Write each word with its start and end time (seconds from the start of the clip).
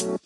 What 0.00 0.22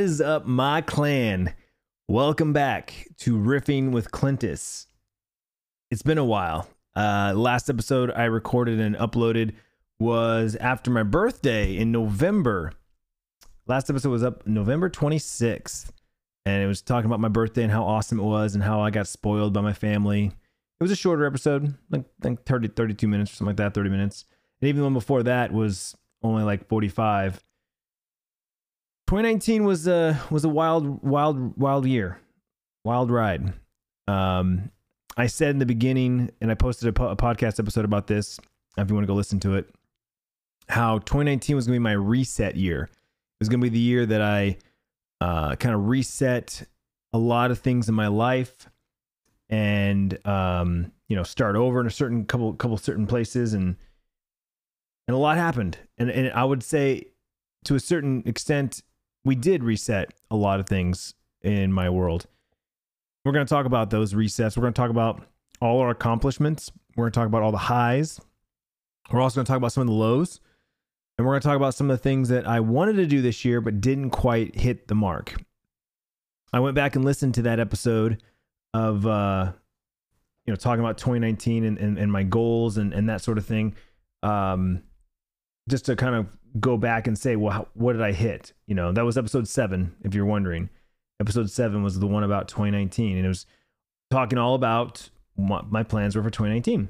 is 0.00 0.20
up, 0.20 0.46
my 0.46 0.80
clan? 0.82 1.54
Welcome 2.06 2.52
back 2.52 3.08
to 3.18 3.36
Riffing 3.36 3.90
with 3.90 4.12
Clintus. 4.12 4.86
It's 5.90 6.02
been 6.02 6.18
a 6.18 6.24
while. 6.24 6.68
Uh, 6.94 7.32
last 7.34 7.68
episode 7.68 8.12
I 8.12 8.26
recorded 8.26 8.78
and 8.78 8.94
uploaded 8.94 9.54
was 9.98 10.54
after 10.60 10.92
my 10.92 11.02
birthday 11.02 11.76
in 11.76 11.90
November. 11.90 12.74
Last 13.66 13.90
episode 13.90 14.10
was 14.10 14.22
up 14.22 14.46
November 14.46 14.88
26th, 14.88 15.90
and 16.48 16.62
it 16.62 16.66
was 16.66 16.80
talking 16.80 17.06
about 17.06 17.20
my 17.20 17.28
birthday 17.28 17.62
and 17.62 17.70
how 17.70 17.84
awesome 17.84 18.18
it 18.18 18.24
was 18.24 18.54
and 18.54 18.64
how 18.64 18.80
I 18.80 18.90
got 18.90 19.06
spoiled 19.06 19.52
by 19.52 19.60
my 19.60 19.74
family. 19.74 20.26
It 20.26 20.82
was 20.82 20.90
a 20.90 20.96
shorter 20.96 21.26
episode, 21.26 21.74
like, 21.90 22.04
like 22.22 22.44
30, 22.46 22.68
32 22.68 23.06
minutes 23.06 23.32
or 23.32 23.34
something 23.36 23.48
like 23.48 23.56
that, 23.56 23.74
30 23.74 23.90
minutes. 23.90 24.24
And 24.60 24.68
even 24.68 24.80
the 24.80 24.84
one 24.84 24.94
before 24.94 25.22
that 25.24 25.52
was 25.52 25.94
only 26.22 26.44
like 26.44 26.66
45. 26.68 27.34
2019 29.08 29.64
was 29.64 29.86
a 29.86 30.20
was 30.30 30.44
a 30.44 30.48
wild 30.48 31.02
wild 31.02 31.56
wild 31.56 31.86
year 31.86 32.20
wild 32.84 33.10
ride 33.10 33.54
um 34.06 34.70
i 35.16 35.26
said 35.26 35.48
in 35.48 35.58
the 35.58 35.64
beginning 35.64 36.30
and 36.42 36.50
i 36.50 36.54
posted 36.54 36.90
a, 36.90 36.92
po- 36.92 37.08
a 37.08 37.16
podcast 37.16 37.58
episode 37.58 37.86
about 37.86 38.06
this 38.06 38.38
if 38.76 38.90
you 38.90 38.94
want 38.94 39.02
to 39.02 39.10
go 39.10 39.14
listen 39.14 39.40
to 39.40 39.54
it 39.54 39.66
how 40.68 40.98
2019 40.98 41.56
was 41.56 41.66
going 41.66 41.76
to 41.76 41.80
be 41.80 41.82
my 41.82 41.92
reset 41.92 42.54
year 42.54 42.82
it 42.82 42.90
was 43.40 43.48
going 43.48 43.62
to 43.62 43.64
be 43.64 43.70
the 43.70 43.78
year 43.78 44.04
that 44.04 44.20
i 44.20 44.54
uh 45.20 45.56
kind 45.56 45.74
of 45.74 45.88
reset 45.88 46.62
a 47.12 47.18
lot 47.18 47.50
of 47.50 47.58
things 47.58 47.88
in 47.88 47.94
my 47.94 48.08
life 48.08 48.68
and 49.48 50.24
um 50.26 50.92
you 51.08 51.16
know 51.16 51.22
start 51.22 51.56
over 51.56 51.80
in 51.80 51.86
a 51.86 51.90
certain 51.90 52.24
couple 52.24 52.52
couple 52.54 52.76
certain 52.76 53.06
places 53.06 53.54
and 53.54 53.76
and 55.06 55.14
a 55.14 55.18
lot 55.18 55.36
happened 55.36 55.78
and 55.96 56.10
and 56.10 56.30
i 56.32 56.44
would 56.44 56.62
say 56.62 57.04
to 57.64 57.74
a 57.74 57.80
certain 57.80 58.22
extent 58.26 58.82
we 59.24 59.34
did 59.34 59.62
reset 59.64 60.12
a 60.30 60.36
lot 60.36 60.60
of 60.60 60.66
things 60.66 61.14
in 61.42 61.72
my 61.72 61.90
world. 61.90 62.26
We're 63.24 63.32
going 63.32 63.46
to 63.46 63.50
talk 63.50 63.66
about 63.66 63.90
those 63.90 64.14
resets. 64.14 64.56
We're 64.56 64.62
going 64.62 64.72
to 64.72 64.80
talk 64.80 64.90
about 64.90 65.26
all 65.60 65.80
our 65.80 65.90
accomplishments. 65.90 66.72
We're 66.96 67.04
going 67.04 67.12
to 67.12 67.18
talk 67.18 67.26
about 67.26 67.42
all 67.42 67.52
the 67.52 67.58
highs. 67.58 68.20
We're 69.10 69.20
also 69.20 69.36
going 69.36 69.46
to 69.46 69.50
talk 69.50 69.58
about 69.58 69.72
some 69.72 69.82
of 69.82 69.86
the 69.88 69.92
lows. 69.92 70.40
And 71.18 71.26
we're 71.26 71.32
going 71.32 71.40
to 71.40 71.48
talk 71.48 71.56
about 71.56 71.74
some 71.74 71.90
of 71.90 71.98
the 71.98 72.02
things 72.02 72.28
that 72.28 72.46
I 72.46 72.60
wanted 72.60 72.94
to 72.94 73.06
do 73.06 73.20
this 73.20 73.44
year, 73.44 73.60
but 73.60 73.80
didn't 73.80 74.10
quite 74.10 74.54
hit 74.54 74.86
the 74.86 74.94
mark. 74.94 75.34
I 76.52 76.60
went 76.60 76.76
back 76.76 76.94
and 76.94 77.04
listened 77.04 77.34
to 77.34 77.42
that 77.42 77.58
episode 77.58 78.22
of, 78.72 79.04
uh, 79.04 79.52
you 80.46 80.52
know, 80.52 80.56
talking 80.56 80.80
about 80.80 80.96
2019 80.96 81.64
and, 81.64 81.76
and, 81.76 81.98
and 81.98 82.12
my 82.12 82.22
goals 82.22 82.78
and, 82.78 82.94
and 82.94 83.08
that 83.08 83.20
sort 83.20 83.36
of 83.36 83.44
thing. 83.44 83.74
Um, 84.22 84.84
just 85.68 85.86
to 85.86 85.96
kind 85.96 86.14
of 86.14 86.26
go 86.60 86.76
back 86.76 87.06
and 87.06 87.18
say, 87.18 87.36
well, 87.36 87.52
how, 87.52 87.68
what 87.74 87.94
did 87.94 88.02
I 88.02 88.12
hit? 88.12 88.52
You 88.66 88.74
know, 88.74 88.92
that 88.92 89.04
was 89.04 89.18
episode 89.18 89.48
seven, 89.48 89.94
if 90.04 90.14
you're 90.14 90.24
wondering. 90.24 90.70
Episode 91.20 91.50
seven 91.50 91.82
was 91.82 91.98
the 91.98 92.06
one 92.06 92.22
about 92.22 92.46
2019, 92.46 93.16
and 93.16 93.26
it 93.26 93.28
was 93.28 93.44
talking 94.10 94.38
all 94.38 94.54
about 94.54 95.10
what 95.34 95.70
my 95.70 95.82
plans 95.82 96.14
were 96.14 96.22
for 96.22 96.30
2019. 96.30 96.88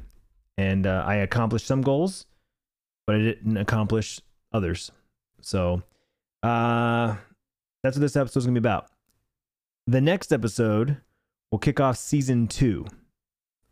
And 0.59 0.87
uh, 0.87 1.03
I 1.07 1.17
accomplished 1.17 1.67
some 1.67 1.83
goals, 1.83 2.27
but 3.09 3.17
I 3.17 3.21
didn't 3.21 3.57
accomplish 3.57 4.21
others. 4.53 4.93
So 5.41 5.83
uh, 6.43 7.17
that's 7.83 7.97
what 7.97 8.03
this 8.03 8.17
episode 8.17 8.41
is 8.41 8.45
going 8.45 8.55
to 8.55 8.61
be 8.61 8.69
about. 8.69 8.91
The 9.87 10.03
next 10.03 10.31
episode 10.31 10.99
will 11.51 11.59
kick 11.59 11.81
off 11.81 11.97
season 11.97 12.49
two 12.49 12.85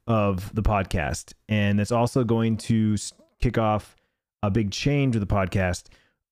of 0.06 0.54
the 0.54 0.62
podcast, 0.62 1.34
and 1.50 1.78
it's 1.78 1.92
also 1.92 2.24
going 2.24 2.56
to 2.56 2.96
kick 3.38 3.58
off 3.58 3.94
a 4.42 4.50
big 4.50 4.70
change 4.70 5.14
with 5.14 5.28
the 5.28 5.34
podcast. 5.34 5.88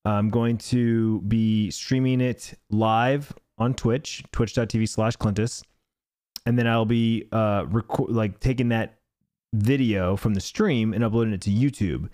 I'm 0.07 0.31
going 0.31 0.57
to 0.59 1.20
be 1.23 1.70
streaming 1.70 2.23
it 2.23 2.55
live 2.70 3.35
on 3.59 3.75
Twitch, 3.75 4.25
twitch.tv 4.33 4.89
slash 4.89 5.17
Clintus. 5.17 5.63
And 6.47 6.59
then 6.59 6.67
I'll 6.67 6.87
be 6.87 7.29
uh 7.33 7.67
record 7.69 8.11
like 8.11 8.41
taking 8.41 8.70
that 8.70 8.98
video 9.53 10.17
from 10.17 10.33
the 10.33 10.41
stream 10.41 10.95
and 10.95 11.05
uploading 11.05 11.35
it 11.35 11.43
to 11.43 11.51
YouTube. 11.51 12.09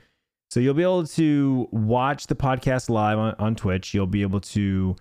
So 0.51 0.59
you'll 0.59 0.75
be 0.75 0.83
able 0.83 1.07
to 1.07 1.69
watch 1.71 2.27
the 2.27 2.35
podcast 2.35 2.91
live 2.91 3.19
on, 3.19 3.37
on 3.39 3.55
Twitch. 3.55 3.95
You'll 3.95 4.09
be 4.09 4.23
able 4.23 4.41
to 4.41 4.97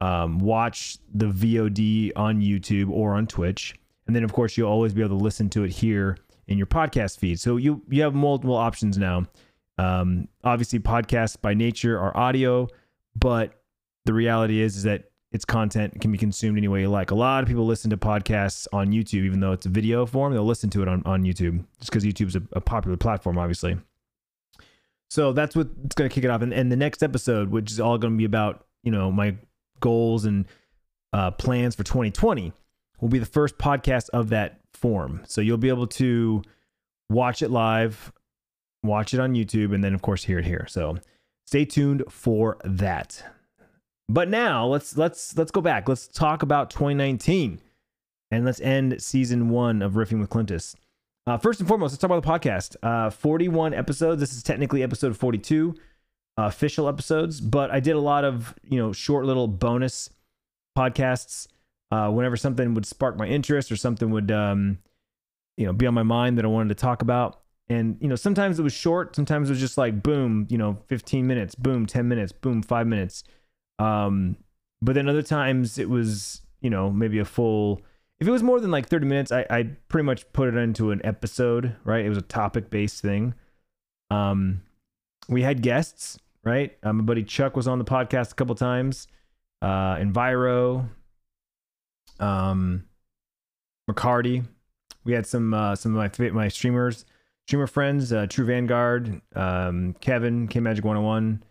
um, 0.00 0.38
watch 0.38 0.96
the 1.12 1.26
VOD 1.26 2.12
on 2.16 2.40
YouTube 2.40 2.90
or 2.90 3.14
on 3.14 3.26
Twitch. 3.26 3.74
And 4.06 4.16
then 4.16 4.24
of 4.24 4.32
course 4.32 4.56
you'll 4.56 4.70
always 4.70 4.94
be 4.94 5.02
able 5.02 5.18
to 5.18 5.22
listen 5.22 5.50
to 5.50 5.64
it 5.64 5.70
here 5.70 6.16
in 6.46 6.56
your 6.56 6.66
podcast 6.66 7.18
feed. 7.18 7.38
So 7.38 7.58
you 7.58 7.82
you 7.88 8.02
have 8.02 8.14
multiple 8.14 8.56
options 8.56 8.96
now. 8.96 9.24
Um, 9.76 10.28
obviously, 10.42 10.78
podcasts 10.78 11.40
by 11.40 11.52
nature 11.52 11.98
are 11.98 12.16
audio, 12.16 12.68
but 13.16 13.62
the 14.04 14.14
reality 14.14 14.60
is, 14.60 14.76
is 14.76 14.82
that 14.84 15.10
its 15.32 15.44
content 15.44 16.00
can 16.00 16.12
be 16.12 16.18
consumed 16.18 16.56
any 16.56 16.68
way 16.68 16.82
you 16.82 16.88
like. 16.88 17.10
A 17.10 17.14
lot 17.14 17.42
of 17.42 17.48
people 17.48 17.66
listen 17.66 17.90
to 17.90 17.96
podcasts 17.96 18.68
on 18.72 18.88
YouTube, 18.88 19.24
even 19.24 19.40
though 19.40 19.52
it's 19.52 19.66
a 19.66 19.70
video 19.70 20.06
form. 20.06 20.32
They'll 20.32 20.44
listen 20.44 20.70
to 20.70 20.82
it 20.82 20.88
on, 20.88 21.02
on 21.04 21.24
YouTube 21.24 21.64
just 21.80 21.90
because 21.90 22.04
YouTube's 22.04 22.36
a, 22.36 22.42
a 22.52 22.60
popular 22.60 22.96
platform, 22.96 23.36
obviously. 23.36 23.76
So 25.14 25.32
that's 25.32 25.54
what's 25.54 25.94
going 25.94 26.10
to 26.10 26.12
kick 26.12 26.24
it 26.24 26.30
off. 26.30 26.42
And, 26.42 26.52
and 26.52 26.72
the 26.72 26.76
next 26.76 27.00
episode, 27.00 27.50
which 27.50 27.70
is 27.70 27.78
all 27.78 27.98
going 27.98 28.14
to 28.14 28.18
be 28.18 28.24
about, 28.24 28.66
you 28.82 28.90
know, 28.90 29.12
my 29.12 29.36
goals 29.78 30.24
and 30.24 30.44
uh, 31.12 31.30
plans 31.30 31.76
for 31.76 31.84
2020, 31.84 32.52
will 33.00 33.08
be 33.08 33.20
the 33.20 33.24
first 33.24 33.56
podcast 33.56 34.10
of 34.10 34.30
that 34.30 34.58
form. 34.72 35.22
So 35.24 35.40
you'll 35.40 35.56
be 35.56 35.68
able 35.68 35.86
to 35.86 36.42
watch 37.08 37.42
it 37.42 37.52
live 37.52 38.12
watch 38.82 39.14
it 39.14 39.20
on 39.20 39.34
YouTube, 39.34 39.72
and 39.72 39.84
then 39.84 39.94
of 39.94 40.02
course 40.02 40.24
hear 40.24 40.40
it 40.40 40.44
here. 40.44 40.66
So 40.68 40.98
stay 41.46 41.64
tuned 41.64 42.02
for 42.10 42.58
that. 42.64 43.24
But 44.08 44.28
now 44.28 44.66
let's 44.66 44.98
let's 44.98 45.38
let's 45.38 45.52
go 45.52 45.60
back. 45.60 45.88
Let's 45.88 46.08
talk 46.08 46.42
about 46.42 46.70
2019, 46.70 47.60
and 48.32 48.44
let's 48.44 48.60
end 48.60 49.00
season 49.00 49.48
one 49.48 49.80
of 49.80 49.92
Riffing 49.92 50.18
with 50.18 50.28
Clintus. 50.28 50.74
Uh, 51.26 51.38
first 51.38 51.60
and 51.60 51.68
foremost, 51.68 51.92
let's 51.92 52.00
talk 52.00 52.10
about 52.10 52.22
the 52.22 52.48
podcast. 52.48 52.76
Uh, 52.82 53.10
41 53.10 53.72
episodes. 53.72 54.20
This 54.20 54.34
is 54.34 54.42
technically 54.42 54.82
episode 54.82 55.16
42, 55.16 55.74
uh, 56.38 56.42
official 56.42 56.88
episodes, 56.88 57.40
but 57.40 57.70
I 57.70 57.80
did 57.80 57.96
a 57.96 58.00
lot 58.00 58.24
of 58.24 58.54
you 58.62 58.78
know 58.78 58.92
short 58.92 59.24
little 59.24 59.48
bonus 59.48 60.10
podcasts. 60.76 61.48
Uh, 61.90 62.10
whenever 62.10 62.36
something 62.36 62.74
would 62.74 62.86
spark 62.86 63.16
my 63.16 63.26
interest 63.26 63.70
or 63.70 63.76
something 63.76 64.10
would 64.10 64.30
um, 64.30 64.78
you 65.56 65.64
know 65.64 65.72
be 65.72 65.86
on 65.86 65.94
my 65.94 66.02
mind 66.02 66.36
that 66.36 66.44
I 66.44 66.48
wanted 66.48 66.70
to 66.70 66.74
talk 66.74 67.02
about, 67.02 67.40
and 67.68 67.96
you 68.00 68.08
know 68.08 68.16
sometimes 68.16 68.58
it 68.58 68.62
was 68.62 68.72
short 68.72 69.16
sometimes 69.16 69.48
it 69.48 69.52
was 69.52 69.60
just 69.60 69.78
like 69.78 70.02
boom 70.02 70.46
you 70.50 70.58
know 70.58 70.78
15 70.86 71.26
minutes 71.26 71.54
boom 71.54 71.86
10 71.86 72.08
minutes 72.08 72.32
boom 72.32 72.62
5 72.62 72.86
minutes 72.86 73.24
um 73.78 74.36
but 74.82 74.94
then 74.94 75.08
other 75.08 75.22
times 75.22 75.78
it 75.78 75.88
was 75.88 76.42
you 76.60 76.70
know 76.70 76.90
maybe 76.90 77.18
a 77.18 77.24
full 77.24 77.80
if 78.20 78.28
it 78.28 78.30
was 78.30 78.42
more 78.42 78.60
than 78.60 78.70
like 78.70 78.88
30 78.88 79.06
minutes 79.06 79.32
i 79.32 79.46
i 79.50 79.62
pretty 79.88 80.04
much 80.04 80.30
put 80.32 80.48
it 80.48 80.56
into 80.56 80.90
an 80.90 81.00
episode 81.04 81.76
right? 81.84 82.04
It 82.04 82.08
was 82.08 82.18
a 82.18 82.22
topic 82.22 82.70
based 82.70 83.02
thing. 83.02 83.34
Um 84.10 84.62
we 85.28 85.42
had 85.42 85.62
guests 85.62 86.18
right? 86.44 86.76
Um, 86.82 86.98
my 86.98 87.04
buddy 87.04 87.24
chuck 87.24 87.56
was 87.56 87.66
on 87.66 87.78
the 87.78 87.84
podcast 87.84 88.32
a 88.32 88.34
couple 88.34 88.54
times 88.54 89.08
uh 89.62 89.96
enviro 89.96 90.88
um 92.20 92.84
mccarty. 93.90 94.44
We 95.04 95.12
had 95.12 95.26
some 95.26 95.52
uh 95.54 95.74
some 95.74 95.96
of 95.96 96.18
my 96.18 96.30
my 96.30 96.48
streamers 96.48 97.04
streamer 97.46 97.66
friends, 97.66 98.12
uh, 98.12 98.26
True 98.26 98.46
Vanguard, 98.46 99.20
um, 99.34 99.94
Kevin, 100.00 100.48
K 100.48 100.60
Magic 100.60 100.84
101, 100.84 101.42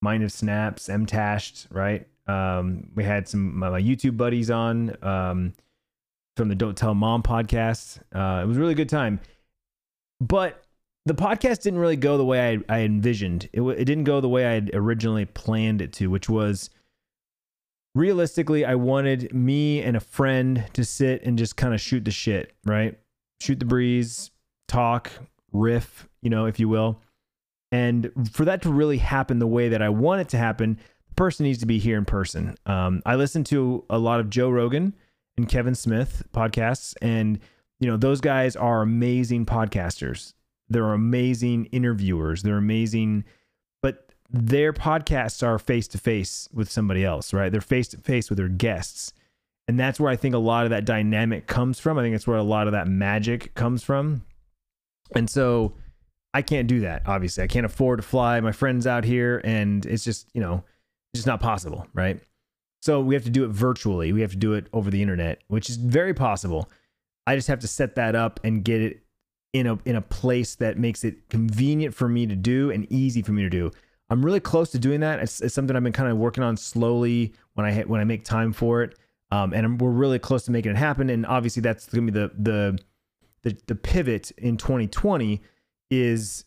Mind 0.00 0.22
of 0.22 0.32
Snaps, 0.32 0.88
M 0.88 1.06
Tashed, 1.06 1.66
right? 1.70 2.06
Um, 2.26 2.90
we 2.94 3.04
had 3.04 3.28
some 3.28 3.58
my, 3.58 3.70
my 3.70 3.80
YouTube 3.80 4.16
buddies 4.16 4.50
on 4.50 4.96
um, 5.02 5.54
from 6.36 6.48
the 6.48 6.54
Don't 6.54 6.76
Tell 6.76 6.94
Mom 6.94 7.22
podcast. 7.22 7.98
Uh, 8.14 8.42
it 8.42 8.46
was 8.46 8.56
a 8.56 8.60
really 8.60 8.74
good 8.74 8.88
time. 8.88 9.20
But 10.20 10.62
the 11.04 11.14
podcast 11.14 11.62
didn't 11.62 11.80
really 11.80 11.96
go 11.96 12.16
the 12.16 12.24
way 12.24 12.54
I, 12.68 12.76
I 12.76 12.80
envisioned. 12.80 13.48
It, 13.52 13.60
it 13.62 13.84
didn't 13.84 14.04
go 14.04 14.20
the 14.20 14.28
way 14.28 14.46
I 14.46 14.52
had 14.52 14.70
originally 14.72 15.24
planned 15.24 15.82
it 15.82 15.92
to, 15.94 16.08
which 16.08 16.28
was 16.28 16.70
realistically, 17.94 18.64
I 18.64 18.76
wanted 18.76 19.34
me 19.34 19.82
and 19.82 19.96
a 19.96 20.00
friend 20.00 20.64
to 20.72 20.84
sit 20.84 21.22
and 21.24 21.36
just 21.36 21.56
kind 21.56 21.74
of 21.74 21.80
shoot 21.80 22.04
the 22.04 22.10
shit, 22.10 22.52
right? 22.64 22.98
Shoot 23.40 23.58
the 23.58 23.66
breeze, 23.66 24.30
talk, 24.68 25.10
riff, 25.52 26.08
you 26.22 26.30
know, 26.30 26.46
if 26.46 26.60
you 26.60 26.68
will. 26.68 27.00
And 27.72 28.12
for 28.30 28.44
that 28.44 28.62
to 28.62 28.70
really 28.70 28.98
happen 28.98 29.38
the 29.38 29.46
way 29.46 29.70
that 29.70 29.82
I 29.82 29.88
want 29.88 30.20
it 30.20 30.28
to 30.30 30.38
happen, 30.38 30.78
the 31.08 31.14
person 31.14 31.44
needs 31.44 31.58
to 31.58 31.66
be 31.66 31.78
here 31.78 31.98
in 31.98 32.04
person. 32.04 32.54
Um, 32.64 33.02
I 33.04 33.16
listen 33.16 33.44
to 33.44 33.84
a 33.90 33.98
lot 33.98 34.20
of 34.20 34.30
Joe 34.30 34.50
Rogan 34.50 34.94
and 35.36 35.48
Kevin 35.48 35.74
Smith 35.74 36.24
podcasts, 36.34 36.94
and 37.00 37.38
you 37.80 37.86
know 37.88 37.96
those 37.96 38.20
guys 38.20 38.54
are 38.56 38.82
amazing 38.82 39.46
podcasters. 39.46 40.34
They're 40.68 40.92
amazing 40.92 41.66
interviewers. 41.66 42.42
They're 42.42 42.56
amazing, 42.56 43.24
but 43.82 44.12
their 44.30 44.72
podcasts 44.72 45.42
are 45.42 45.58
face 45.58 45.86
to 45.88 45.98
face 45.98 46.48
with 46.52 46.70
somebody 46.70 47.04
else, 47.04 47.34
right? 47.34 47.52
They're 47.52 47.60
face 47.60 47.88
to 47.88 47.98
face 47.98 48.30
with 48.30 48.38
their 48.38 48.48
guests, 48.48 49.12
And 49.68 49.78
that's 49.78 50.00
where 50.00 50.10
I 50.10 50.16
think 50.16 50.34
a 50.34 50.38
lot 50.38 50.64
of 50.64 50.70
that 50.70 50.84
dynamic 50.84 51.46
comes 51.46 51.78
from. 51.78 51.98
I 51.98 52.02
think 52.02 52.14
it's 52.14 52.26
where 52.26 52.36
a 52.36 52.42
lot 52.42 52.66
of 52.66 52.72
that 52.72 52.88
magic 52.88 53.54
comes 53.54 53.82
from. 53.82 54.22
And 55.14 55.30
so 55.30 55.74
I 56.34 56.42
can't 56.42 56.66
do 56.66 56.80
that, 56.80 57.02
obviously. 57.06 57.44
I 57.44 57.46
can't 57.46 57.66
afford 57.66 58.00
to 58.00 58.02
fly 58.06 58.40
my 58.40 58.52
friends 58.52 58.86
out 58.86 59.04
here. 59.04 59.40
And 59.44 59.86
it's 59.86 60.04
just, 60.04 60.28
you 60.34 60.40
know, 60.40 60.64
just 61.14 61.26
not 61.26 61.40
possible, 61.40 61.86
right? 61.94 62.20
So 62.82 63.00
we 63.00 63.14
have 63.14 63.22
to 63.24 63.30
do 63.30 63.44
it 63.44 63.50
virtually. 63.50 64.12
We 64.12 64.22
have 64.22 64.32
to 64.32 64.36
do 64.36 64.54
it 64.54 64.66
over 64.72 64.90
the 64.90 65.00
internet, 65.00 65.42
which 65.46 65.70
is 65.70 65.76
very 65.76 66.12
possible. 66.12 66.68
I 67.28 67.36
just 67.36 67.46
have 67.46 67.60
to 67.60 67.68
set 67.68 67.94
that 67.94 68.16
up 68.16 68.40
and 68.42 68.64
get 68.64 68.82
it 68.82 69.04
in 69.52 69.68
a 69.68 69.78
in 69.84 69.94
a 69.94 70.00
place 70.00 70.56
that 70.56 70.78
makes 70.78 71.04
it 71.04 71.28
convenient 71.28 71.94
for 71.94 72.08
me 72.08 72.26
to 72.26 72.34
do 72.34 72.72
and 72.72 72.90
easy 72.90 73.22
for 73.22 73.30
me 73.30 73.42
to 73.42 73.50
do. 73.50 73.70
I'm 74.10 74.24
really 74.24 74.40
close 74.40 74.70
to 74.72 74.78
doing 74.78 75.00
that. 75.00 75.20
It's, 75.20 75.40
it's 75.40 75.54
something 75.54 75.76
I've 75.76 75.84
been 75.84 75.92
kind 75.92 76.10
of 76.10 76.18
working 76.18 76.42
on 76.42 76.56
slowly 76.56 77.32
when 77.54 77.64
I 77.64 77.82
when 77.82 78.00
I 78.00 78.04
make 78.04 78.24
time 78.24 78.52
for 78.52 78.82
it, 78.82 78.98
um, 79.30 79.52
and 79.52 79.80
we're 79.80 79.90
really 79.90 80.18
close 80.18 80.44
to 80.46 80.50
making 80.50 80.72
it 80.72 80.76
happen. 80.76 81.08
And 81.08 81.24
obviously, 81.24 81.62
that's 81.62 81.86
gonna 81.86 82.10
be 82.10 82.18
the 82.18 82.32
the 82.36 82.78
the, 83.42 83.56
the 83.66 83.74
pivot 83.76 84.32
in 84.32 84.56
2020 84.56 85.40
is 85.90 86.44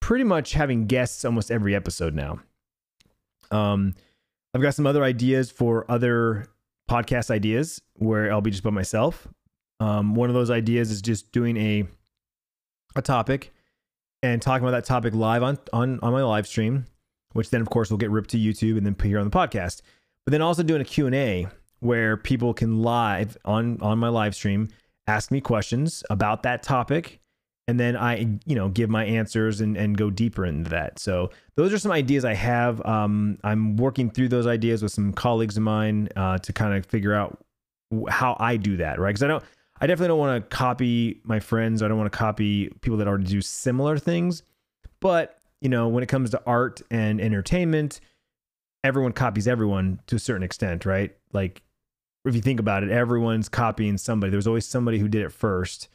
pretty 0.00 0.24
much 0.24 0.52
having 0.52 0.86
guests 0.86 1.26
almost 1.26 1.50
every 1.50 1.74
episode 1.74 2.14
now. 2.14 2.40
Um, 3.50 3.94
I've 4.58 4.62
got 4.62 4.74
some 4.74 4.88
other 4.88 5.04
ideas 5.04 5.52
for 5.52 5.88
other 5.88 6.44
podcast 6.90 7.30
ideas 7.30 7.80
where 7.94 8.32
I'll 8.32 8.40
be 8.40 8.50
just 8.50 8.64
by 8.64 8.70
myself. 8.70 9.28
Um, 9.78 10.16
one 10.16 10.30
of 10.30 10.34
those 10.34 10.50
ideas 10.50 10.90
is 10.90 11.00
just 11.00 11.30
doing 11.30 11.56
a 11.56 11.86
a 12.96 13.02
topic 13.02 13.54
and 14.20 14.42
talking 14.42 14.66
about 14.66 14.76
that 14.76 14.84
topic 14.84 15.14
live 15.14 15.44
on 15.44 15.58
on 15.72 16.00
on 16.00 16.12
my 16.12 16.24
live 16.24 16.48
stream, 16.48 16.86
which 17.34 17.50
then 17.50 17.60
of 17.60 17.70
course 17.70 17.88
will 17.88 17.98
get 17.98 18.10
ripped 18.10 18.30
to 18.30 18.36
YouTube 18.36 18.76
and 18.76 18.84
then 18.84 18.96
put 18.96 19.06
here 19.06 19.20
on 19.20 19.30
the 19.30 19.30
podcast. 19.30 19.80
But 20.26 20.32
then 20.32 20.42
also 20.42 20.64
doing 20.64 20.80
a 20.80 20.84
Q&A 20.84 21.46
where 21.78 22.16
people 22.16 22.52
can 22.52 22.82
live 22.82 23.36
on 23.44 23.80
on 23.80 24.00
my 24.00 24.08
live 24.08 24.34
stream 24.34 24.70
ask 25.06 25.30
me 25.30 25.40
questions 25.40 26.02
about 26.10 26.42
that 26.42 26.64
topic 26.64 27.20
and 27.68 27.78
then 27.78 27.96
I 27.96 28.38
you 28.46 28.56
know 28.56 28.68
give 28.68 28.90
my 28.90 29.04
answers 29.04 29.60
and 29.60 29.76
and 29.76 29.96
go 29.96 30.10
deeper 30.10 30.44
into 30.44 30.70
that. 30.70 30.98
So 30.98 31.30
those 31.54 31.72
are 31.72 31.78
some 31.78 31.92
ideas 31.92 32.24
I 32.24 32.34
have. 32.34 32.84
Um, 32.84 33.38
I'm 33.44 33.76
working 33.76 34.10
through 34.10 34.28
those 34.28 34.48
ideas 34.48 34.82
with 34.82 34.90
some 34.90 35.12
colleagues 35.12 35.56
of 35.56 35.62
mine 35.62 36.08
uh, 36.16 36.38
to 36.38 36.52
kind 36.52 36.74
of 36.74 36.84
figure 36.86 37.14
out 37.14 37.38
how 38.08 38.36
I 38.40 38.56
do 38.56 38.78
that, 38.78 38.98
right? 38.98 39.10
Because 39.10 39.22
I 39.22 39.28
don't 39.28 39.44
I 39.80 39.86
definitely 39.86 40.08
don't 40.08 40.18
want 40.18 40.50
to 40.50 40.56
copy 40.56 41.20
my 41.24 41.40
friends. 41.40 41.82
I 41.82 41.88
don't 41.88 41.98
want 41.98 42.10
to 42.10 42.18
copy 42.18 42.68
people 42.80 42.98
that 42.98 43.06
already 43.06 43.24
do 43.24 43.40
similar 43.40 43.98
things. 43.98 44.42
But, 45.00 45.38
you 45.60 45.68
know, 45.68 45.88
when 45.88 46.02
it 46.02 46.08
comes 46.08 46.30
to 46.30 46.42
art 46.46 46.82
and 46.90 47.20
entertainment, 47.20 48.00
everyone 48.82 49.12
copies 49.12 49.46
everyone 49.46 50.00
to 50.08 50.16
a 50.16 50.18
certain 50.18 50.42
extent, 50.42 50.84
right? 50.84 51.16
Like, 51.32 51.62
if 52.24 52.34
you 52.34 52.40
think 52.40 52.58
about 52.58 52.82
it, 52.82 52.90
everyone's 52.90 53.48
copying 53.48 53.96
somebody. 53.96 54.30
There's 54.30 54.46
always 54.46 54.66
somebody 54.66 54.98
who 54.98 55.08
did 55.08 55.22
it 55.22 55.32
first. 55.32 55.88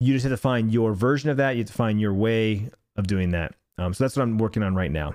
You 0.00 0.12
just 0.12 0.24
have 0.24 0.32
to 0.32 0.36
find 0.36 0.72
your 0.72 0.92
version 0.94 1.30
of 1.30 1.36
that. 1.38 1.52
You 1.52 1.60
have 1.60 1.68
to 1.68 1.72
find 1.72 2.00
your 2.00 2.14
way 2.14 2.70
of 2.96 3.06
doing 3.06 3.30
that. 3.30 3.54
Um, 3.78 3.94
so 3.94 4.04
that's 4.04 4.16
what 4.16 4.22
I'm 4.22 4.38
working 4.38 4.62
on 4.62 4.74
right 4.74 4.90
now. 4.90 5.14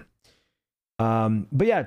Um, 1.00 1.48
but 1.52 1.68
yeah, 1.68 1.86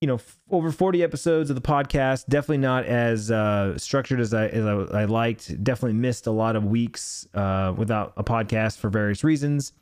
you 0.00 0.06
know, 0.06 0.16
f- 0.16 0.38
over 0.50 0.70
40 0.70 1.02
episodes 1.02 1.48
of 1.48 1.56
the 1.56 1.62
podcast. 1.62 2.26
Definitely 2.26 2.58
not 2.58 2.84
as 2.84 3.30
uh, 3.30 3.78
structured 3.78 4.20
as 4.20 4.34
I, 4.34 4.48
as 4.48 4.66
I, 4.66 5.00
I, 5.00 5.04
liked. 5.06 5.64
Definitely 5.64 5.94
missed 5.94 6.26
a 6.26 6.30
lot 6.30 6.56
of 6.56 6.64
weeks 6.66 7.26
uh, 7.32 7.72
without 7.74 8.12
a 8.16 8.24
podcast 8.24 8.78
for 8.78 8.90
various 8.90 9.24
reasons. 9.24 9.72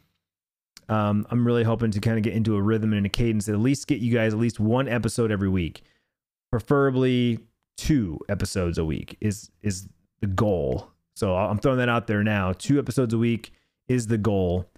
Um, 0.89 1.27
I'm 1.31 1.47
really 1.47 1.65
hoping 1.65 1.91
to 1.91 2.01
kind 2.01 2.19
of 2.19 2.23
get 2.23 2.35
into 2.35 2.55
a 2.55 2.63
rhythm 2.63 2.93
and 2.93 3.07
a 3.07 3.09
cadence 3.09 3.49
at 3.49 3.59
least 3.59 3.87
get 3.87 4.01
you 4.01 4.13
guys 4.13 4.33
at 4.33 4.39
least 4.39 4.61
one 4.61 4.89
episode 4.89 5.33
every 5.33 5.49
week, 5.49 5.83
preferably 6.51 7.41
two 7.77 8.21
episodes 8.29 8.79
a 8.79 8.85
week 8.85 9.17
is 9.21 9.51
is 9.63 9.89
the 10.21 10.27
goal. 10.27 10.91
So 11.15 11.37
I'm 11.37 11.59
throwing 11.59 11.79
that 11.79 11.89
out 11.89 12.07
there 12.07 12.23
now. 12.25 12.53
Two 12.53 12.79
episodes 12.79 13.13
a 13.13 13.19
week 13.19 13.53
is 13.89 14.07
the 14.07 14.19
goal, 14.19 14.71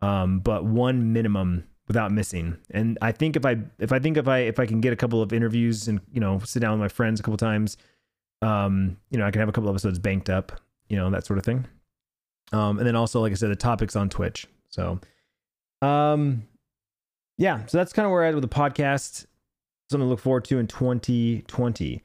um, 0.00 0.40
but 0.40 0.64
one 0.64 1.12
minimum 1.12 1.64
without 1.86 2.10
missing. 2.10 2.56
And 2.70 2.96
I 3.02 3.12
think 3.12 3.36
if 3.36 3.44
I 3.44 3.58
if 3.78 3.92
I 3.92 3.98
think 3.98 4.16
if 4.16 4.28
I 4.28 4.38
if 4.38 4.58
I 4.58 4.66
can 4.66 4.80
get 4.80 4.92
a 4.92 4.96
couple 4.96 5.20
of 5.20 5.32
interviews 5.32 5.88
and 5.88 6.00
you 6.12 6.20
know 6.20 6.38
sit 6.40 6.60
down 6.60 6.72
with 6.72 6.80
my 6.80 6.88
friends 6.88 7.20
a 7.20 7.22
couple 7.22 7.36
times, 7.36 7.76
um, 8.40 8.96
you 9.10 9.18
know 9.18 9.26
I 9.26 9.30
can 9.30 9.40
have 9.40 9.48
a 9.48 9.52
couple 9.52 9.68
episodes 9.70 9.98
banked 9.98 10.30
up, 10.30 10.60
you 10.88 10.96
know 10.96 11.10
that 11.10 11.26
sort 11.26 11.38
of 11.38 11.44
thing. 11.44 11.66
Um, 12.52 12.78
and 12.78 12.86
then 12.86 12.96
also 12.96 13.20
like 13.20 13.32
I 13.32 13.34
said, 13.34 13.50
the 13.50 13.56
topics 13.56 13.96
on 13.96 14.08
Twitch. 14.08 14.46
So, 14.68 15.00
um, 15.80 16.44
yeah, 17.38 17.66
so 17.66 17.78
that's 17.78 17.92
kind 17.92 18.06
of 18.06 18.12
where 18.12 18.24
I 18.24 18.28
at 18.28 18.34
with 18.34 18.42
the 18.42 18.48
podcast. 18.48 19.26
Something 19.90 20.06
to 20.06 20.10
look 20.10 20.20
forward 20.20 20.44
to 20.46 20.58
in 20.58 20.66
2020. 20.66 22.02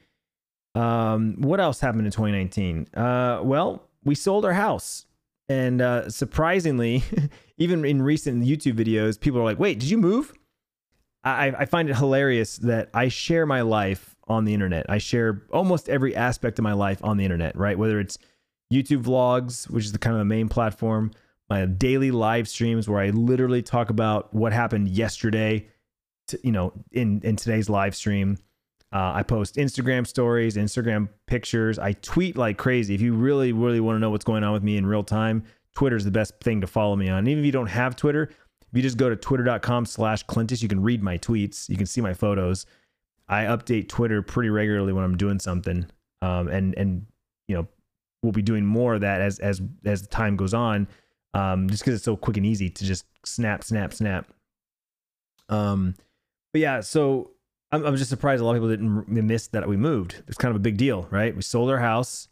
Um, 0.77 1.35
what 1.39 1.59
else 1.59 1.79
happened 1.79 2.05
in 2.05 2.11
2019? 2.11 2.87
Uh, 2.93 3.41
well, 3.43 3.89
we 4.03 4.15
sold 4.15 4.45
our 4.45 4.53
house. 4.53 5.05
And 5.49 5.81
uh, 5.81 6.09
surprisingly, 6.09 7.03
even 7.57 7.83
in 7.85 8.01
recent 8.01 8.43
YouTube 8.43 8.73
videos, 8.73 9.19
people 9.19 9.39
are 9.39 9.43
like, 9.43 9.59
wait, 9.59 9.79
did 9.79 9.89
you 9.89 9.97
move? 9.97 10.33
I, 11.23 11.53
I 11.57 11.65
find 11.65 11.89
it 11.89 11.97
hilarious 11.97 12.57
that 12.59 12.89
I 12.93 13.07
share 13.07 13.45
my 13.45 13.61
life 13.61 14.15
on 14.27 14.45
the 14.45 14.53
internet. 14.53 14.85
I 14.89 14.97
share 14.97 15.43
almost 15.51 15.89
every 15.89 16.15
aspect 16.15 16.59
of 16.59 16.63
my 16.63 16.73
life 16.73 17.03
on 17.03 17.17
the 17.17 17.25
internet, 17.25 17.55
right? 17.57 17.77
Whether 17.77 17.99
it's 17.99 18.17
YouTube 18.71 19.03
vlogs, 19.03 19.69
which 19.69 19.85
is 19.85 19.93
the 19.93 19.99
kind 19.99 20.15
of 20.15 20.19
the 20.19 20.25
main 20.25 20.47
platform, 20.47 21.11
my 21.49 21.65
daily 21.65 22.11
live 22.11 22.47
streams 22.47 22.87
where 22.89 23.01
I 23.01 23.09
literally 23.09 23.61
talk 23.61 23.89
about 23.89 24.33
what 24.33 24.53
happened 24.53 24.89
yesterday, 24.89 25.69
to, 26.27 26.39
you 26.43 26.51
know, 26.51 26.73
in 26.91 27.21
in 27.23 27.37
today's 27.37 27.69
live 27.69 27.95
stream. 27.95 28.37
Uh, 28.93 29.11
I 29.15 29.23
post 29.23 29.55
Instagram 29.55 30.07
stories, 30.07 30.55
Instagram 30.55 31.09
pictures. 31.25 31.77
I 31.77 31.91
tweet 31.93 32.37
like 32.37 32.57
crazy. 32.57 32.95
If 32.95 33.01
you 33.01 33.13
really, 33.13 33.51
really 33.51 33.81
want 33.81 33.97
to 33.97 33.99
know 33.99 34.09
what's 34.09 34.23
going 34.23 34.43
on 34.43 34.53
with 34.53 34.63
me 34.63 34.77
in 34.77 34.85
real 34.85 35.03
time, 35.03 35.43
Twitter 35.75 35.95
is 35.95 36.05
the 36.05 36.11
best 36.11 36.39
thing 36.41 36.61
to 36.61 36.67
follow 36.67 36.95
me 36.95 37.09
on. 37.09 37.27
Even 37.27 37.39
if 37.39 37.45
you 37.45 37.51
don't 37.51 37.67
have 37.67 37.95
Twitter, 37.95 38.23
if 38.23 38.67
you 38.73 38.81
just 38.81 38.97
go 38.97 39.09
to 39.09 39.15
twitter.com 39.15 39.85
slash 39.85 40.23
Clintus, 40.25 40.61
you 40.61 40.69
can 40.69 40.81
read 40.81 41.03
my 41.03 41.17
tweets. 41.17 41.67
You 41.67 41.75
can 41.75 41.85
see 41.85 42.01
my 42.01 42.13
photos. 42.13 42.65
I 43.27 43.43
update 43.43 43.89
Twitter 43.89 44.21
pretty 44.21 44.49
regularly 44.49 44.93
when 44.93 45.03
I'm 45.03 45.17
doing 45.17 45.39
something. 45.39 45.85
Um, 46.21 46.47
and, 46.47 46.73
and, 46.77 47.05
you 47.47 47.55
know, 47.55 47.67
we'll 48.23 48.31
be 48.31 48.41
doing 48.41 48.65
more 48.65 48.95
of 48.95 49.01
that 49.01 49.21
as, 49.21 49.39
as, 49.39 49.61
as 49.85 50.07
time 50.07 50.37
goes 50.37 50.53
on. 50.53 50.87
Um, 51.33 51.69
just 51.69 51.83
cause 51.83 51.93
it's 51.93 52.05
so 52.05 52.15
quick 52.15 52.37
and 52.37 52.45
easy 52.45 52.69
to 52.69 52.85
just 52.85 53.05
snap, 53.25 53.63
snap, 53.63 53.93
snap. 53.93 54.27
Um, 55.49 55.95
but 56.53 56.61
yeah, 56.61 56.79
so 56.79 57.31
I'm, 57.71 57.85
I'm 57.85 57.95
just 57.97 58.09
surprised 58.09 58.41
a 58.41 58.45
lot 58.45 58.51
of 58.51 58.57
people 58.57 58.69
didn't 58.69 59.07
miss 59.07 59.47
that 59.47 59.67
we 59.67 59.77
moved. 59.77 60.23
It's 60.27 60.37
kind 60.37 60.51
of 60.51 60.55
a 60.55 60.59
big 60.59 60.77
deal, 60.77 61.07
right? 61.09 61.35
We 61.35 61.41
sold 61.41 61.69
our 61.69 61.79
house 61.79 62.27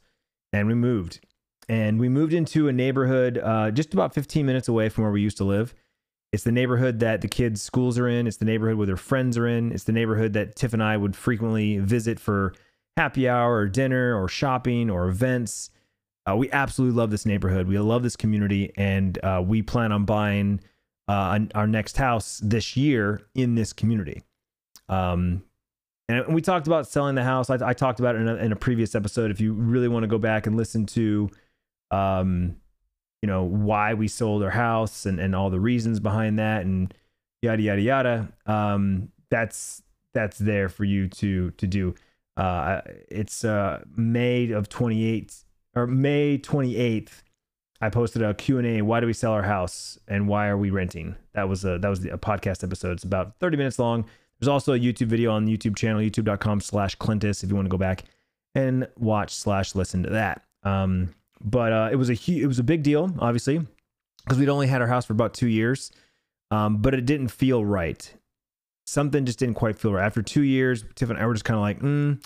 and 0.54 0.68
we 0.68 0.74
moved. 0.74 1.20
And 1.68 2.00
we 2.00 2.10
moved 2.10 2.34
into 2.34 2.68
a 2.68 2.74
neighborhood 2.74 3.40
uh, 3.40 3.72
just 3.72 3.94
about 3.94 4.14
15 4.14 4.46
minutes 4.46 4.68
away 4.68 4.90
from 4.90 5.04
where 5.04 5.12
we 5.12 5.22
used 5.22 5.38
to 5.38 5.44
live. 5.44 5.74
It's 6.32 6.44
the 6.44 6.52
neighborhood 6.52 7.00
that 7.00 7.22
the 7.22 7.28
kids' 7.28 7.62
schools 7.62 7.98
are 7.98 8.08
in. 8.08 8.28
It's 8.28 8.38
the 8.38 8.46
neighborhood 8.46 8.78
where 8.78 8.88
their 8.88 8.98
friends 8.98 9.38
are 9.38 9.48
in. 9.48 9.72
It's 9.72 9.86
the 9.86 9.92
neighborhood 9.92 10.34
that 10.34 10.56
Tiff 10.56 10.74
and 10.74 10.84
I 10.84 10.98
would 10.98 11.16
frequently 11.16 11.80
visit 11.80 12.20
for 12.20 12.54
happy 12.98 13.28
hour 13.28 13.56
or 13.56 13.68
dinner 13.68 14.22
or 14.22 14.28
shopping 14.28 14.90
or 14.90 15.08
events. 15.08 15.70
Uh, 16.30 16.36
we 16.36 16.52
absolutely 16.52 16.98
love 16.98 17.12
this 17.12 17.26
neighborhood. 17.26 17.68
We 17.68 17.78
love 17.78 18.04
this 18.04 18.16
community, 18.16 18.72
and 18.76 19.18
uh, 19.24 19.44
we 19.46 19.62
plan 19.62 19.92
on 19.92 20.06
buying 20.06 20.60
uh, 21.08 21.40
our 21.54 21.68
next 21.68 21.98
house 21.98 22.42
this 22.44 22.76
year 22.76 23.22
in 23.36 23.56
this 23.56 23.74
community. 23.74 24.24
Um, 24.90 25.44
and 26.08 26.34
we 26.34 26.42
talked 26.42 26.68
about 26.68 26.88
selling 26.88 27.16
the 27.16 27.24
house. 27.24 27.50
I, 27.50 27.58
I 27.70 27.74
talked 27.74 28.00
about 28.00 28.16
it 28.16 28.22
in 28.22 28.28
a, 28.28 28.36
in 28.36 28.52
a, 28.52 28.56
previous 28.56 28.94
episode. 28.94 29.32
If 29.32 29.42
you 29.42 29.54
really 29.54 29.88
want 29.88 30.04
to 30.04 30.08
go 30.08 30.20
back 30.20 30.46
and 30.46 30.56
listen 30.56 30.86
to, 30.88 31.30
um, 31.90 32.58
you 33.22 33.28
know, 33.28 33.44
why 33.44 33.96
we 33.96 34.08
sold 34.08 34.44
our 34.44 34.52
house 34.52 35.08
and, 35.08 35.20
and 35.20 35.36
all 35.36 35.50
the 35.50 35.60
reasons 35.60 36.00
behind 36.00 36.38
that 36.38 36.64
and 36.64 36.94
yada 37.42 37.62
yada 37.62 37.82
yada. 37.82 38.34
Um, 38.46 39.10
that's 39.32 39.82
that's 40.14 40.38
there 40.38 40.70
for 40.70 40.84
you 40.84 41.08
to 41.08 41.52
to 41.52 41.68
do. 41.68 41.96
Uh, 42.38 42.82
it's 43.10 43.44
uh, 43.44 43.82
May 43.96 44.52
of 44.52 44.70
28 44.70 45.34
or 45.76 45.88
May 45.88 46.38
28th. 46.38 47.24
I 47.82 47.90
posted 47.90 48.22
a 48.22 48.34
Q&A, 48.34 48.82
why 48.82 49.00
do 49.00 49.06
we 49.06 49.14
sell 49.14 49.34
our 49.34 49.44
house 49.44 50.00
and 50.08 50.28
why 50.28 50.48
are 50.48 50.58
we 50.58 50.70
renting? 50.70 51.16
That 51.34 51.50
was 51.50 51.66
a 51.66 51.78
that 51.80 51.90
was 51.90 52.06
a 52.06 52.18
podcast 52.18 52.64
episode. 52.64 52.92
It's 52.92 53.04
about 53.04 53.38
30 53.40 53.58
minutes 53.58 53.80
long 53.80 54.06
there's 54.40 54.48
also 54.48 54.74
a 54.74 54.80
YouTube 54.80 55.08
video 55.08 55.32
on 55.32 55.46
the 55.46 55.58
YouTube 55.58 55.76
channel, 55.76 56.02
youtube.com 56.02 56.62
slash 56.62 56.96
Clintus, 56.98 57.44
if 57.44 57.50
you 57.50 57.56
want 57.56 57.66
to 57.66 57.70
go 57.70 57.78
back 57.78 58.04
and 58.54 58.88
watch 58.98 59.34
slash 59.34 59.76
listen 59.76 60.04
to 60.04 60.10
that. 60.12 60.44
Um, 60.64 61.14
but 61.44 61.72
uh, 61.72 61.90
it 61.92 61.96
was 61.96 62.10
a 62.10 62.14
huge, 62.14 62.44
it 62.44 62.48
was 62.48 62.60
a 62.60 62.64
big 62.64 62.84
deal, 62.84 63.14
obviously, 63.20 63.62
because 64.24 64.40
we'd 64.40 64.50
only 64.50 64.68
had 64.68 64.82
our 64.82 64.88
house 64.88 65.06
for 65.06 65.14
about 65.14 65.34
two 65.34 65.48
years, 65.48 65.92
um, 66.52 66.78
but 66.78 66.94
it 66.94 67.06
didn't 67.06 67.28
feel 67.30 67.64
right. 67.64 68.14
Something 68.88 69.26
just 69.26 69.40
didn't 69.40 69.56
quite 69.56 69.78
feel 69.78 69.94
right. 69.94 70.06
After 70.06 70.22
two 70.22 70.44
years, 70.44 70.84
Tiff 70.96 71.10
and 71.10 71.20
I 71.20 71.26
were 71.26 71.34
just 71.34 71.46
kind 71.46 71.56
of 71.56 71.62
like, 71.62 71.80
mm, 71.80 72.24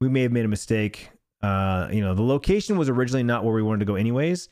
we 0.00 0.08
may 0.08 0.22
have 0.22 0.32
made 0.32 0.44
a 0.44 0.48
mistake. 0.48 1.10
Uh, 1.42 1.88
you 1.90 2.00
know, 2.00 2.14
the 2.14 2.22
location 2.22 2.76
was 2.76 2.88
originally 2.88 3.22
not 3.22 3.44
where 3.44 3.54
we 3.54 3.62
wanted 3.62 3.80
to 3.80 3.84
go, 3.84 3.94
anyways, 3.94 4.48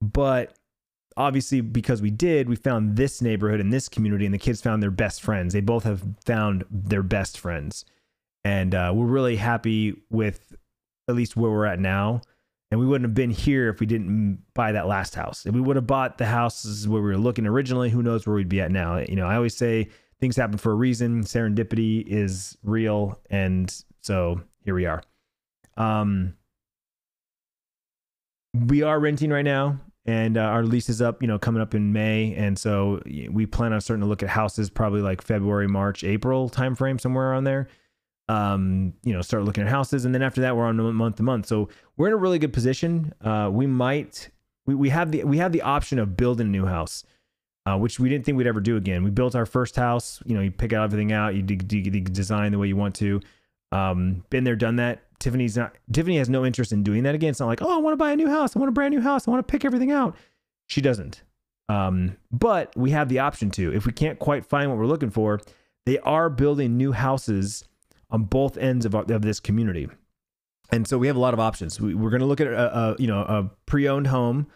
but 0.00 0.56
obviously 1.16 1.60
because 1.60 2.00
we 2.02 2.10
did 2.10 2.48
we 2.48 2.56
found 2.56 2.96
this 2.96 3.20
neighborhood 3.22 3.60
and 3.60 3.72
this 3.72 3.88
community 3.88 4.24
and 4.24 4.34
the 4.34 4.38
kids 4.38 4.60
found 4.60 4.82
their 4.82 4.90
best 4.90 5.22
friends 5.22 5.52
they 5.52 5.60
both 5.60 5.84
have 5.84 6.02
found 6.24 6.64
their 6.70 7.02
best 7.02 7.38
friends 7.38 7.84
and 8.44 8.74
uh, 8.74 8.92
we're 8.94 9.06
really 9.06 9.36
happy 9.36 9.94
with 10.10 10.54
at 11.08 11.14
least 11.14 11.36
where 11.36 11.50
we're 11.50 11.66
at 11.66 11.78
now. 11.78 12.20
And 12.70 12.80
we 12.80 12.86
wouldn't 12.86 13.06
have 13.06 13.14
been 13.14 13.30
here 13.30 13.68
if 13.68 13.80
we 13.80 13.86
didn't 13.86 14.42
buy 14.54 14.72
that 14.72 14.86
last 14.86 15.14
house. 15.14 15.44
If 15.44 15.54
we 15.54 15.60
would 15.60 15.76
have 15.76 15.86
bought 15.86 16.16
the 16.16 16.24
houses 16.24 16.88
where 16.88 17.02
we 17.02 17.08
were 17.08 17.18
looking 17.18 17.46
originally, 17.46 17.90
who 17.90 18.02
knows 18.02 18.26
where 18.26 18.34
we'd 18.34 18.48
be 18.48 18.62
at 18.62 18.70
now? 18.70 18.96
You 18.96 19.16
know, 19.16 19.26
I 19.26 19.36
always 19.36 19.54
say 19.54 19.88
things 20.20 20.36
happen 20.36 20.56
for 20.56 20.72
a 20.72 20.74
reason. 20.74 21.22
Serendipity 21.22 22.02
is 22.06 22.56
real, 22.62 23.20
and 23.28 23.74
so 24.00 24.40
here 24.64 24.74
we 24.74 24.86
are. 24.86 25.02
Um, 25.76 26.34
we 28.54 28.82
are 28.82 28.98
renting 28.98 29.30
right 29.30 29.44
now 29.44 29.78
and 30.04 30.36
uh, 30.36 30.40
our 30.40 30.64
lease 30.64 30.88
is 30.88 31.00
up 31.00 31.22
you 31.22 31.28
know 31.28 31.38
coming 31.38 31.62
up 31.62 31.74
in 31.74 31.92
may. 31.92 32.34
And 32.34 32.58
so 32.58 33.00
we 33.30 33.46
plan 33.46 33.72
on 33.72 33.80
starting 33.80 34.02
to 34.02 34.08
look 34.08 34.22
at 34.22 34.28
houses 34.28 34.70
probably 34.70 35.00
like 35.00 35.22
february 35.22 35.68
march 35.68 36.04
april 36.04 36.50
timeframe 36.50 37.00
somewhere 37.00 37.30
around 37.30 37.44
there. 37.44 37.68
Um 38.28 38.94
you 39.02 39.12
know 39.12 39.22
start 39.22 39.44
looking 39.44 39.64
at 39.64 39.70
houses. 39.70 40.04
And 40.04 40.14
then 40.14 40.22
after 40.22 40.40
that 40.42 40.56
we're 40.56 40.66
on 40.66 40.76
month 40.94 41.16
to 41.16 41.22
month. 41.22 41.46
So 41.46 41.68
we're 41.96 42.08
in 42.08 42.12
a 42.12 42.16
really 42.16 42.38
good 42.38 42.52
position. 42.52 43.12
Uh 43.20 43.48
we 43.52 43.66
might 43.66 44.30
we, 44.66 44.74
we 44.74 44.88
have 44.90 45.12
the 45.12 45.24
we 45.24 45.38
have 45.38 45.52
the 45.52 45.62
option 45.62 45.98
of 45.98 46.16
building 46.16 46.48
a 46.48 46.50
new 46.50 46.66
house 46.66 47.04
uh, 47.64 47.78
which 47.78 48.00
we 48.00 48.08
didn't 48.08 48.24
think 48.24 48.36
we'd 48.36 48.48
ever 48.48 48.60
do 48.60 48.76
again. 48.76 49.04
We 49.04 49.10
built 49.10 49.36
our 49.36 49.46
first 49.46 49.76
house. 49.76 50.20
You 50.26 50.34
know 50.34 50.40
you 50.40 50.50
pick 50.50 50.72
out 50.72 50.82
everything 50.82 51.12
out. 51.12 51.36
You, 51.36 51.44
you, 51.48 51.58
you 51.70 52.00
design 52.00 52.50
the 52.50 52.58
way 52.58 52.66
you 52.66 52.76
want 52.76 52.96
to. 52.96 53.20
Um 53.70 54.24
been 54.30 54.42
there 54.42 54.56
done 54.56 54.76
that 54.76 55.04
Tiffany's 55.22 55.56
not 55.56 55.76
Tiffany 55.92 56.18
has 56.18 56.28
no 56.28 56.44
interest 56.44 56.72
in 56.72 56.82
doing 56.82 57.04
that 57.04 57.14
again. 57.14 57.30
It's 57.30 57.40
not 57.40 57.46
like, 57.46 57.62
oh, 57.62 57.72
I 57.72 57.78
want 57.78 57.92
to 57.92 57.96
buy 57.96 58.10
a 58.10 58.16
new 58.16 58.28
house. 58.28 58.56
I 58.56 58.58
want 58.58 58.68
a 58.68 58.72
brand 58.72 58.92
new 58.92 59.00
house. 59.00 59.28
I 59.28 59.30
want 59.30 59.46
to 59.46 59.50
pick 59.50 59.64
everything 59.64 59.92
out. 59.92 60.16
She 60.66 60.80
doesn't. 60.80 61.22
Um, 61.68 62.16
but 62.32 62.76
we 62.76 62.90
have 62.90 63.08
the 63.08 63.20
option 63.20 63.50
to. 63.52 63.72
If 63.72 63.86
we 63.86 63.92
can't 63.92 64.18
quite 64.18 64.44
find 64.44 64.68
what 64.68 64.78
we're 64.78 64.86
looking 64.86 65.10
for, 65.10 65.40
they 65.86 66.00
are 66.00 66.28
building 66.28 66.76
new 66.76 66.90
houses 66.90 67.64
on 68.10 68.24
both 68.24 68.58
ends 68.58 68.84
of, 68.84 68.94
of 68.94 69.22
this 69.22 69.38
community. 69.38 69.88
And 70.72 70.88
so 70.88 70.98
we 70.98 71.06
have 71.06 71.16
a 71.16 71.20
lot 71.20 71.34
of 71.34 71.40
options. 71.40 71.80
We, 71.80 71.94
are 71.94 72.10
going 72.10 72.20
to 72.20 72.26
look 72.26 72.40
at 72.40 72.48
a, 72.48 72.76
a, 72.76 72.96
you 72.98 73.06
know 73.06 73.20
a 73.20 73.50
pre-owned 73.66 74.08
home 74.08 74.48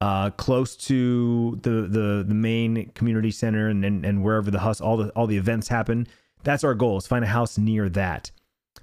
uh, 0.00 0.30
close 0.30 0.76
to 0.76 1.58
the, 1.62 1.88
the 1.88 2.24
the 2.26 2.34
main 2.34 2.90
community 2.94 3.32
center 3.32 3.68
and, 3.68 3.84
and 3.84 4.04
and 4.04 4.22
wherever 4.22 4.50
the 4.50 4.60
hus 4.60 4.80
all 4.80 4.96
the 4.96 5.08
all 5.10 5.26
the 5.26 5.38
events 5.38 5.66
happen. 5.68 6.06
That's 6.44 6.62
our 6.62 6.74
goal 6.74 6.98
is 6.98 7.06
find 7.08 7.24
a 7.24 7.28
house 7.28 7.58
near 7.58 7.88
that 7.88 8.30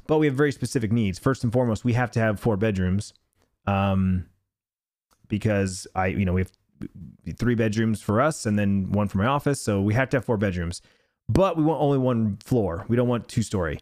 but 0.07 0.17
we 0.17 0.27
have 0.27 0.35
very 0.35 0.51
specific 0.51 0.91
needs. 0.91 1.19
First 1.19 1.43
and 1.43 1.51
foremost, 1.51 1.83
we 1.85 1.93
have 1.93 2.11
to 2.11 2.19
have 2.19 2.39
four 2.39 2.57
bedrooms, 2.57 3.13
um, 3.65 4.25
because 5.27 5.87
I, 5.95 6.07
you 6.07 6.25
know, 6.25 6.33
we 6.33 6.41
have 6.41 6.51
three 7.37 7.55
bedrooms 7.55 8.01
for 8.01 8.19
us 8.21 8.45
and 8.45 8.57
then 8.57 8.91
one 8.91 9.07
for 9.07 9.19
my 9.19 9.27
office, 9.27 9.61
so 9.61 9.81
we 9.81 9.93
have 9.93 10.09
to 10.09 10.17
have 10.17 10.25
four 10.25 10.37
bedrooms. 10.37 10.81
But 11.29 11.55
we 11.55 11.63
want 11.63 11.81
only 11.81 11.97
one 11.97 12.37
floor. 12.43 12.85
We 12.89 12.95
don't 12.95 13.07
want 13.07 13.27
two 13.27 13.43
story, 13.43 13.79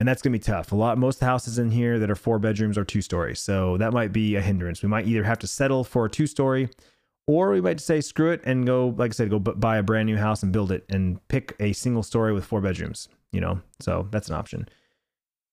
and 0.00 0.08
that's 0.08 0.22
gonna 0.22 0.32
be 0.32 0.38
tough. 0.38 0.72
A 0.72 0.76
lot, 0.76 0.96
most 0.96 1.20
houses 1.20 1.58
in 1.58 1.70
here 1.70 1.98
that 1.98 2.10
are 2.10 2.14
four 2.14 2.38
bedrooms 2.38 2.78
are 2.78 2.84
two 2.84 3.02
story, 3.02 3.34
so 3.34 3.76
that 3.78 3.92
might 3.92 4.12
be 4.12 4.36
a 4.36 4.40
hindrance. 4.40 4.82
We 4.82 4.88
might 4.88 5.06
either 5.06 5.24
have 5.24 5.38
to 5.40 5.46
settle 5.46 5.84
for 5.84 6.06
a 6.06 6.10
two 6.10 6.26
story, 6.26 6.70
or 7.26 7.50
we 7.50 7.60
might 7.60 7.80
say 7.80 8.00
screw 8.00 8.30
it 8.30 8.40
and 8.44 8.64
go, 8.64 8.94
like 8.96 9.10
I 9.10 9.12
said, 9.12 9.30
go 9.30 9.38
buy 9.40 9.78
a 9.78 9.82
brand 9.82 10.06
new 10.06 10.16
house 10.16 10.42
and 10.42 10.52
build 10.52 10.70
it 10.70 10.84
and 10.88 11.26
pick 11.28 11.56
a 11.58 11.72
single 11.72 12.02
story 12.02 12.32
with 12.32 12.44
four 12.44 12.60
bedrooms. 12.60 13.08
You 13.32 13.40
know, 13.40 13.60
so 13.80 14.06
that's 14.10 14.28
an 14.28 14.36
option. 14.36 14.68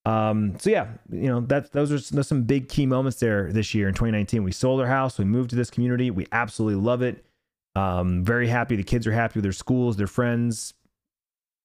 Um, 0.05 0.57
so 0.59 0.69
yeah, 0.69 0.87
you 1.09 1.29
know, 1.29 1.41
that's 1.41 1.69
those 1.69 1.91
are 1.91 2.13
there's 2.13 2.27
some 2.27 2.43
big 2.43 2.67
key 2.67 2.85
moments 2.85 3.19
there 3.19 3.51
this 3.51 3.73
year 3.73 3.87
in 3.87 3.93
2019. 3.93 4.43
We 4.43 4.51
sold 4.51 4.81
our 4.81 4.87
house, 4.87 5.17
we 5.17 5.25
moved 5.25 5.49
to 5.51 5.55
this 5.55 5.69
community, 5.69 6.11
we 6.11 6.27
absolutely 6.31 6.81
love 6.81 7.01
it. 7.01 7.25
Um, 7.75 8.23
very 8.23 8.47
happy. 8.47 8.75
The 8.75 8.83
kids 8.83 9.07
are 9.07 9.11
happy 9.11 9.39
with 9.39 9.43
their 9.43 9.51
schools, 9.53 9.97
their 9.97 10.07
friends. 10.07 10.73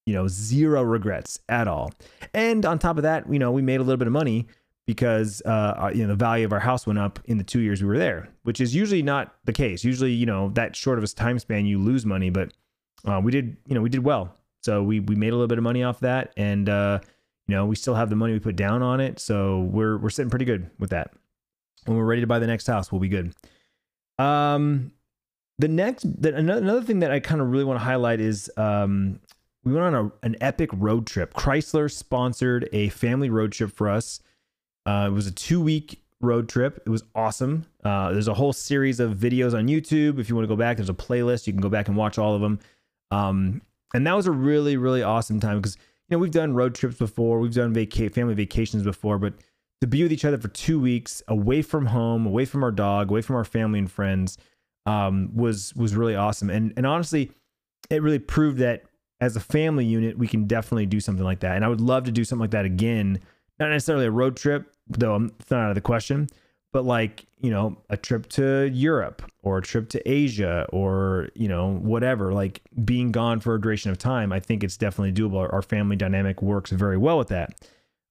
You 0.07 0.15
know, 0.15 0.27
zero 0.27 0.83
regrets 0.83 1.39
at 1.51 1.69
all. 1.69 1.93
And 2.33 2.65
on 2.65 2.79
top 2.79 2.97
of 2.97 3.03
that, 3.03 3.31
you 3.31 3.39
know, 3.39 3.53
we 3.53 3.61
made 3.61 3.79
a 3.79 3.83
little 3.83 3.99
bit 3.99 4.07
of 4.07 4.13
money 4.15 4.47
because 4.89 5.43
uh, 5.43 5.91
you 5.95 6.01
know 6.01 6.09
the 6.09 6.15
value 6.17 6.47
of 6.47 6.53
our 6.55 6.59
house 6.59 6.87
went 6.87 6.99
up 6.99 7.21
in 7.27 7.37
the 7.37 7.45
two 7.45 7.61
years 7.61 7.83
we 7.83 7.89
were 7.89 7.99
there, 7.99 8.27
which 8.45 8.59
is 8.59 8.75
usually 8.75 9.03
not 9.03 9.35
the 9.45 9.53
case. 9.53 9.85
Usually, 9.85 10.13
you 10.13 10.25
know, 10.25 10.49
that 10.55 10.75
short 10.75 10.97
of 10.97 11.05
a 11.05 11.09
time 11.09 11.39
span, 11.39 11.67
you 11.67 11.79
lose 11.79 12.07
money, 12.07 12.31
but 12.31 12.55
uh, 13.05 13.21
we 13.23 13.31
did, 13.31 13.55
you 13.67 13.75
know, 13.75 13.83
we 13.83 13.91
did 13.91 14.03
well. 14.03 14.35
So 14.63 14.83
we 14.83 15.01
we 15.01 15.15
made 15.15 15.29
a 15.29 15.33
little 15.33 15.47
bit 15.47 15.59
of 15.59 15.65
money 15.65 15.83
off 15.83 16.01
that, 16.01 16.33
and 16.39 16.71
uh, 16.71 17.01
you 17.49 17.55
know, 17.55 17.67
we 17.67 17.75
still 17.77 17.95
have 17.95 18.11
the 18.11 18.17
money 18.17 18.35
we 18.35 18.39
put 18.39 18.57
down 18.57 18.83
on 18.83 19.01
it, 19.01 19.19
so 19.19 19.61
we're 19.61 19.97
we're 19.97 20.11
sitting 20.11 20.31
pretty 20.31 20.45
good 20.45 20.71
with 20.79 20.91
that. 20.91 21.13
When 21.87 21.97
we're 21.97 22.05
ready 22.05 22.21
to 22.21 22.27
buy 22.27 22.39
the 22.39 22.47
next 22.47 22.67
house, 22.67 22.93
we'll 22.93 23.01
be 23.01 23.09
good. 23.09 23.35
Um, 24.19 24.93
the 25.59 25.69
next, 25.69 26.05
the, 26.21 26.35
another 26.35 26.61
another 26.61 26.83
thing 26.83 27.01
that 27.01 27.11
I 27.11 27.21
kind 27.21 27.41
of 27.41 27.51
really 27.51 27.65
want 27.65 27.81
to 27.81 27.85
highlight 27.85 28.21
is 28.21 28.51
um, 28.59 29.19
we 29.65 29.73
went 29.73 29.95
on 29.95 29.95
a, 29.95 30.27
an 30.27 30.37
epic 30.43 30.71
road 30.75 31.07
trip. 31.07 31.33
Chrysler 31.33 31.91
sponsored 31.91 32.69
a 32.73 32.91
family 32.91 33.31
road 33.31 33.53
trip 33.53 33.73
for 33.73 33.89
us. 33.89 34.21
Uh, 34.85 35.07
it 35.11 35.15
was 35.15 35.27
a 35.27 35.33
two 35.33 35.61
week 35.61 36.03
road 36.21 36.49
trip. 36.49 36.83
It 36.85 36.91
was 36.91 37.03
awesome. 37.15 37.65
Uh, 37.83 38.13
there's 38.13 38.29
a 38.29 38.35
whole 38.35 38.53
series 38.53 39.01
of 39.01 39.13
videos 39.13 39.57
on 39.57 39.69
YouTube. 39.69 40.19
If 40.19 40.29
you 40.29 40.35
want 40.35 40.45
to 40.45 40.49
go 40.49 40.57
back, 40.57 40.77
there's 40.77 40.91
a 40.91 40.95
playlist. 40.95 41.47
You 41.47 41.55
can 41.55 41.63
go 41.63 41.69
back 41.71 41.89
and 41.89 41.97
watch 41.97 42.19
all 42.19 42.35
of 42.35 42.43
them. 42.43 42.61
Um, 43.11 43.63
and 43.95 44.07
that 44.07 44.15
was 44.15 44.27
a 44.27 44.33
really, 44.33 44.77
really 44.77 45.03
awesome 45.03 45.41
time 45.41 45.59
because 45.59 45.79
you 46.09 46.17
know, 46.17 46.19
we've 46.19 46.31
done 46.31 46.55
road 46.55 46.75
trips 46.75 46.97
before, 46.97 47.39
we've 47.41 47.55
done 47.55 47.73
vaca- 47.73 48.11
family 48.11 48.35
vacations 48.35 48.83
before, 48.83 49.19
but 49.19 49.35
to 49.81 49.87
be 49.87 50.03
with 50.03 50.13
each 50.13 50.25
other 50.25 50.39
for 50.39 50.49
two 50.49 50.81
weeks, 50.81 51.23
away 51.29 51.63
from 51.63 51.87
home, 51.87 52.27
away 52.27 52.45
from 52.45 52.65
our 52.65 52.71
dog, 52.71 53.11
away 53.11 53.21
from 53.23 53.37
our 53.37 53.45
family 53.45 53.79
and 53.79 53.91
friends, 53.91 54.39
um, 54.87 55.31
was 55.35 55.75
was 55.77 55.95
really 55.95 56.17
awesome. 56.17 56.51
And 56.51 56.73
and 56.77 56.87
honestly, 56.87 57.31
it 57.91 58.03
really 58.03 58.19
proved 58.19 58.59
that 58.59 58.85
as 59.21 59.37
a 59.37 59.41
family 59.41 59.85
unit, 59.85 60.17
we 60.19 60.27
can 60.27 60.47
definitely 60.47 60.87
do 60.87 61.01
something 61.01 61.25
like 61.25 61.41
that. 61.41 61.57
And 61.57 61.65
I 61.65 61.69
would 61.69 61.81
love 61.81 62.05
to 62.05 62.13
do 62.13 62.25
something 62.25 62.41
like 62.41 62.53
that 62.53 62.65
again. 62.65 63.21
Not 63.59 63.71
necessarily 63.71 64.07
a 64.07 64.11
road 64.11 64.37
trip, 64.37 64.73
though 64.89 65.17
it's 65.17 65.51
not 65.51 65.65
out 65.65 65.69
of 65.71 65.75
the 65.75 65.81
question, 65.81 66.29
but 66.73 66.85
like 66.85 67.27
you 67.41 67.51
know 67.51 67.77
a 67.91 67.97
trip 67.97 68.29
to 68.29 68.69
europe 68.73 69.23
or 69.43 69.59
a 69.59 69.63
trip 69.63 69.89
to 69.89 70.11
asia 70.11 70.67
or 70.71 71.29
you 71.35 71.49
know 71.49 71.73
whatever 71.75 72.33
like 72.33 72.61
being 72.85 73.13
gone 73.13 73.41
for 73.41 73.55
a 73.55 73.61
duration 73.61 73.91
of 73.91 73.99
time 73.99 74.33
i 74.33 74.41
think 74.41 74.63
it's 74.65 74.77
definitely 74.77 75.13
doable. 75.13 75.39
Our, 75.39 75.53
our 75.53 75.63
family 75.63 75.97
dynamic 75.97 76.43
works 76.43 76.71
very 76.71 76.97
well 76.97 77.19
with 77.19 77.29
that. 77.29 77.55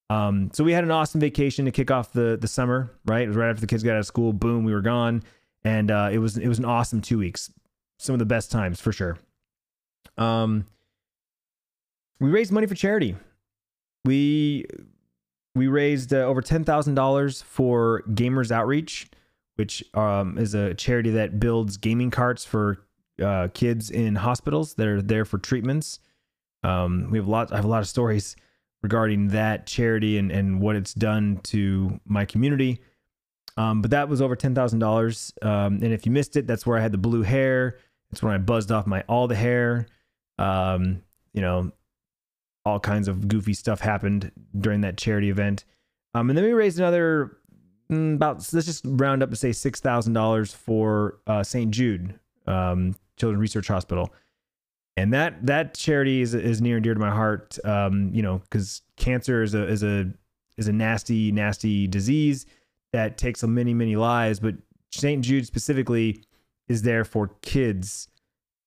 Um, 0.10 0.52
so 0.54 0.64
we 0.64 0.72
had 0.72 0.86
an 0.86 0.92
awesome 0.92 1.20
vacation 1.20 1.66
to 1.66 1.72
kick 1.72 1.92
off 1.92 2.14
the 2.14 2.38
the 2.40 2.48
summer 2.48 2.92
right? 3.06 3.24
It 3.24 3.28
was 3.28 3.36
right 3.38 3.50
after 3.50 3.62
the 3.62 3.68
kids 3.68 3.84
got 3.84 3.94
out 3.94 4.00
of 4.00 4.06
school 4.06 4.32
boom 4.34 4.64
we 4.64 4.74
were 4.74 4.82
gone. 4.82 5.24
And 5.64 5.92
uh, 5.92 6.10
it 6.12 6.20
was 6.20 6.38
it 6.38 6.48
was 6.48 6.60
an 6.60 6.66
awesome 6.66 7.02
two 7.02 7.18
weeks 7.18 7.52
some 8.00 8.14
of 8.14 8.20
the 8.20 8.26
best 8.26 8.52
times 8.52 8.80
for 8.80 8.94
sure. 8.94 9.18
Um 10.18 10.66
we 12.20 12.30
raised 12.30 12.52
money 12.52 12.68
for 12.68 12.76
charity. 12.76 13.16
We 14.06 14.66
we 15.58 15.68
raised 15.68 16.14
uh, 16.14 16.18
over 16.18 16.42
$10,000 16.42 17.44
for 17.44 18.04
Gamers 18.10 18.52
Outreach, 18.52 19.10
which 19.56 19.84
um, 19.94 20.38
is 20.38 20.54
a 20.54 20.74
charity 20.74 21.12
that 21.12 21.40
builds 21.40 21.78
gaming 21.78 22.12
carts 22.12 22.46
for 22.46 22.86
uh, 23.22 23.48
kids 23.54 23.90
in 23.90 24.16
hospitals 24.16 24.76
that 24.76 24.88
are 24.88 25.02
there 25.02 25.26
for 25.26 25.38
treatments. 25.38 26.00
Um, 26.64 27.10
we 27.12 27.18
have 27.18 27.28
a 27.28 27.32
lot. 27.32 27.52
I 27.52 27.58
have 27.58 27.66
a 27.66 27.70
lot 27.70 27.82
of 27.82 27.88
stories 27.88 28.36
regarding 28.84 29.30
that 29.30 29.66
charity 29.66 30.18
and, 30.18 30.32
and 30.32 30.62
what 30.62 30.76
it's 30.76 30.94
done 30.94 31.40
to 31.44 32.00
my 32.06 32.26
community. 32.26 32.80
Um, 33.58 33.82
but 33.82 33.92
that 33.92 34.10
was 34.10 34.22
over 34.22 34.36
ten 34.36 34.54
thousand 34.54 34.84
um, 34.84 34.88
dollars. 34.88 35.34
And 35.42 35.84
if 35.84 36.06
you 36.06 36.12
missed 36.12 36.36
it, 36.36 36.46
that's 36.46 36.66
where 36.66 36.78
I 36.78 36.82
had 36.82 36.92
the 36.92 36.98
blue 36.98 37.24
hair. 37.24 37.80
It's 38.12 38.22
when 38.22 38.34
I 38.34 38.38
buzzed 38.38 38.72
off 38.72 38.86
my 38.86 39.04
all 39.08 39.28
the 39.28 39.36
hair. 39.36 39.88
Um, 40.38 41.02
you 41.34 41.42
know, 41.42 41.72
all 42.68 42.80
kinds 42.80 43.08
of 43.08 43.28
goofy 43.28 43.54
stuff 43.54 43.80
happened 43.80 44.32
during 44.60 44.82
that 44.82 44.98
charity 44.98 45.30
event. 45.30 45.64
Um, 46.14 46.30
and 46.30 46.38
then 46.38 46.46
we 46.46 46.54
raised 46.54 46.80
another 46.80 47.38
mm, 47.92 48.16
about 48.16 48.38
let's 48.54 48.66
just 48.66 48.84
round 48.86 49.24
up 49.24 49.30
to 49.30 49.36
say 49.36 49.52
six 49.52 49.80
thousand 49.80 50.14
dollars 50.14 50.54
for 50.54 51.20
uh, 51.28 51.44
St. 51.44 51.72
Jude 51.72 52.20
um, 52.46 52.96
Children's 53.18 53.42
Research 53.42 53.68
Hospital, 53.68 54.14
and 54.98 55.14
that 55.14 55.46
that 55.46 55.74
charity 55.76 56.22
is 56.22 56.34
is 56.34 56.62
near 56.62 56.78
and 56.78 56.84
dear 56.84 56.94
to 56.94 57.00
my 57.00 57.12
heart. 57.12 57.58
Um, 57.64 58.12
you 58.14 58.22
know, 58.22 58.40
because 58.40 58.82
cancer 58.98 59.44
is 59.44 59.54
a 59.54 59.68
is 59.68 59.84
a 59.84 60.12
is 60.58 60.68
a 60.68 60.74
nasty 60.74 61.32
nasty 61.32 61.88
disease 61.88 62.46
that 62.92 63.18
takes 63.18 63.44
many 63.44 63.74
many 63.74 63.96
lives, 63.96 64.40
but 64.40 64.56
St. 64.92 65.24
Jude 65.24 65.46
specifically 65.46 66.24
is 66.68 66.82
there 66.82 67.06
for 67.06 67.30
kids 67.42 68.10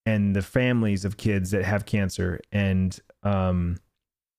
and 0.06 0.34
the 0.34 0.42
families 0.42 1.04
of 1.04 1.16
kids 1.16 1.50
that 1.50 1.64
have 1.64 1.84
cancer 1.84 2.40
and 2.52 2.98
um 3.22 3.76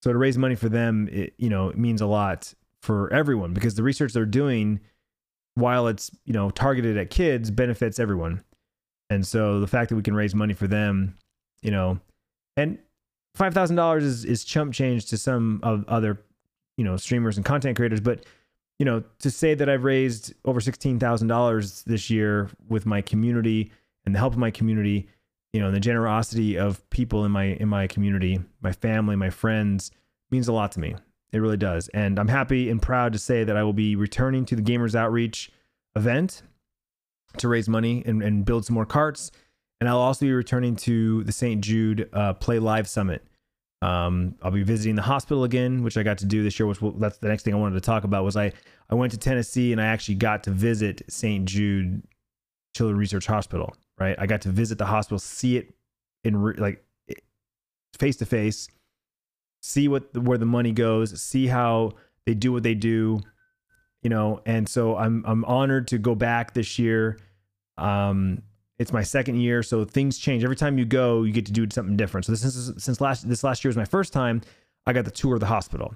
so 0.01 0.11
to 0.11 0.17
raise 0.17 0.37
money 0.37 0.55
for 0.55 0.69
them, 0.69 1.07
it, 1.11 1.33
you 1.37 1.49
know, 1.49 1.69
it 1.69 1.77
means 1.77 2.01
a 2.01 2.07
lot 2.07 2.53
for 2.81 3.11
everyone 3.13 3.53
because 3.53 3.75
the 3.75 3.83
research 3.83 4.13
they're 4.13 4.25
doing, 4.25 4.79
while 5.55 5.87
it's 5.87 6.11
you 6.25 6.33
know 6.33 6.49
targeted 6.49 6.97
at 6.97 7.09
kids, 7.09 7.51
benefits 7.51 7.99
everyone. 7.99 8.43
And 9.09 9.25
so 9.25 9.59
the 9.59 9.67
fact 9.67 9.89
that 9.89 9.95
we 9.95 10.01
can 10.01 10.15
raise 10.15 10.33
money 10.33 10.53
for 10.53 10.67
them, 10.67 11.17
you 11.61 11.71
know, 11.71 11.99
and 12.57 12.79
five 13.35 13.53
thousand 13.53 13.75
dollars 13.75 14.03
is 14.03 14.25
is 14.25 14.43
chump 14.43 14.73
change 14.73 15.07
to 15.07 15.17
some 15.17 15.59
of 15.63 15.85
other, 15.87 16.19
you 16.77 16.83
know, 16.83 16.97
streamers 16.97 17.37
and 17.37 17.45
content 17.45 17.75
creators, 17.75 17.99
but 17.99 18.25
you 18.79 18.85
know, 18.85 19.03
to 19.19 19.29
say 19.29 19.53
that 19.53 19.69
I've 19.69 19.83
raised 19.83 20.33
over 20.45 20.59
sixteen 20.59 20.97
thousand 20.97 21.27
dollars 21.27 21.83
this 21.83 22.09
year 22.09 22.49
with 22.67 22.85
my 22.87 23.01
community 23.01 23.71
and 24.05 24.15
the 24.15 24.19
help 24.19 24.33
of 24.33 24.39
my 24.39 24.49
community 24.49 25.07
you 25.53 25.59
know, 25.59 25.71
the 25.71 25.79
generosity 25.79 26.57
of 26.57 26.87
people 26.89 27.25
in 27.25 27.31
my 27.31 27.43
in 27.43 27.67
my 27.67 27.87
community, 27.87 28.39
my 28.61 28.71
family, 28.71 29.15
my 29.15 29.29
friends 29.29 29.91
means 30.29 30.47
a 30.47 30.53
lot 30.53 30.71
to 30.73 30.79
me. 30.79 30.95
It 31.33 31.39
really 31.39 31.57
does. 31.57 31.87
And 31.89 32.19
I'm 32.19 32.27
happy 32.27 32.69
and 32.69 32.81
proud 32.81 33.13
to 33.13 33.19
say 33.19 33.43
that 33.43 33.55
I 33.55 33.63
will 33.63 33.73
be 33.73 33.95
returning 33.95 34.45
to 34.45 34.55
the 34.55 34.61
Gamers 34.61 34.95
Outreach 34.95 35.51
event 35.95 36.43
to 37.37 37.47
raise 37.47 37.69
money 37.69 38.03
and, 38.05 38.21
and 38.21 38.45
build 38.45 38.65
some 38.65 38.73
more 38.73 38.85
carts. 38.85 39.31
And 39.79 39.89
I'll 39.89 39.97
also 39.97 40.25
be 40.25 40.33
returning 40.33 40.75
to 40.77 41.23
the 41.23 41.31
St. 41.31 41.61
Jude 41.61 42.09
uh, 42.13 42.33
Play 42.33 42.59
Live 42.59 42.87
Summit. 42.87 43.25
Um, 43.81 44.35
I'll 44.43 44.51
be 44.51 44.63
visiting 44.63 44.95
the 44.95 45.01
hospital 45.01 45.43
again, 45.43 45.83
which 45.83 45.97
I 45.97 46.03
got 46.03 46.19
to 46.19 46.25
do 46.25 46.43
this 46.43 46.59
year. 46.59 46.67
Which 46.67 46.79
that's 46.97 47.17
the 47.17 47.29
next 47.29 47.43
thing 47.43 47.53
I 47.53 47.57
wanted 47.57 47.75
to 47.75 47.81
talk 47.81 48.03
about. 48.03 48.23
Was 48.23 48.37
I 48.37 48.53
I 48.89 48.95
went 48.95 49.11
to 49.13 49.17
Tennessee 49.17 49.71
and 49.71 49.81
I 49.81 49.85
actually 49.85 50.15
got 50.15 50.43
to 50.43 50.51
visit 50.51 51.01
St. 51.09 51.45
Jude 51.45 52.03
Children's 52.75 52.99
Research 52.99 53.27
Hospital. 53.27 53.73
Right, 53.99 54.15
I 54.17 54.25
got 54.25 54.41
to 54.41 54.49
visit 54.49 54.77
the 54.77 54.85
hospital, 54.85 55.19
see 55.19 55.57
it 55.57 55.73
in 56.23 56.37
re- 56.37 56.55
like 56.57 56.83
face 57.99 58.15
to 58.17 58.25
face, 58.25 58.67
see 59.61 59.87
what 59.87 60.15
where 60.17 60.37
the 60.37 60.45
money 60.45 60.71
goes, 60.71 61.19
see 61.21 61.47
how 61.47 61.91
they 62.25 62.33
do 62.33 62.51
what 62.51 62.63
they 62.63 62.73
do, 62.73 63.19
you 64.01 64.09
know. 64.09 64.41
And 64.45 64.67
so 64.67 64.97
I'm 64.97 65.23
I'm 65.25 65.45
honored 65.45 65.87
to 65.89 65.97
go 65.97 66.15
back 66.15 66.53
this 66.53 66.79
year. 66.79 67.19
Um, 67.77 68.41
it's 68.79 68.91
my 68.91 69.03
second 69.03 69.39
year, 69.39 69.61
so 69.61 69.85
things 69.85 70.17
change 70.17 70.43
every 70.43 70.55
time 70.55 70.79
you 70.79 70.85
go. 70.85 71.23
You 71.23 71.31
get 71.31 71.45
to 71.45 71.51
do 71.51 71.67
something 71.71 71.95
different. 71.95 72.25
So 72.25 72.31
this 72.31 72.43
is 72.43 72.83
since 72.83 72.99
last 72.99 73.29
this 73.29 73.43
last 73.43 73.63
year 73.63 73.69
was 73.69 73.77
my 73.77 73.85
first 73.85 74.13
time. 74.13 74.41
I 74.87 74.93
got 74.93 75.05
the 75.05 75.11
tour 75.11 75.35
of 75.35 75.39
the 75.39 75.45
hospital. 75.45 75.93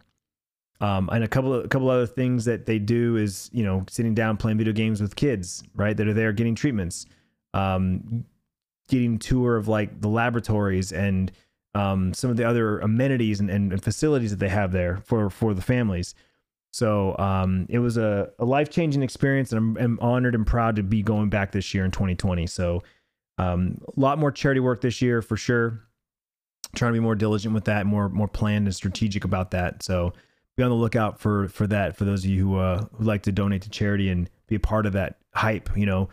Um, 0.81 1.09
and 1.11 1.23
a 1.23 1.27
couple 1.27 1.53
of 1.53 1.65
a 1.65 1.67
couple 1.67 1.89
other 1.89 2.05
things 2.05 2.45
that 2.45 2.65
they 2.65 2.79
do 2.79 3.15
is 3.15 3.49
you 3.53 3.63
know 3.63 3.85
sitting 3.89 4.13
down 4.13 4.37
playing 4.37 4.57
video 4.57 4.73
games 4.73 5.01
with 5.01 5.15
kids 5.15 5.63
right 5.73 5.95
that 5.95 6.05
are 6.05 6.13
there 6.13 6.33
getting 6.33 6.53
treatments 6.53 7.05
um, 7.53 8.25
getting 8.87 9.17
tour 9.17 9.55
of 9.55 9.67
like 9.67 10.01
the 10.01 10.09
laboratories 10.09 10.91
and 10.91 11.31
um, 11.73 12.13
some 12.13 12.29
of 12.29 12.37
the 12.37 12.47
other 12.47 12.79
amenities 12.79 13.39
and, 13.39 13.49
and, 13.49 13.73
and, 13.73 13.83
facilities 13.83 14.31
that 14.31 14.37
they 14.37 14.49
have 14.49 14.71
there 14.71 15.01
for 15.03 15.29
for 15.29 15.53
the 15.53 15.61
families. 15.61 16.15
So 16.71 17.17
um, 17.17 17.65
it 17.69 17.79
was 17.79 17.97
a, 17.97 18.29
a 18.39 18.45
life 18.45 18.69
changing 18.69 19.01
experience, 19.01 19.51
and 19.51 19.77
I'm, 19.77 19.83
I'm, 19.83 19.99
honored 20.01 20.35
and 20.35 20.45
proud 20.45 20.75
to 20.77 20.83
be 20.83 21.01
going 21.01 21.29
back 21.29 21.51
this 21.51 21.73
year 21.73 21.85
in 21.85 21.91
2020. 21.91 22.47
So 22.47 22.83
um, 23.37 23.81
a 23.95 23.99
lot 23.99 24.19
more 24.19 24.31
charity 24.31 24.59
work 24.59 24.81
this 24.81 25.01
year 25.01 25.21
for 25.21 25.37
sure. 25.37 25.81
Trying 26.75 26.91
to 26.91 26.99
be 26.99 27.03
more 27.03 27.15
diligent 27.15 27.53
with 27.53 27.65
that, 27.65 27.85
more 27.85 28.09
more 28.09 28.27
planned 28.27 28.67
and 28.67 28.75
strategic 28.75 29.23
about 29.23 29.51
that. 29.51 29.83
So 29.83 30.13
be 30.57 30.63
on 30.63 30.69
the 30.69 30.75
lookout 30.75 31.19
for 31.19 31.47
for 31.49 31.67
that. 31.67 31.97
For 31.97 32.05
those 32.05 32.23
of 32.23 32.29
you 32.29 32.47
who 32.47 32.57
uh, 32.57 32.85
who 32.93 33.03
like 33.03 33.23
to 33.23 33.31
donate 33.31 33.63
to 33.63 33.69
charity 33.69 34.09
and 34.09 34.29
be 34.47 34.55
a 34.55 34.59
part 34.59 34.85
of 34.85 34.93
that 34.93 35.17
hype, 35.33 35.69
you 35.75 35.85
know, 35.85 36.09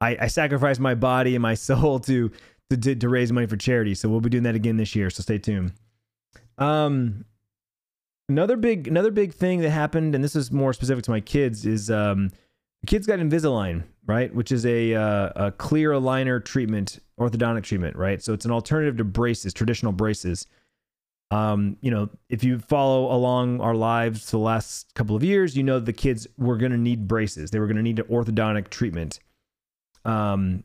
I, 0.00 0.16
I 0.22 0.26
sacrificed 0.26 0.80
my 0.80 0.94
body 0.94 1.34
and 1.34 1.42
my 1.42 1.54
soul 1.54 2.00
to, 2.00 2.30
to 2.70 2.94
to 2.94 3.08
raise 3.08 3.32
money 3.32 3.46
for 3.46 3.56
charity. 3.56 3.94
So 3.94 4.08
we'll 4.08 4.20
be 4.20 4.30
doing 4.30 4.44
that 4.44 4.54
again 4.54 4.76
this 4.76 4.94
year. 4.94 5.10
So 5.10 5.22
stay 5.22 5.38
tuned. 5.38 5.72
Um, 6.58 7.24
another 8.28 8.56
big 8.56 8.88
another 8.88 9.10
big 9.10 9.32
thing 9.32 9.60
that 9.60 9.70
happened, 9.70 10.14
and 10.14 10.22
this 10.22 10.36
is 10.36 10.50
more 10.50 10.72
specific 10.72 11.04
to 11.04 11.10
my 11.10 11.20
kids, 11.20 11.64
is 11.64 11.90
um, 11.90 12.30
the 12.80 12.86
kids 12.86 13.06
got 13.06 13.18
Invisalign, 13.20 13.84
right? 14.06 14.34
Which 14.34 14.50
is 14.50 14.66
a 14.66 14.94
uh, 14.94 15.30
a 15.36 15.52
clear 15.52 15.92
aligner 15.92 16.44
treatment, 16.44 16.98
orthodontic 17.18 17.62
treatment, 17.62 17.96
right? 17.96 18.22
So 18.22 18.32
it's 18.32 18.44
an 18.44 18.50
alternative 18.50 18.96
to 18.96 19.04
braces, 19.04 19.54
traditional 19.54 19.92
braces. 19.92 20.46
Um, 21.30 21.76
you 21.80 21.90
know, 21.90 22.10
if 22.28 22.44
you 22.44 22.58
follow 22.58 23.12
along 23.14 23.60
our 23.60 23.74
lives 23.74 24.30
the 24.30 24.38
last 24.38 24.94
couple 24.94 25.16
of 25.16 25.24
years, 25.24 25.56
you 25.56 25.62
know 25.62 25.80
the 25.80 25.92
kids 25.92 26.26
were 26.38 26.56
going 26.56 26.72
to 26.72 26.78
need 26.78 27.08
braces. 27.08 27.50
They 27.50 27.58
were 27.58 27.66
going 27.66 27.76
to 27.76 27.82
need 27.82 27.98
an 27.98 28.06
orthodontic 28.06 28.68
treatment. 28.68 29.18
Um, 30.04 30.64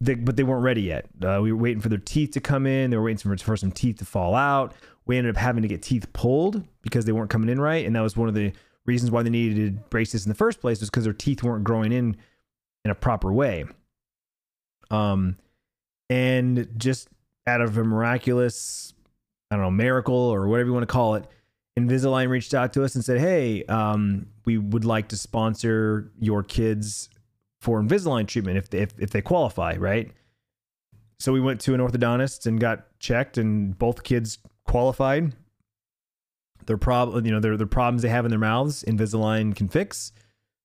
they, 0.00 0.14
but 0.14 0.36
they 0.36 0.44
weren't 0.44 0.62
ready 0.62 0.82
yet. 0.82 1.06
Uh, 1.22 1.40
we 1.42 1.52
were 1.52 1.58
waiting 1.58 1.80
for 1.80 1.88
their 1.88 1.98
teeth 1.98 2.32
to 2.32 2.40
come 2.40 2.66
in. 2.66 2.90
They 2.90 2.96
were 2.96 3.04
waiting 3.04 3.18
for, 3.18 3.36
for 3.36 3.56
some 3.56 3.72
teeth 3.72 3.98
to 3.98 4.04
fall 4.04 4.34
out. 4.34 4.74
We 5.06 5.16
ended 5.16 5.36
up 5.36 5.40
having 5.40 5.62
to 5.62 5.68
get 5.68 5.82
teeth 5.82 6.12
pulled 6.12 6.62
because 6.82 7.04
they 7.04 7.12
weren't 7.12 7.30
coming 7.30 7.48
in 7.48 7.60
right, 7.60 7.84
and 7.84 7.96
that 7.96 8.00
was 8.00 8.16
one 8.16 8.28
of 8.28 8.34
the 8.34 8.52
reasons 8.86 9.10
why 9.10 9.22
they 9.22 9.30
needed 9.30 9.90
braces 9.90 10.24
in 10.24 10.30
the 10.30 10.34
first 10.34 10.60
place 10.60 10.80
was 10.80 10.88
because 10.90 11.04
their 11.04 11.12
teeth 11.12 11.42
weren't 11.42 11.64
growing 11.64 11.92
in 11.92 12.16
in 12.84 12.90
a 12.90 12.94
proper 12.94 13.32
way. 13.32 13.64
Um, 14.90 15.36
and 16.08 16.68
just 16.76 17.08
out 17.46 17.60
of 17.60 17.76
a 17.76 17.84
miraculous, 17.84 18.94
I 19.50 19.56
don't 19.56 19.64
know, 19.64 19.70
miracle 19.70 20.14
or 20.14 20.48
whatever 20.48 20.68
you 20.68 20.74
want 20.74 20.82
to 20.82 20.92
call 20.92 21.14
it, 21.14 21.26
Invisalign 21.78 22.28
reached 22.28 22.54
out 22.54 22.72
to 22.74 22.84
us 22.84 22.94
and 22.94 23.04
said, 23.04 23.20
"Hey, 23.20 23.64
um, 23.64 24.26
we 24.44 24.58
would 24.58 24.84
like 24.84 25.08
to 25.08 25.16
sponsor 25.16 26.10
your 26.18 26.42
kids 26.42 27.08
for 27.60 27.80
Invisalign 27.82 28.26
treatment 28.26 28.58
if 28.58 28.70
they, 28.70 28.78
if, 28.80 28.98
if 28.98 29.10
they 29.10 29.22
qualify, 29.22 29.76
right? 29.76 30.12
So 31.18 31.32
we 31.32 31.40
went 31.40 31.60
to 31.62 31.74
an 31.74 31.80
orthodontist 31.80 32.46
and 32.46 32.60
got 32.60 32.86
checked, 32.98 33.38
and 33.38 33.78
both 33.78 34.02
kids 34.02 34.38
qualified. 34.66 35.34
Their 36.66 36.78
problem, 36.78 37.24
you 37.24 37.32
know, 37.32 37.40
their 37.40 37.56
their 37.56 37.66
problems 37.66 38.02
they 38.02 38.08
have 38.08 38.24
in 38.24 38.30
their 38.30 38.38
mouths, 38.38 38.84
Invisalign 38.84 39.54
can 39.54 39.68
fix. 39.68 40.12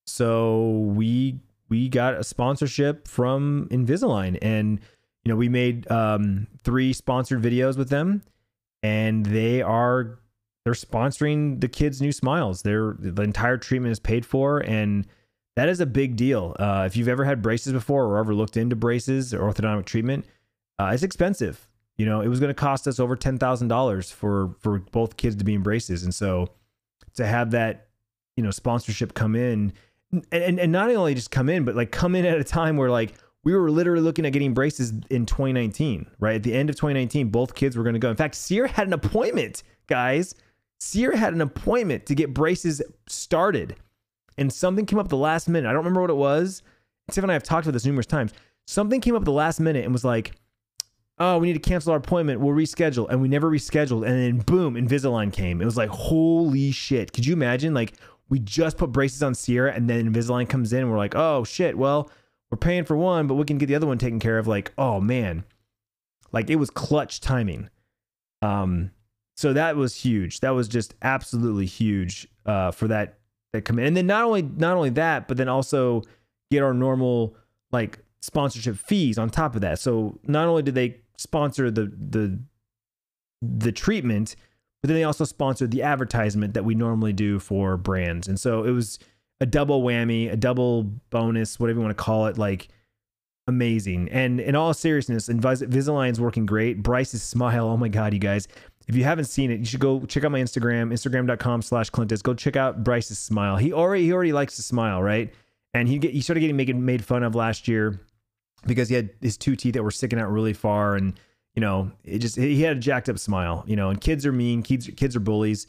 So 0.06 0.68
we 0.94 1.40
we 1.68 1.88
got 1.88 2.14
a 2.14 2.24
sponsorship 2.24 3.08
from 3.08 3.68
Invisalign, 3.70 4.38
and 4.42 4.80
you 5.24 5.30
know 5.30 5.36
we 5.36 5.48
made 5.48 5.90
um, 5.90 6.46
three 6.62 6.92
sponsored 6.92 7.42
videos 7.42 7.76
with 7.76 7.88
them, 7.88 8.22
and 8.84 9.24
they 9.24 9.62
are 9.62 10.18
they're 10.64 10.74
sponsoring 10.74 11.60
the 11.60 11.68
kids' 11.68 12.02
new 12.02 12.12
smiles. 12.12 12.62
Their 12.62 12.94
the 12.98 13.22
entire 13.22 13.56
treatment 13.56 13.92
is 13.92 13.98
paid 13.98 14.26
for, 14.26 14.58
and 14.58 15.06
that 15.56 15.70
is 15.70 15.80
a 15.80 15.86
big 15.86 16.16
deal. 16.16 16.54
Uh, 16.58 16.84
if 16.86 16.94
you've 16.94 17.08
ever 17.08 17.24
had 17.24 17.40
braces 17.40 17.72
before 17.72 18.04
or 18.04 18.18
ever 18.18 18.34
looked 18.34 18.58
into 18.58 18.76
braces 18.76 19.32
or 19.32 19.40
orthodontic 19.40 19.86
treatment, 19.86 20.26
uh, 20.78 20.90
it's 20.92 21.02
expensive. 21.02 21.66
You 21.96 22.04
know, 22.04 22.20
it 22.20 22.28
was 22.28 22.40
going 22.40 22.50
to 22.50 22.54
cost 22.54 22.86
us 22.86 23.00
over 23.00 23.16
ten 23.16 23.38
thousand 23.38 23.68
dollars 23.68 24.10
for 24.10 24.54
for 24.60 24.78
both 24.78 25.16
kids 25.16 25.36
to 25.36 25.44
be 25.44 25.54
in 25.54 25.62
braces, 25.62 26.04
and 26.04 26.14
so 26.14 26.50
to 27.14 27.24
have 27.24 27.52
that, 27.52 27.88
you 28.36 28.42
know, 28.44 28.50
sponsorship 28.50 29.14
come 29.14 29.34
in, 29.34 29.72
and, 30.12 30.26
and 30.30 30.60
and 30.60 30.72
not 30.72 30.90
only 30.90 31.14
just 31.14 31.30
come 31.30 31.48
in, 31.48 31.64
but 31.64 31.74
like 31.74 31.90
come 31.90 32.14
in 32.14 32.26
at 32.26 32.38
a 32.38 32.44
time 32.44 32.76
where 32.76 32.90
like 32.90 33.14
we 33.44 33.54
were 33.54 33.70
literally 33.70 34.02
looking 34.02 34.26
at 34.26 34.32
getting 34.32 34.54
braces 34.54 34.92
in 35.10 35.26
2019, 35.26 36.06
right? 36.18 36.36
At 36.36 36.42
the 36.42 36.54
end 36.54 36.70
of 36.70 36.76
2019, 36.76 37.28
both 37.28 37.54
kids 37.54 37.76
were 37.76 37.82
going 37.82 37.94
to 37.94 38.00
go. 38.00 38.10
In 38.10 38.16
fact, 38.16 38.34
Sierra 38.34 38.68
had 38.68 38.86
an 38.86 38.92
appointment, 38.92 39.62
guys. 39.86 40.34
Sierra 40.80 41.16
had 41.16 41.34
an 41.34 41.40
appointment 41.40 42.06
to 42.06 42.14
get 42.14 42.34
braces 42.34 42.82
started 43.06 43.76
and 44.36 44.52
something 44.52 44.86
came 44.86 44.98
up 44.98 45.08
the 45.08 45.16
last 45.16 45.48
minute. 45.48 45.68
I 45.68 45.72
don't 45.72 45.78
remember 45.78 46.00
what 46.00 46.10
it 46.10 46.14
was. 46.14 46.62
Tiff 47.10 47.22
and 47.22 47.30
I 47.30 47.34
have 47.34 47.42
talked 47.42 47.66
about 47.66 47.72
this 47.72 47.84
numerous 47.84 48.06
times. 48.06 48.32
Something 48.66 49.00
came 49.00 49.14
up 49.14 49.24
the 49.24 49.32
last 49.32 49.60
minute 49.60 49.84
and 49.84 49.92
was 49.92 50.04
like, 50.04 50.32
oh, 51.18 51.38
we 51.38 51.46
need 51.46 51.62
to 51.62 51.68
cancel 51.68 51.92
our 51.92 51.98
appointment. 51.98 52.40
We'll 52.40 52.54
reschedule. 52.54 53.08
And 53.08 53.20
we 53.20 53.28
never 53.28 53.50
rescheduled. 53.50 54.06
And 54.06 54.18
then 54.18 54.38
boom, 54.38 54.74
Invisalign 54.74 55.32
came. 55.32 55.60
It 55.60 55.64
was 55.64 55.76
like, 55.76 55.90
holy 55.90 56.72
shit. 56.72 57.12
Could 57.12 57.26
you 57.26 57.34
imagine? 57.34 57.74
Like, 57.74 57.94
we 58.28 58.38
just 58.38 58.78
put 58.78 58.90
braces 58.90 59.22
on 59.22 59.34
Sierra 59.34 59.72
and 59.72 59.88
then 59.88 60.12
Invisalign 60.12 60.48
comes 60.48 60.72
in 60.72 60.80
and 60.80 60.90
we're 60.90 60.98
like, 60.98 61.14
oh 61.14 61.44
shit, 61.44 61.76
well, 61.76 62.10
we're 62.54 62.58
paying 62.58 62.84
for 62.84 62.96
one, 62.96 63.26
but 63.26 63.34
we 63.34 63.44
can 63.44 63.58
get 63.58 63.66
the 63.66 63.74
other 63.74 63.88
one 63.88 63.98
taken 63.98 64.20
care 64.20 64.38
of. 64.38 64.46
Like, 64.46 64.72
oh 64.78 65.00
man. 65.00 65.42
Like 66.30 66.50
it 66.50 66.54
was 66.54 66.70
clutch 66.70 67.20
timing. 67.20 67.68
Um, 68.42 68.92
so 69.36 69.52
that 69.52 69.74
was 69.74 69.96
huge. 69.96 70.38
That 70.38 70.50
was 70.50 70.68
just 70.68 70.94
absolutely 71.02 71.66
huge 71.66 72.28
uh, 72.46 72.70
for 72.70 72.86
that 72.86 73.18
that 73.52 73.62
come 73.62 73.80
in. 73.80 73.86
And 73.86 73.96
then 73.96 74.06
not 74.06 74.22
only 74.22 74.42
not 74.42 74.76
only 74.76 74.90
that, 74.90 75.26
but 75.26 75.36
then 75.36 75.48
also 75.48 76.02
get 76.52 76.62
our 76.62 76.72
normal 76.72 77.36
like 77.72 77.98
sponsorship 78.22 78.76
fees 78.76 79.18
on 79.18 79.30
top 79.30 79.56
of 79.56 79.60
that. 79.62 79.80
So 79.80 80.20
not 80.22 80.46
only 80.46 80.62
did 80.62 80.76
they 80.76 81.00
sponsor 81.16 81.72
the 81.72 81.86
the 81.86 82.38
the 83.42 83.72
treatment, 83.72 84.36
but 84.80 84.88
then 84.88 84.96
they 84.96 85.04
also 85.04 85.24
sponsored 85.24 85.72
the 85.72 85.82
advertisement 85.82 86.54
that 86.54 86.64
we 86.64 86.76
normally 86.76 87.12
do 87.12 87.40
for 87.40 87.76
brands. 87.76 88.28
And 88.28 88.38
so 88.38 88.62
it 88.62 88.70
was 88.70 89.00
a 89.44 89.46
double 89.46 89.82
whammy, 89.82 90.32
a 90.32 90.36
double 90.36 90.84
bonus, 91.10 91.60
whatever 91.60 91.78
you 91.78 91.84
want 91.84 91.94
to 91.96 92.02
call 92.02 92.28
it, 92.28 92.38
like 92.38 92.68
amazing. 93.46 94.08
And 94.08 94.40
in 94.40 94.56
all 94.56 94.72
seriousness, 94.72 95.28
Invisalign's 95.28 96.18
working 96.18 96.46
great. 96.46 96.82
Bryce's 96.82 97.22
smile, 97.22 97.68
oh 97.68 97.76
my 97.76 97.88
god, 97.88 98.14
you 98.14 98.18
guys. 98.18 98.48
If 98.88 98.96
you 98.96 99.04
haven't 99.04 99.26
seen 99.26 99.50
it, 99.50 99.60
you 99.60 99.66
should 99.66 99.80
go 99.80 100.00
check 100.06 100.24
out 100.24 100.32
my 100.32 100.40
Instagram, 100.40 100.94
instagram.com 100.94 101.60
slash 101.60 101.90
Clintus. 101.90 102.22
Go 102.22 102.32
check 102.32 102.56
out 102.56 102.82
Bryce's 102.82 103.18
smile. 103.18 103.58
He 103.58 103.70
already 103.70 104.04
he 104.04 104.14
already 104.14 104.32
likes 104.32 104.56
to 104.56 104.62
smile, 104.62 105.02
right? 105.02 105.30
And 105.74 105.88
he 105.88 105.98
get 105.98 106.12
he 106.12 106.22
started 106.22 106.40
getting 106.40 106.56
making 106.56 106.82
made 106.82 107.04
fun 107.04 107.22
of 107.22 107.34
last 107.34 107.68
year 107.68 108.00
because 108.66 108.88
he 108.88 108.94
had 108.94 109.10
his 109.20 109.36
two 109.36 109.56
teeth 109.56 109.74
that 109.74 109.82
were 109.82 109.90
sticking 109.90 110.18
out 110.18 110.32
really 110.32 110.54
far 110.54 110.96
and 110.96 111.20
you 111.54 111.60
know, 111.60 111.92
it 112.02 112.18
just 112.18 112.36
he 112.36 112.62
had 112.62 112.78
a 112.78 112.80
jacked 112.80 113.10
up 113.10 113.18
smile, 113.18 113.62
you 113.66 113.76
know, 113.76 113.90
and 113.90 114.00
kids 114.00 114.24
are 114.24 114.32
mean, 114.32 114.62
kids 114.62 114.88
kids 114.96 115.14
are 115.14 115.20
bullies. 115.20 115.66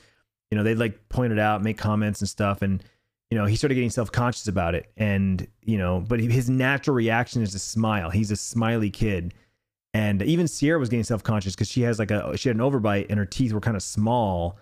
You 0.49 0.57
know, 0.57 0.63
they 0.63 0.75
like 0.75 1.09
point 1.09 1.33
it 1.33 1.39
out, 1.39 1.61
make 1.61 1.77
comments 1.77 2.21
and 2.21 2.29
stuff 2.29 2.61
and 2.61 2.81
you 3.31 3.37
know, 3.37 3.45
he 3.45 3.55
started 3.55 3.75
getting 3.75 3.89
self-conscious 3.89 4.47
about 4.47 4.75
it 4.75 4.91
and, 4.97 5.47
you 5.61 5.77
know, 5.77 5.99
but 5.99 6.19
his 6.19 6.49
natural 6.49 6.95
reaction 6.95 7.41
is 7.41 7.51
to 7.51 7.59
smile. 7.59 8.09
He's 8.09 8.31
a 8.31 8.35
smiley 8.35 8.89
kid 8.89 9.33
and 9.95 10.21
even 10.23 10.45
Sierra 10.49 10.77
was 10.77 10.89
getting 10.89 11.05
self 11.05 11.23
conscious 11.23 11.55
because 11.55 11.69
she 11.69 11.83
has 11.83 11.99
like 11.99 12.11
a 12.11 12.35
she 12.35 12.49
had 12.49 12.57
an 12.57 12.61
overbite 12.61 13.05
and 13.09 13.17
her 13.17 13.25
teeth 13.25 13.53
were 13.53 13.61
kind 13.61 13.77
of 13.77 13.81
small, 13.81 14.57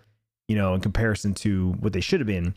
you 0.47 0.55
know, 0.55 0.75
in 0.75 0.79
comparison 0.79 1.33
to 1.33 1.71
what 1.79 1.91
they 1.91 2.01
should 2.01 2.19
have 2.19 2.27
been. 2.27 2.53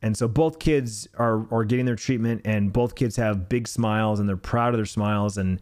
And 0.00 0.16
so 0.16 0.28
both 0.28 0.60
kids 0.60 1.08
are 1.14 1.44
are 1.52 1.64
getting 1.64 1.86
their 1.86 1.96
treatment, 1.96 2.42
and 2.44 2.72
both 2.72 2.94
kids 2.94 3.16
have 3.16 3.48
big 3.48 3.66
smiles, 3.66 4.20
and 4.20 4.28
they're 4.28 4.36
proud 4.36 4.74
of 4.74 4.78
their 4.78 4.86
smiles, 4.86 5.38
and 5.38 5.60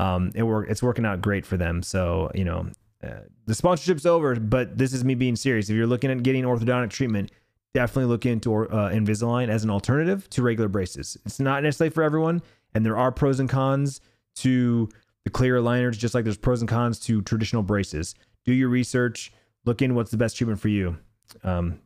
um, 0.00 0.32
it 0.34 0.42
work 0.42 0.68
it's 0.68 0.82
working 0.82 1.06
out 1.06 1.22
great 1.22 1.46
for 1.46 1.56
them. 1.56 1.80
So 1.80 2.28
you 2.34 2.42
know, 2.42 2.70
uh, 3.04 3.20
the 3.46 3.54
sponsorship's 3.54 4.04
over, 4.04 4.34
but 4.34 4.76
this 4.76 4.94
is 4.94 5.04
me 5.04 5.14
being 5.14 5.36
serious. 5.36 5.70
If 5.70 5.76
you're 5.76 5.86
looking 5.86 6.10
at 6.10 6.24
getting 6.24 6.42
orthodontic 6.42 6.90
treatment, 6.90 7.30
definitely 7.74 8.06
look 8.06 8.24
into 8.24 8.54
uh, 8.54 8.90
Invisalign 8.90 9.48
as 9.48 9.64
an 9.64 9.70
alternative 9.70 10.30
to 10.30 10.42
regular 10.42 10.68
braces. 10.68 11.18
It's 11.26 11.40
not 11.40 11.62
necessarily 11.62 11.92
for 11.92 12.02
everyone, 12.02 12.40
and 12.72 12.86
there 12.86 12.96
are 12.96 13.12
pros 13.12 13.40
and 13.40 13.48
cons 13.48 14.00
to 14.36 14.88
the 15.24 15.30
clear 15.30 15.58
aligners, 15.58 15.98
just 15.98 16.14
like 16.14 16.24
there's 16.24 16.36
pros 16.36 16.60
and 16.60 16.68
cons 16.68 16.98
to 17.00 17.20
traditional 17.22 17.62
braces. 17.62 18.14
Do 18.44 18.52
your 18.52 18.68
research, 18.68 19.32
look 19.64 19.82
in 19.82 19.94
what's 19.94 20.10
the 20.10 20.16
best 20.16 20.36
treatment 20.36 20.60
for 20.60 20.68
you. 20.68 20.96
Um, 21.42 21.80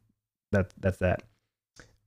that 0.52 0.72
that's 0.78 0.98
that. 0.98 1.22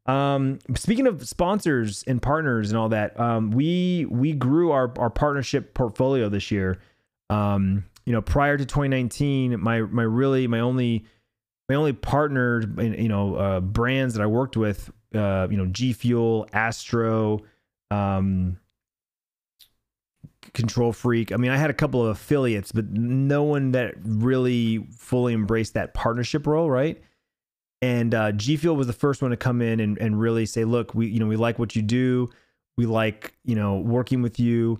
Um, 0.05 0.59
speaking 0.75 1.07
of 1.07 1.27
sponsors 1.27 2.03
and 2.07 2.21
partners 2.21 2.71
and 2.71 2.77
all 2.77 2.89
that, 2.89 3.19
um, 3.19 3.51
we 3.51 4.05
we 4.09 4.33
grew 4.33 4.71
our 4.71 4.93
our 4.97 5.09
partnership 5.09 5.73
portfolio 5.73 6.29
this 6.29 6.51
year. 6.51 6.79
Um, 7.29 7.85
you 8.05 8.13
know, 8.13 8.21
prior 8.21 8.57
to 8.57 8.65
2019, 8.65 9.59
my 9.59 9.81
my 9.81 10.03
really 10.03 10.47
my 10.47 10.59
only 10.59 11.05
my 11.71 11.75
only 11.75 11.93
partner, 11.93 12.61
you 12.79 13.07
know, 13.07 13.35
uh, 13.35 13.59
brands 13.61 14.13
that 14.15 14.21
I 14.21 14.25
worked 14.25 14.57
with, 14.57 14.91
uh, 15.15 15.47
you 15.49 15.55
know, 15.55 15.67
G 15.67 15.93
Fuel, 15.93 16.45
Astro, 16.51 17.39
um, 17.89 18.59
Control 20.53 20.91
Freak. 20.91 21.31
I 21.31 21.37
mean, 21.37 21.49
I 21.49 21.55
had 21.55 21.69
a 21.69 21.73
couple 21.73 22.01
of 22.01 22.09
affiliates, 22.09 22.73
but 22.73 22.91
no 22.91 23.43
one 23.43 23.71
that 23.71 23.95
really 24.03 24.85
fully 24.97 25.33
embraced 25.33 25.75
that 25.75 25.93
partnership 25.93 26.45
role, 26.45 26.69
right? 26.69 27.01
And 27.81 28.13
uh, 28.13 28.33
G 28.33 28.57
Fuel 28.57 28.75
was 28.75 28.87
the 28.87 28.93
first 28.93 29.21
one 29.21 29.31
to 29.31 29.37
come 29.37 29.61
in 29.61 29.79
and, 29.79 29.97
and 29.97 30.19
really 30.19 30.45
say, 30.45 30.65
look, 30.65 30.93
we 30.93 31.07
you 31.07 31.21
know 31.21 31.27
we 31.27 31.37
like 31.37 31.57
what 31.57 31.73
you 31.73 31.81
do, 31.81 32.29
we 32.77 32.85
like 32.85 33.33
you 33.45 33.55
know 33.55 33.77
working 33.77 34.21
with 34.21 34.41
you. 34.41 34.77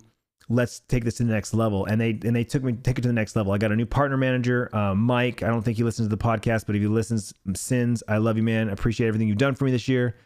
Let's 0.52 0.80
take 0.80 1.04
this 1.04 1.14
to 1.14 1.24
the 1.24 1.32
next 1.32 1.54
level. 1.54 1.86
And 1.86 2.00
they 2.00 2.10
and 2.10 2.36
they 2.36 2.44
took 2.44 2.62
me 2.62 2.74
take 2.74 2.98
it 2.98 3.02
to 3.02 3.08
the 3.08 3.14
next 3.14 3.34
level. 3.36 3.52
I 3.52 3.58
got 3.58 3.72
a 3.72 3.76
new 3.76 3.86
partner 3.86 4.16
manager, 4.16 4.74
uh, 4.74 4.94
Mike. 4.94 5.42
I 5.42 5.48
don't 5.48 5.62
think 5.62 5.76
he 5.76 5.84
listens 5.84 6.08
to 6.08 6.14
the 6.14 6.22
podcast, 6.22 6.66
but 6.66 6.76
if 6.76 6.82
he 6.82 6.88
listens, 6.88 7.32
sins, 7.54 8.02
I 8.08 8.18
love 8.18 8.36
you, 8.36 8.42
man. 8.42 8.68
Appreciate 8.68 9.08
everything 9.08 9.28
you've 9.28 9.38
done 9.38 9.54
for 9.54 9.64
me 9.64 9.70
this 9.70 9.88
year. 9.88 10.16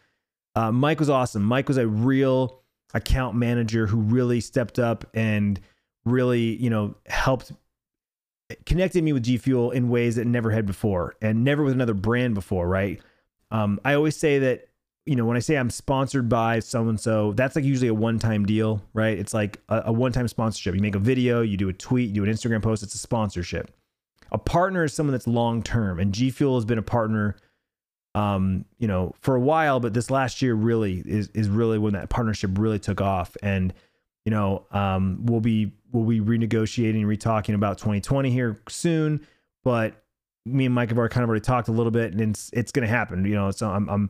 Uh, 0.55 0.71
Mike 0.71 0.99
was 0.99 1.09
awesome. 1.09 1.43
Mike 1.43 1.67
was 1.67 1.77
a 1.77 1.87
real 1.87 2.61
account 2.93 3.35
manager 3.35 3.85
who 3.87 3.97
really 3.97 4.39
stepped 4.39 4.79
up 4.79 5.05
and 5.13 5.59
really 6.05 6.55
you 6.55 6.69
know 6.69 6.95
helped 7.05 7.51
connected 8.65 9.03
me 9.03 9.13
with 9.13 9.23
G 9.23 9.37
Fuel 9.37 9.71
in 9.71 9.89
ways 9.89 10.15
that 10.15 10.25
never 10.25 10.51
had 10.51 10.65
before 10.65 11.15
and 11.21 11.43
never 11.43 11.63
with 11.63 11.73
another 11.73 11.93
brand 11.93 12.33
before, 12.33 12.67
right? 12.67 13.01
Um, 13.51 13.79
I 13.83 13.93
always 13.93 14.15
say 14.15 14.39
that, 14.39 14.67
you 15.07 15.15
know, 15.15 15.25
when 15.25 15.37
I 15.37 15.39
say 15.39 15.55
I'm 15.55 15.69
sponsored 15.69 16.27
by 16.27 16.59
so 16.59 16.87
and 16.89 16.99
so, 16.99 17.31
that's 17.33 17.55
like 17.55 17.63
usually 17.63 17.87
a 17.87 17.93
one 17.93 18.19
time 18.19 18.45
deal, 18.45 18.81
right? 18.93 19.17
It's 19.17 19.33
like 19.33 19.61
a, 19.69 19.83
a 19.85 19.91
one 19.91 20.11
time 20.11 20.27
sponsorship. 20.27 20.75
You 20.75 20.81
make 20.81 20.95
a 20.95 20.99
video, 20.99 21.41
you 21.41 21.55
do 21.55 21.69
a 21.69 21.73
tweet, 21.73 22.09
you 22.09 22.15
do 22.15 22.23
an 22.23 22.29
Instagram 22.29 22.61
post, 22.61 22.83
it's 22.83 22.93
a 22.93 22.97
sponsorship. 22.99 23.71
A 24.33 24.37
partner 24.37 24.83
is 24.83 24.93
someone 24.93 25.13
that's 25.13 25.25
long 25.25 25.63
term, 25.63 25.99
and 25.99 26.13
G 26.13 26.29
Fuel 26.29 26.55
has 26.55 26.65
been 26.65 26.77
a 26.77 26.83
partner, 26.83 27.37
um, 28.15 28.65
you 28.79 28.87
know, 28.87 29.13
for 29.21 29.35
a 29.35 29.39
while, 29.39 29.79
but 29.79 29.93
this 29.93 30.11
last 30.11 30.41
year 30.41 30.53
really 30.53 31.01
is 31.05 31.29
is 31.29 31.47
really 31.47 31.77
when 31.77 31.93
that 31.93 32.09
partnership 32.09 32.51
really 32.57 32.79
took 32.79 32.99
off. 32.99 33.37
And 33.41 33.73
you 34.25 34.31
know, 34.31 34.65
um, 34.71 35.19
we'll 35.21 35.39
be 35.39 35.71
we'll 35.93 36.03
be 36.03 36.19
renegotiating, 36.19 37.05
retalking 37.05 37.55
about 37.55 37.77
2020 37.77 38.29
here 38.29 38.59
soon. 38.67 39.25
But 39.63 40.03
me 40.45 40.65
and 40.65 40.75
Mike 40.75 40.89
have 40.89 40.97
already 40.97 41.13
kind 41.13 41.23
of 41.23 41.29
already 41.29 41.45
talked 41.45 41.69
a 41.69 41.71
little 41.71 41.91
bit, 41.91 42.11
and 42.11 42.19
it's 42.19 42.49
it's 42.51 42.73
going 42.73 42.85
to 42.85 42.93
happen. 42.93 43.23
You 43.23 43.35
know, 43.35 43.51
so 43.51 43.69
I'm, 43.69 43.87
I'm 43.87 44.09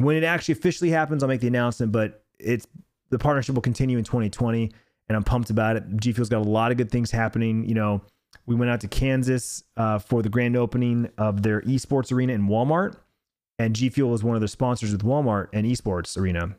when 0.00 0.16
it 0.16 0.24
actually 0.24 0.52
officially 0.52 0.90
happens, 0.90 1.22
I'll 1.22 1.28
make 1.28 1.40
the 1.40 1.46
announcement. 1.46 1.92
But 1.92 2.24
it's 2.38 2.66
the 3.10 3.18
partnership 3.18 3.54
will 3.54 3.62
continue 3.62 3.98
in 3.98 4.04
2020, 4.04 4.70
and 5.08 5.16
I'm 5.16 5.22
pumped 5.22 5.50
about 5.50 5.76
it. 5.76 5.84
G 5.96 6.12
Fuel's 6.12 6.28
got 6.28 6.44
a 6.44 6.48
lot 6.48 6.70
of 6.70 6.78
good 6.78 6.90
things 6.90 7.10
happening. 7.10 7.68
You 7.68 7.74
know, 7.74 8.02
we 8.46 8.54
went 8.54 8.70
out 8.70 8.80
to 8.80 8.88
Kansas 8.88 9.62
uh, 9.76 9.98
for 9.98 10.22
the 10.22 10.28
grand 10.28 10.56
opening 10.56 11.10
of 11.18 11.42
their 11.42 11.60
esports 11.62 12.12
arena 12.12 12.32
in 12.32 12.48
Walmart, 12.48 12.96
and 13.58 13.74
G 13.74 13.90
Fuel 13.90 14.10
was 14.10 14.24
one 14.24 14.34
of 14.34 14.40
their 14.40 14.48
sponsors 14.48 14.92
with 14.92 15.02
Walmart 15.02 15.48
and 15.52 15.66
esports 15.66 16.16
arena, 16.16 16.56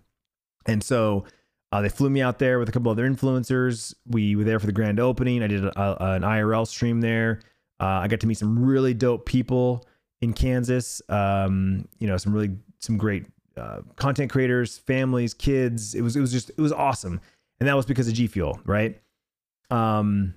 and 0.65 0.83
so 0.83 1.25
uh, 1.71 1.81
they 1.81 1.89
flew 1.89 2.09
me 2.09 2.21
out 2.21 2.37
there 2.37 2.59
with 2.59 2.69
a 2.69 2.71
couple 2.71 2.91
other 2.91 3.09
influencers. 3.09 3.93
We 4.05 4.35
were 4.35 4.43
there 4.43 4.59
for 4.59 4.65
the 4.65 4.73
grand 4.73 4.99
opening. 4.99 5.41
I 5.41 5.47
did 5.47 5.63
a, 5.63 5.79
a, 5.79 6.15
an 6.15 6.21
IRL 6.21 6.67
stream 6.67 7.01
there. 7.01 7.41
Uh, 7.79 8.01
I 8.03 8.07
got 8.07 8.19
to 8.19 8.27
meet 8.27 8.37
some 8.37 8.63
really 8.63 8.93
dope 8.93 9.25
people 9.25 9.87
in 10.21 10.33
Kansas. 10.33 11.01
Um, 11.09 11.87
you 11.97 12.07
know, 12.07 12.17
some 12.17 12.33
really 12.33 12.57
some 12.81 12.97
great 12.97 13.25
uh, 13.57 13.81
content 13.95 14.31
creators, 14.31 14.77
families, 14.77 15.33
kids. 15.33 15.95
It 15.95 16.01
was 16.01 16.15
it 16.15 16.21
was 16.21 16.31
just 16.31 16.49
it 16.49 16.59
was 16.59 16.71
awesome, 16.71 17.21
and 17.59 17.69
that 17.69 17.75
was 17.75 17.85
because 17.85 18.07
of 18.07 18.13
G 18.13 18.27
Fuel, 18.27 18.59
right? 18.65 18.99
Um, 19.69 20.35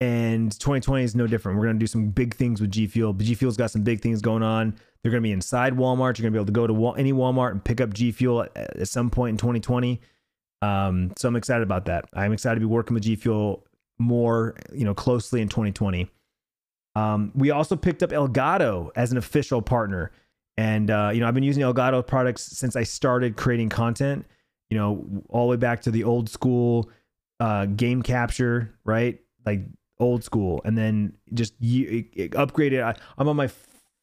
and 0.00 0.50
2020 0.52 1.04
is 1.04 1.14
no 1.14 1.26
different. 1.26 1.58
We're 1.58 1.66
gonna 1.66 1.78
do 1.78 1.86
some 1.86 2.08
big 2.08 2.34
things 2.34 2.60
with 2.60 2.70
G 2.70 2.86
Fuel. 2.86 3.12
But 3.12 3.26
G 3.26 3.34
Fuel's 3.34 3.56
got 3.56 3.70
some 3.70 3.82
big 3.82 4.00
things 4.00 4.20
going 4.20 4.42
on. 4.42 4.74
They're 5.02 5.12
gonna 5.12 5.22
be 5.22 5.32
inside 5.32 5.74
Walmart. 5.74 6.18
You're 6.18 6.28
gonna 6.28 6.32
be 6.32 6.38
able 6.38 6.46
to 6.46 6.52
go 6.52 6.66
to 6.66 6.98
any 6.98 7.12
Walmart 7.12 7.52
and 7.52 7.64
pick 7.64 7.80
up 7.80 7.92
G 7.94 8.12
Fuel 8.12 8.42
at, 8.42 8.56
at 8.56 8.88
some 8.88 9.10
point 9.10 9.34
in 9.34 9.36
2020. 9.38 10.00
Um, 10.60 11.12
so 11.16 11.28
I'm 11.28 11.36
excited 11.36 11.62
about 11.62 11.86
that. 11.86 12.06
I'm 12.12 12.32
excited 12.32 12.56
to 12.56 12.60
be 12.60 12.66
working 12.66 12.94
with 12.94 13.02
G 13.04 13.16
Fuel 13.16 13.66
more, 13.98 14.56
you 14.72 14.84
know, 14.84 14.94
closely 14.94 15.40
in 15.40 15.48
2020. 15.48 16.10
Um, 16.94 17.32
we 17.34 17.50
also 17.50 17.76
picked 17.76 18.02
up 18.02 18.10
Elgato 18.10 18.90
as 18.94 19.12
an 19.12 19.18
official 19.18 19.62
partner, 19.62 20.12
and 20.56 20.90
uh, 20.90 21.10
you 21.12 21.20
know, 21.20 21.28
I've 21.28 21.34
been 21.34 21.42
using 21.42 21.62
Elgato 21.62 22.06
products 22.06 22.42
since 22.42 22.76
I 22.76 22.82
started 22.82 23.36
creating 23.36 23.68
content. 23.68 24.26
You 24.70 24.78
know, 24.78 25.22
all 25.28 25.46
the 25.46 25.50
way 25.50 25.56
back 25.56 25.82
to 25.82 25.90
the 25.90 26.04
old 26.04 26.28
school 26.30 26.90
uh, 27.40 27.66
game 27.66 28.02
capture, 28.02 28.74
right? 28.84 29.20
Like 29.44 29.66
old 29.98 30.24
school, 30.24 30.62
and 30.64 30.76
then 30.76 31.14
just 31.34 31.60
upgraded. 31.60 32.82
I, 32.82 32.94
I'm 33.18 33.28
on 33.28 33.36
my 33.36 33.50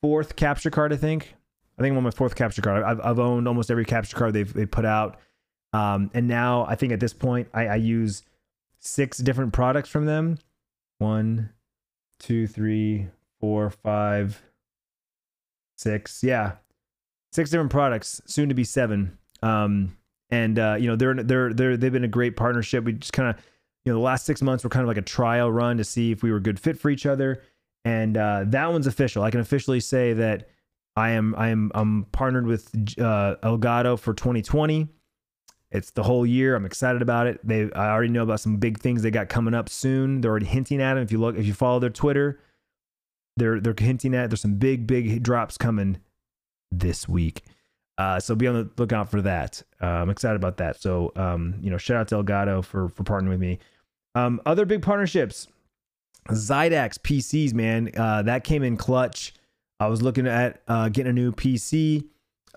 fourth 0.01 0.35
capture 0.35 0.69
card, 0.69 0.93
I 0.93 0.97
think. 0.97 1.35
I 1.77 1.81
think 1.81 1.93
I'm 1.93 1.97
on 1.97 2.03
my 2.03 2.11
fourth 2.11 2.35
capture 2.35 2.61
card. 2.61 2.83
I've, 2.83 2.99
I've 3.01 3.19
owned 3.19 3.47
almost 3.47 3.71
every 3.71 3.85
capture 3.85 4.17
card 4.17 4.33
they've 4.33 4.53
they 4.53 4.65
put 4.65 4.85
out. 4.85 5.17
Um, 5.71 6.09
and 6.13 6.27
now 6.27 6.65
I 6.67 6.75
think 6.75 6.91
at 6.93 6.99
this 6.99 7.13
point 7.13 7.47
I, 7.53 7.67
I 7.67 7.75
use 7.75 8.23
six 8.79 9.19
different 9.19 9.53
products 9.53 9.89
from 9.89 10.05
them. 10.05 10.39
One, 10.97 11.51
two, 12.19 12.47
three, 12.47 13.07
four, 13.39 13.69
five, 13.69 14.41
six. 15.79 16.23
Yeah, 16.23 16.53
six 17.31 17.49
different 17.49 17.71
products. 17.71 18.21
Soon 18.25 18.49
to 18.49 18.55
be 18.55 18.63
seven. 18.63 19.17
Um, 19.41 19.95
and 20.29 20.59
uh, 20.59 20.77
you 20.79 20.87
know 20.87 20.95
they're 20.95 21.15
they're 21.15 21.53
they're 21.53 21.77
they've 21.77 21.91
been 21.91 22.03
a 22.03 22.07
great 22.07 22.35
partnership. 22.35 22.83
We 22.83 22.93
just 22.93 23.13
kind 23.13 23.29
of 23.29 23.43
you 23.85 23.91
know 23.91 23.97
the 23.97 24.03
last 24.03 24.25
six 24.25 24.41
months 24.41 24.63
were 24.63 24.69
kind 24.69 24.83
of 24.83 24.87
like 24.87 24.97
a 24.97 25.01
trial 25.01 25.51
run 25.51 25.77
to 25.77 25.83
see 25.83 26.11
if 26.11 26.21
we 26.21 26.31
were 26.31 26.37
a 26.37 26.41
good 26.41 26.59
fit 26.59 26.77
for 26.77 26.89
each 26.89 27.05
other. 27.05 27.41
And 27.85 28.17
uh, 28.17 28.43
that 28.47 28.71
one's 28.71 28.87
official. 28.87 29.23
I 29.23 29.31
can 29.31 29.39
officially 29.39 29.79
say 29.79 30.13
that 30.13 30.49
I 30.95 31.11
am 31.11 31.33
I 31.37 31.49
am 31.49 31.71
I'm 31.73 32.05
partnered 32.11 32.45
with 32.45 32.69
uh, 32.99 33.35
Elgato 33.43 33.97
for 33.97 34.13
2020. 34.13 34.87
It's 35.71 35.91
the 35.91 36.03
whole 36.03 36.25
year. 36.25 36.55
I'm 36.55 36.65
excited 36.65 37.01
about 37.01 37.27
it. 37.27 37.39
They 37.43 37.71
I 37.71 37.89
already 37.89 38.09
know 38.09 38.23
about 38.23 38.39
some 38.39 38.57
big 38.57 38.79
things 38.79 39.01
they 39.01 39.11
got 39.11 39.29
coming 39.29 39.53
up 39.53 39.69
soon. 39.69 40.21
They're 40.21 40.31
already 40.31 40.47
hinting 40.47 40.81
at 40.81 40.95
them. 40.95 41.03
If 41.03 41.11
you 41.11 41.19
look, 41.19 41.37
if 41.37 41.45
you 41.45 41.53
follow 41.53 41.79
their 41.79 41.89
Twitter, 41.89 42.39
they're 43.39 43.59
they're 43.59 43.75
hinting 43.77 44.13
at 44.13 44.29
there's 44.29 44.41
some 44.41 44.55
big 44.55 44.85
big 44.85 45.23
drops 45.23 45.57
coming 45.57 45.99
this 46.71 47.07
week. 47.07 47.43
Uh, 47.97 48.19
so 48.19 48.33
be 48.33 48.47
on 48.47 48.55
the 48.55 48.69
lookout 48.77 49.09
for 49.09 49.21
that. 49.21 49.61
Uh, 49.81 49.87
I'm 49.87 50.09
excited 50.09 50.35
about 50.35 50.57
that. 50.57 50.81
So 50.81 51.11
um, 51.15 51.55
you 51.61 51.69
know, 51.69 51.77
shout 51.77 51.97
out 51.97 52.07
to 52.09 52.23
Elgato 52.23 52.63
for 52.63 52.89
for 52.89 53.03
partnering 53.03 53.29
with 53.29 53.39
me. 53.39 53.59
Um, 54.15 54.41
other 54.45 54.65
big 54.65 54.81
partnerships, 54.81 55.47
Xidax 56.29 56.99
PCs, 56.99 57.53
man, 57.53 57.91
uh, 57.95 58.21
that 58.23 58.43
came 58.43 58.63
in 58.63 58.77
clutch. 58.77 59.33
I 59.79 59.87
was 59.87 60.01
looking 60.01 60.27
at 60.27 60.61
uh, 60.67 60.89
getting 60.89 61.09
a 61.09 61.13
new 61.13 61.31
PC 61.31 62.05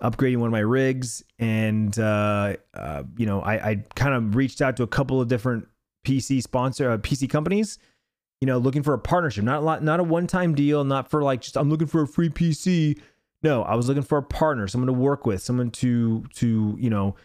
upgrading 0.01 0.37
one 0.37 0.47
of 0.47 0.51
my 0.51 0.59
rigs, 0.59 1.23
and 1.39 1.97
uh, 1.97 2.55
uh, 2.73 3.03
you 3.17 3.25
know, 3.25 3.41
I, 3.41 3.69
I 3.69 3.75
kind 3.95 4.13
of 4.13 4.35
reached 4.35 4.61
out 4.61 4.77
to 4.77 4.83
a 4.83 4.87
couple 4.87 5.21
of 5.21 5.27
different 5.27 5.67
PC 6.05 6.41
sponsor 6.41 6.97
PC 6.97 7.29
companies. 7.29 7.79
You 8.43 8.47
know, 8.47 8.57
looking 8.57 8.83
for 8.83 8.93
a 8.93 8.99
partnership, 8.99 9.45
not 9.45 9.59
a 9.59 9.65
lot, 9.65 9.83
not 9.83 10.01
a 10.01 10.03
one-time 10.03 10.53
deal, 10.53 10.83
not 10.83 11.09
for 11.09 11.23
like 11.23 11.39
just 11.39 11.55
I'm 11.55 11.69
looking 11.69 11.87
for 11.87 12.01
a 12.01 12.07
free 12.07 12.29
PC. 12.29 12.99
No, 13.41 13.63
I 13.63 13.75
was 13.75 13.87
looking 13.87 14.03
for 14.03 14.17
a 14.17 14.23
partner, 14.23 14.67
someone 14.67 14.87
to 14.87 14.93
work 14.93 15.25
with, 15.25 15.41
someone 15.41 15.71
to 15.71 16.25
to 16.35 16.75
you 16.77 16.89
know 16.89 17.15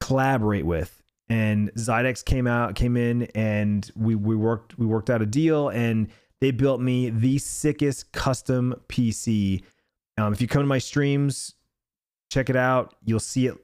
collaborate 0.00 0.66
with. 0.66 1.02
And 1.28 1.72
Xidax 1.74 2.22
came 2.22 2.46
out, 2.46 2.74
came 2.74 2.98
in, 2.98 3.22
and 3.34 3.90
we 3.96 4.14
we 4.14 4.36
worked 4.36 4.78
we 4.78 4.84
worked 4.84 5.08
out 5.08 5.22
a 5.22 5.26
deal, 5.26 5.70
and 5.70 6.08
they 6.42 6.50
built 6.50 6.80
me 6.80 7.08
the 7.08 7.38
sickest 7.38 8.12
custom 8.12 8.74
PC 8.88 9.62
um, 10.18 10.32
if 10.32 10.40
you 10.40 10.48
come 10.48 10.62
to 10.62 10.66
my 10.66 10.78
streams, 10.78 11.54
check 12.30 12.50
it 12.50 12.56
out. 12.56 12.94
You'll 13.04 13.20
see 13.20 13.46
it 13.46 13.56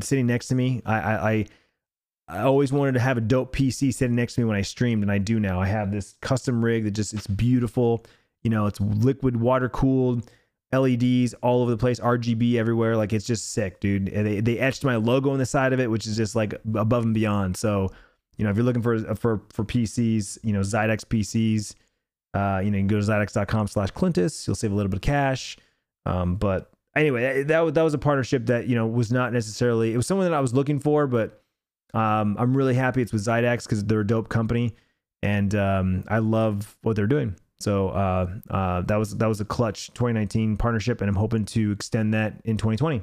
sitting 0.00 0.26
next 0.26 0.48
to 0.48 0.54
me. 0.54 0.82
I, 0.84 1.00
I, 1.00 1.30
I 1.30 1.46
I 2.28 2.42
always 2.42 2.72
wanted 2.72 2.92
to 2.92 3.00
have 3.00 3.18
a 3.18 3.20
dope 3.20 3.54
PC 3.54 3.92
sitting 3.92 4.16
next 4.16 4.34
to 4.34 4.40
me 4.40 4.44
when 4.46 4.56
I 4.56 4.62
streamed, 4.62 5.02
and 5.02 5.12
I 5.12 5.18
do 5.18 5.38
now. 5.40 5.60
I 5.60 5.66
have 5.66 5.90
this 5.90 6.14
custom 6.20 6.64
rig 6.64 6.84
that 6.84 6.92
just 6.92 7.12
it's 7.14 7.26
beautiful. 7.26 8.04
You 8.42 8.50
know, 8.50 8.66
it's 8.66 8.80
liquid 8.80 9.36
water 9.36 9.68
cooled, 9.68 10.30
LEDs 10.72 11.34
all 11.42 11.62
over 11.62 11.70
the 11.70 11.76
place, 11.76 12.00
RGB 12.00 12.54
everywhere. 12.54 12.96
Like 12.96 13.12
it's 13.12 13.26
just 13.26 13.52
sick, 13.52 13.80
dude. 13.80 14.08
And 14.08 14.26
they 14.26 14.40
they 14.40 14.58
etched 14.58 14.84
my 14.84 14.96
logo 14.96 15.30
on 15.30 15.38
the 15.38 15.46
side 15.46 15.72
of 15.72 15.80
it, 15.80 15.90
which 15.90 16.06
is 16.06 16.16
just 16.16 16.34
like 16.34 16.54
above 16.74 17.04
and 17.04 17.14
beyond. 17.14 17.56
So, 17.56 17.90
you 18.36 18.44
know, 18.44 18.50
if 18.50 18.56
you're 18.56 18.64
looking 18.64 18.82
for 18.82 19.14
for 19.14 19.42
for 19.50 19.64
PCs, 19.64 20.38
you 20.42 20.52
know, 20.52 20.60
Xidax 20.60 21.04
PCs, 21.04 21.74
Uh, 22.34 22.62
you 22.64 22.70
know, 22.70 22.78
you 22.78 22.82
can 22.82 22.86
go 22.86 22.98
to 22.98 23.04
xidax.com 23.06 23.66
slash 23.68 23.90
Clintus. 23.90 24.46
You'll 24.46 24.56
save 24.56 24.72
a 24.72 24.74
little 24.74 24.88
bit 24.88 24.96
of 24.96 25.02
cash. 25.02 25.58
Um, 26.06 26.36
but 26.36 26.70
anyway, 26.96 27.42
that, 27.42 27.74
that 27.74 27.82
was 27.82 27.92
a 27.92 27.98
partnership 27.98 28.46
that, 28.46 28.66
you 28.68 28.74
know, 28.74 28.86
was 28.86 29.12
not 29.12 29.34
necessarily, 29.34 29.92
it 29.92 29.96
was 29.98 30.06
someone 30.06 30.26
that 30.26 30.34
I 30.34 30.40
was 30.40 30.54
looking 30.54 30.78
for, 30.80 31.06
but 31.06 31.41
um, 31.94 32.36
I'm 32.38 32.56
really 32.56 32.74
happy 32.74 33.02
it's 33.02 33.12
with 33.12 33.24
Xidax 33.24 33.64
because 33.64 33.84
they're 33.84 34.00
a 34.00 34.06
dope 34.06 34.28
company 34.28 34.74
and 35.22 35.54
um, 35.54 36.04
I 36.08 36.18
love 36.18 36.76
what 36.82 36.96
they're 36.96 37.06
doing. 37.06 37.36
So 37.60 37.90
uh, 37.90 38.28
uh, 38.50 38.82
that 38.82 38.96
was 38.96 39.16
that 39.16 39.28
was 39.28 39.40
a 39.40 39.44
clutch 39.44 39.88
2019 39.94 40.56
partnership, 40.56 41.00
and 41.00 41.08
I'm 41.08 41.14
hoping 41.16 41.44
to 41.46 41.70
extend 41.70 42.12
that 42.12 42.34
in 42.44 42.56
2020. 42.56 43.02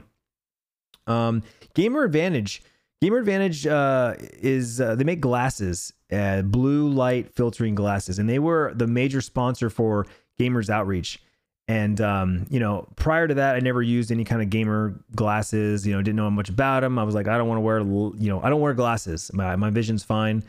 Um, 1.07 1.43
Gamer 1.73 2.03
Advantage, 2.03 2.61
Gamer 3.01 3.19
Advantage 3.19 3.65
uh, 3.65 4.15
is 4.19 4.81
uh, 4.81 4.95
they 4.95 5.05
make 5.05 5.21
glasses, 5.21 5.93
uh, 6.11 6.41
blue 6.41 6.89
light 6.89 7.33
filtering 7.33 7.73
glasses, 7.73 8.19
and 8.19 8.29
they 8.29 8.39
were 8.39 8.73
the 8.75 8.85
major 8.85 9.21
sponsor 9.21 9.69
for 9.69 10.05
Gamers 10.37 10.69
Outreach. 10.69 11.23
And 11.69 12.01
um, 12.01 12.47
you 12.49 12.59
know, 12.59 12.87
prior 12.95 13.27
to 13.27 13.35
that, 13.35 13.55
I 13.55 13.59
never 13.59 13.83
used 13.83 14.11
any 14.11 14.23
kind 14.23 14.41
of 14.41 14.49
gamer 14.49 14.99
glasses. 15.15 15.85
You 15.85 15.93
know, 15.93 16.01
didn't 16.01 16.15
know 16.15 16.31
much 16.31 16.49
about 16.49 16.79
them. 16.79 16.97
I 16.97 17.03
was 17.03 17.13
like, 17.13 17.27
I 17.27 17.37
don't 17.37 17.47
want 17.47 17.57
to 17.57 17.61
wear, 17.61 17.79
you 17.79 18.27
know, 18.27 18.41
I 18.41 18.49
don't 18.49 18.59
wear 18.59 18.73
glasses. 18.73 19.29
My 19.35 19.55
my 19.55 19.69
vision's 19.69 20.03
fine. 20.03 20.43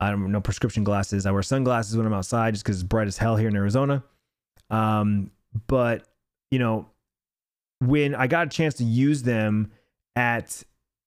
I 0.00 0.08
don't 0.08 0.32
know 0.32 0.40
prescription 0.40 0.82
glasses. 0.82 1.26
I 1.26 1.30
wear 1.30 1.42
sunglasses 1.42 1.94
when 1.94 2.06
I'm 2.06 2.14
outside 2.14 2.54
just 2.54 2.64
because 2.64 2.78
it's 2.78 2.88
bright 2.88 3.06
as 3.06 3.18
hell 3.18 3.36
here 3.36 3.48
in 3.48 3.54
Arizona. 3.54 4.02
Um, 4.70 5.30
but 5.66 6.04
you 6.50 6.58
know, 6.58 6.88
when 7.80 8.14
I 8.14 8.26
got 8.26 8.46
a 8.46 8.50
chance 8.50 8.72
to 8.76 8.84
use 8.84 9.22
them 9.22 9.72
at 10.16 10.62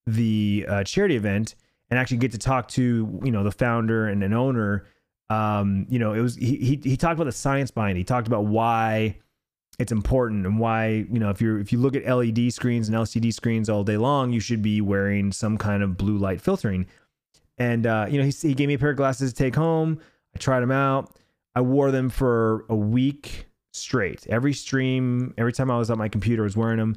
the 0.05 0.67
uh, 0.69 0.83
charity 0.83 1.15
event 1.15 1.55
and 1.89 1.99
actually 1.99 2.17
get 2.17 2.33
to 2.33 2.37
talk 2.37 2.67
to 2.67 3.19
you 3.23 3.31
know 3.31 3.43
the 3.43 3.51
founder 3.51 4.09
and 4.09 4.23
an 4.23 4.31
owner, 4.31 4.85
um, 5.31 5.87
you 5.89 5.97
know, 5.97 6.13
it 6.13 6.21
was 6.21 6.35
he, 6.35 6.57
he 6.57 6.79
he 6.83 6.95
talked 6.95 7.15
about 7.15 7.23
the 7.23 7.31
science 7.31 7.71
behind 7.71 7.97
it. 7.97 8.01
He 8.01 8.03
talked 8.03 8.27
about 8.27 8.45
why 8.45 9.17
it's 9.79 9.91
important 9.91 10.45
and 10.45 10.59
why 10.59 10.87
you 10.87 11.19
know 11.19 11.29
if 11.29 11.41
you're 11.41 11.59
if 11.59 11.71
you 11.71 11.79
look 11.79 11.95
at 11.95 12.05
LED 12.05 12.53
screens 12.53 12.87
and 12.87 12.97
LCD 12.97 13.33
screens 13.33 13.69
all 13.69 13.83
day 13.83 13.97
long, 13.97 14.31
you 14.31 14.39
should 14.39 14.61
be 14.61 14.81
wearing 14.81 15.31
some 15.31 15.57
kind 15.57 15.83
of 15.83 15.97
blue 15.97 16.17
light 16.17 16.41
filtering. 16.41 16.85
And 17.57 17.85
uh, 17.85 18.07
you 18.09 18.17
know, 18.17 18.25
he 18.25 18.31
he 18.31 18.53
gave 18.53 18.67
me 18.67 18.75
a 18.75 18.79
pair 18.79 18.91
of 18.91 18.97
glasses 18.97 19.33
to 19.33 19.37
take 19.37 19.55
home. 19.55 19.99
I 20.35 20.39
tried 20.39 20.61
them 20.61 20.71
out. 20.71 21.15
I 21.55 21.61
wore 21.61 21.91
them 21.91 22.09
for 22.09 22.65
a 22.69 22.75
week 22.75 23.47
straight. 23.73 24.25
Every 24.27 24.53
stream, 24.53 25.33
every 25.37 25.53
time 25.53 25.71
I 25.71 25.77
was 25.77 25.89
on 25.89 25.97
my 25.97 26.09
computer, 26.09 26.43
I 26.43 26.45
was 26.45 26.57
wearing 26.57 26.77
them. 26.77 26.95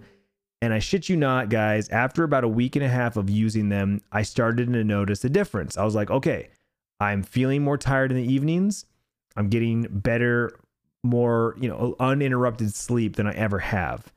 And 0.60 0.74
I 0.74 0.80
shit 0.80 1.08
you 1.08 1.16
not, 1.16 1.50
guys, 1.50 1.88
after 1.90 2.24
about 2.24 2.42
a 2.42 2.48
week 2.48 2.74
and 2.74 2.84
a 2.84 2.88
half 2.88 3.16
of 3.16 3.30
using 3.30 3.68
them, 3.68 4.00
I 4.10 4.22
started 4.22 4.72
to 4.72 4.84
notice 4.84 5.24
a 5.24 5.28
difference. 5.28 5.76
I 5.76 5.84
was 5.84 5.94
like, 5.94 6.10
okay, 6.10 6.48
I'm 6.98 7.22
feeling 7.22 7.62
more 7.62 7.78
tired 7.78 8.10
in 8.10 8.16
the 8.16 8.32
evenings. 8.32 8.84
I'm 9.36 9.48
getting 9.48 9.86
better, 9.88 10.58
more, 11.02 11.56
you 11.60 11.68
know, 11.68 11.94
uninterrupted 12.00 12.74
sleep 12.74 13.16
than 13.16 13.26
I 13.26 13.32
ever 13.32 13.58
have. 13.58 14.12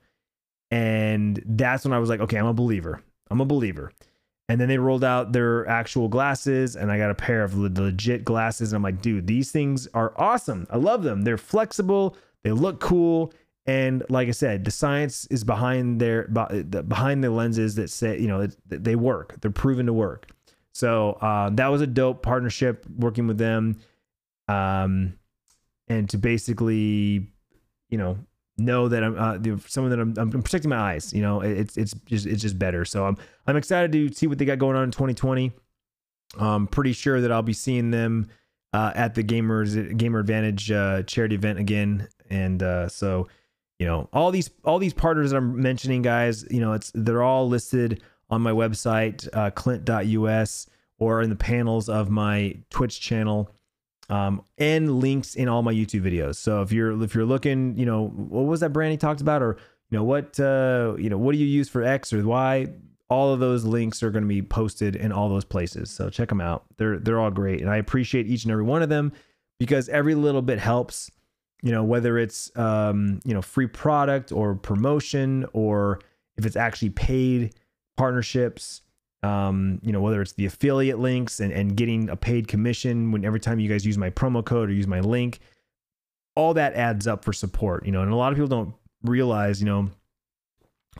And 0.70 1.42
that's 1.46 1.84
when 1.84 1.92
I 1.92 1.98
was 1.98 2.08
like, 2.08 2.20
okay, 2.20 2.38
I'm 2.38 2.46
a 2.46 2.54
believer. 2.54 3.02
I'm 3.30 3.40
a 3.40 3.44
believer. 3.44 3.92
And 4.48 4.60
then 4.60 4.68
they 4.68 4.78
rolled 4.78 5.04
out 5.04 5.32
their 5.32 5.66
actual 5.68 6.08
glasses, 6.08 6.76
and 6.76 6.90
I 6.90 6.98
got 6.98 7.10
a 7.10 7.14
pair 7.14 7.44
of 7.44 7.56
legit 7.56 8.24
glasses. 8.24 8.72
And 8.72 8.76
I'm 8.76 8.82
like, 8.82 9.00
dude, 9.00 9.26
these 9.26 9.50
things 9.52 9.86
are 9.94 10.12
awesome. 10.16 10.66
I 10.70 10.76
love 10.76 11.02
them. 11.02 11.22
They're 11.22 11.38
flexible, 11.38 12.16
they 12.42 12.52
look 12.52 12.80
cool. 12.80 13.32
And 13.64 14.02
like 14.08 14.26
I 14.26 14.32
said, 14.32 14.64
the 14.64 14.72
science 14.72 15.26
is 15.26 15.44
behind 15.44 16.00
their 16.00 16.26
behind 16.26 17.22
the 17.22 17.30
lenses 17.30 17.76
that 17.76 17.90
say, 17.90 18.18
you 18.18 18.26
know, 18.26 18.48
they 18.66 18.96
work. 18.96 19.40
They're 19.40 19.52
proven 19.52 19.86
to 19.86 19.92
work. 19.92 20.26
So 20.74 21.12
uh, 21.20 21.50
that 21.50 21.68
was 21.68 21.80
a 21.80 21.86
dope 21.86 22.22
partnership 22.22 22.84
working 22.98 23.26
with 23.26 23.38
them, 23.38 23.76
um, 24.48 25.14
and 25.92 26.08
to 26.10 26.18
basically, 26.18 27.28
you 27.90 27.98
know, 27.98 28.18
know 28.58 28.88
that 28.88 29.02
I'm 29.02 29.16
uh, 29.18 29.58
someone 29.66 29.90
that 29.90 30.00
I'm, 30.00 30.14
I'm 30.16 30.42
protecting 30.42 30.70
my 30.70 30.78
eyes. 30.78 31.12
You 31.12 31.22
know, 31.22 31.40
it's 31.40 31.76
it's 31.76 31.94
just 32.06 32.26
it's 32.26 32.42
just 32.42 32.58
better. 32.58 32.84
So 32.84 33.06
I'm 33.06 33.16
I'm 33.46 33.56
excited 33.56 33.92
to 33.92 34.12
see 34.12 34.26
what 34.26 34.38
they 34.38 34.44
got 34.44 34.58
going 34.58 34.76
on 34.76 34.84
in 34.84 34.90
2020. 34.90 35.52
I'm 36.38 36.66
pretty 36.66 36.92
sure 36.92 37.20
that 37.20 37.30
I'll 37.30 37.42
be 37.42 37.52
seeing 37.52 37.90
them 37.90 38.28
uh, 38.72 38.92
at 38.94 39.14
the 39.14 39.22
Gamers 39.22 39.96
Gamer 39.96 40.20
Advantage 40.20 40.70
uh, 40.70 41.02
charity 41.02 41.34
event 41.34 41.58
again, 41.58 42.08
and 42.30 42.62
uh, 42.62 42.88
so 42.88 43.28
you 43.78 43.86
know 43.86 44.08
all 44.12 44.30
these 44.30 44.50
all 44.64 44.78
these 44.78 44.94
partners 44.94 45.30
that 45.30 45.36
I'm 45.36 45.60
mentioning, 45.60 46.00
guys. 46.02 46.44
You 46.50 46.60
know, 46.60 46.72
it's 46.72 46.90
they're 46.94 47.22
all 47.22 47.48
listed 47.48 48.02
on 48.30 48.40
my 48.40 48.52
website, 48.52 49.28
uh, 49.34 49.50
clint.us, 49.50 50.66
or 50.98 51.20
in 51.20 51.28
the 51.28 51.36
panels 51.36 51.90
of 51.90 52.08
my 52.08 52.56
Twitch 52.70 52.98
channel 52.98 53.50
um, 54.08 54.42
and 54.58 55.00
links 55.00 55.34
in 55.34 55.48
all 55.48 55.62
my 55.62 55.72
YouTube 55.72 56.02
videos. 56.02 56.36
So 56.36 56.62
if 56.62 56.72
you're 56.72 57.02
if 57.02 57.14
you're 57.14 57.24
looking, 57.24 57.76
you 57.78 57.86
know, 57.86 58.08
what 58.08 58.42
was 58.42 58.60
that 58.60 58.72
brand 58.72 58.92
he 58.92 58.98
talked 58.98 59.20
about, 59.20 59.42
or 59.42 59.56
you 59.90 59.98
know 59.98 60.04
what 60.04 60.38
uh, 60.38 60.94
you 60.98 61.10
know 61.10 61.18
what 61.18 61.32
do 61.32 61.38
you 61.38 61.46
use 61.46 61.68
for 61.68 61.82
X 61.82 62.12
or 62.12 62.24
Y? 62.24 62.68
All 63.08 63.32
of 63.32 63.40
those 63.40 63.64
links 63.64 64.02
are 64.02 64.10
going 64.10 64.24
to 64.24 64.28
be 64.28 64.42
posted 64.42 64.96
in 64.96 65.12
all 65.12 65.28
those 65.28 65.44
places. 65.44 65.90
So 65.90 66.08
check 66.08 66.28
them 66.28 66.40
out. 66.40 66.64
They're 66.76 66.98
they're 66.98 67.20
all 67.20 67.30
great, 67.30 67.60
and 67.60 67.70
I 67.70 67.76
appreciate 67.76 68.26
each 68.26 68.44
and 68.44 68.52
every 68.52 68.64
one 68.64 68.82
of 68.82 68.88
them 68.88 69.12
because 69.58 69.88
every 69.88 70.14
little 70.14 70.42
bit 70.42 70.58
helps. 70.58 71.10
You 71.64 71.70
know, 71.70 71.84
whether 71.84 72.18
it's 72.18 72.50
um, 72.56 73.20
you 73.24 73.34
know 73.34 73.42
free 73.42 73.68
product 73.68 74.32
or 74.32 74.54
promotion, 74.54 75.46
or 75.52 76.00
if 76.36 76.44
it's 76.44 76.56
actually 76.56 76.90
paid 76.90 77.54
partnerships 77.96 78.81
um, 79.22 79.78
you 79.82 79.92
know, 79.92 80.00
whether 80.00 80.20
it's 80.20 80.32
the 80.32 80.46
affiliate 80.46 80.98
links 80.98 81.40
and, 81.40 81.52
and 81.52 81.76
getting 81.76 82.08
a 82.08 82.16
paid 82.16 82.48
commission 82.48 83.12
when 83.12 83.24
every 83.24 83.40
time 83.40 83.60
you 83.60 83.68
guys 83.68 83.86
use 83.86 83.98
my 83.98 84.10
promo 84.10 84.44
code 84.44 84.68
or 84.68 84.72
use 84.72 84.86
my 84.86 85.00
link, 85.00 85.38
all 86.34 86.54
that 86.54 86.74
adds 86.74 87.06
up 87.06 87.24
for 87.24 87.32
support, 87.32 87.86
you 87.86 87.92
know, 87.92 88.02
and 88.02 88.12
a 88.12 88.16
lot 88.16 88.32
of 88.32 88.36
people 88.36 88.48
don't 88.48 88.74
realize, 89.02 89.60
you 89.60 89.66
know, 89.66 89.90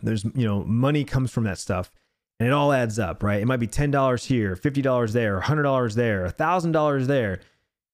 there's, 0.01 0.23
you 0.23 0.45
know, 0.45 0.63
money 0.63 1.03
comes 1.03 1.31
from 1.31 1.43
that 1.43 1.57
stuff 1.57 1.91
and 2.39 2.47
it 2.47 2.53
all 2.53 2.71
adds 2.71 2.97
up, 2.97 3.23
right? 3.23 3.41
It 3.41 3.45
might 3.45 3.59
be 3.59 3.67
$10 3.67 4.25
here, 4.25 4.55
$50 4.55 5.11
there, 5.11 5.41
$100 5.41 5.93
there, 5.95 6.27
$1,000 6.27 7.05
there. 7.07 7.41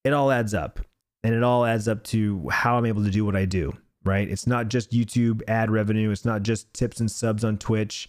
It 0.04 0.14
all 0.14 0.32
adds 0.32 0.54
up 0.54 0.80
and 1.24 1.34
it 1.34 1.44
all 1.44 1.66
adds 1.66 1.88
up 1.88 2.04
to 2.06 2.48
how 2.50 2.78
I'm 2.78 2.86
able 2.86 3.04
to 3.04 3.12
do 3.12 3.26
what 3.26 3.36
I 3.36 3.46
do, 3.46 3.74
right? 4.06 4.30
It's 4.30 4.48
not 4.48 4.68
just 4.68 4.92
YouTube 4.92 5.42
ad 5.48 5.72
revenue. 5.72 6.12
It's 6.12 6.26
not 6.26 6.44
just 6.44 6.74
tips 6.74 7.00
and 7.00 7.10
subs 7.10 7.44
on 7.44 7.58
Twitch 7.58 8.08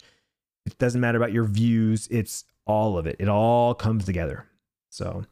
it 0.73 0.79
doesn't 0.79 1.01
matter 1.01 1.19
about 1.19 1.33
your 1.33 1.45
views. 1.45 2.09
It's 2.11 2.45
all 2.67 2.99
of 2.99 3.07
it. 3.07 3.17
It 3.19 3.29
all 3.29 3.75
comes 3.75 4.05
together. 4.05 4.47
So, 4.91 5.25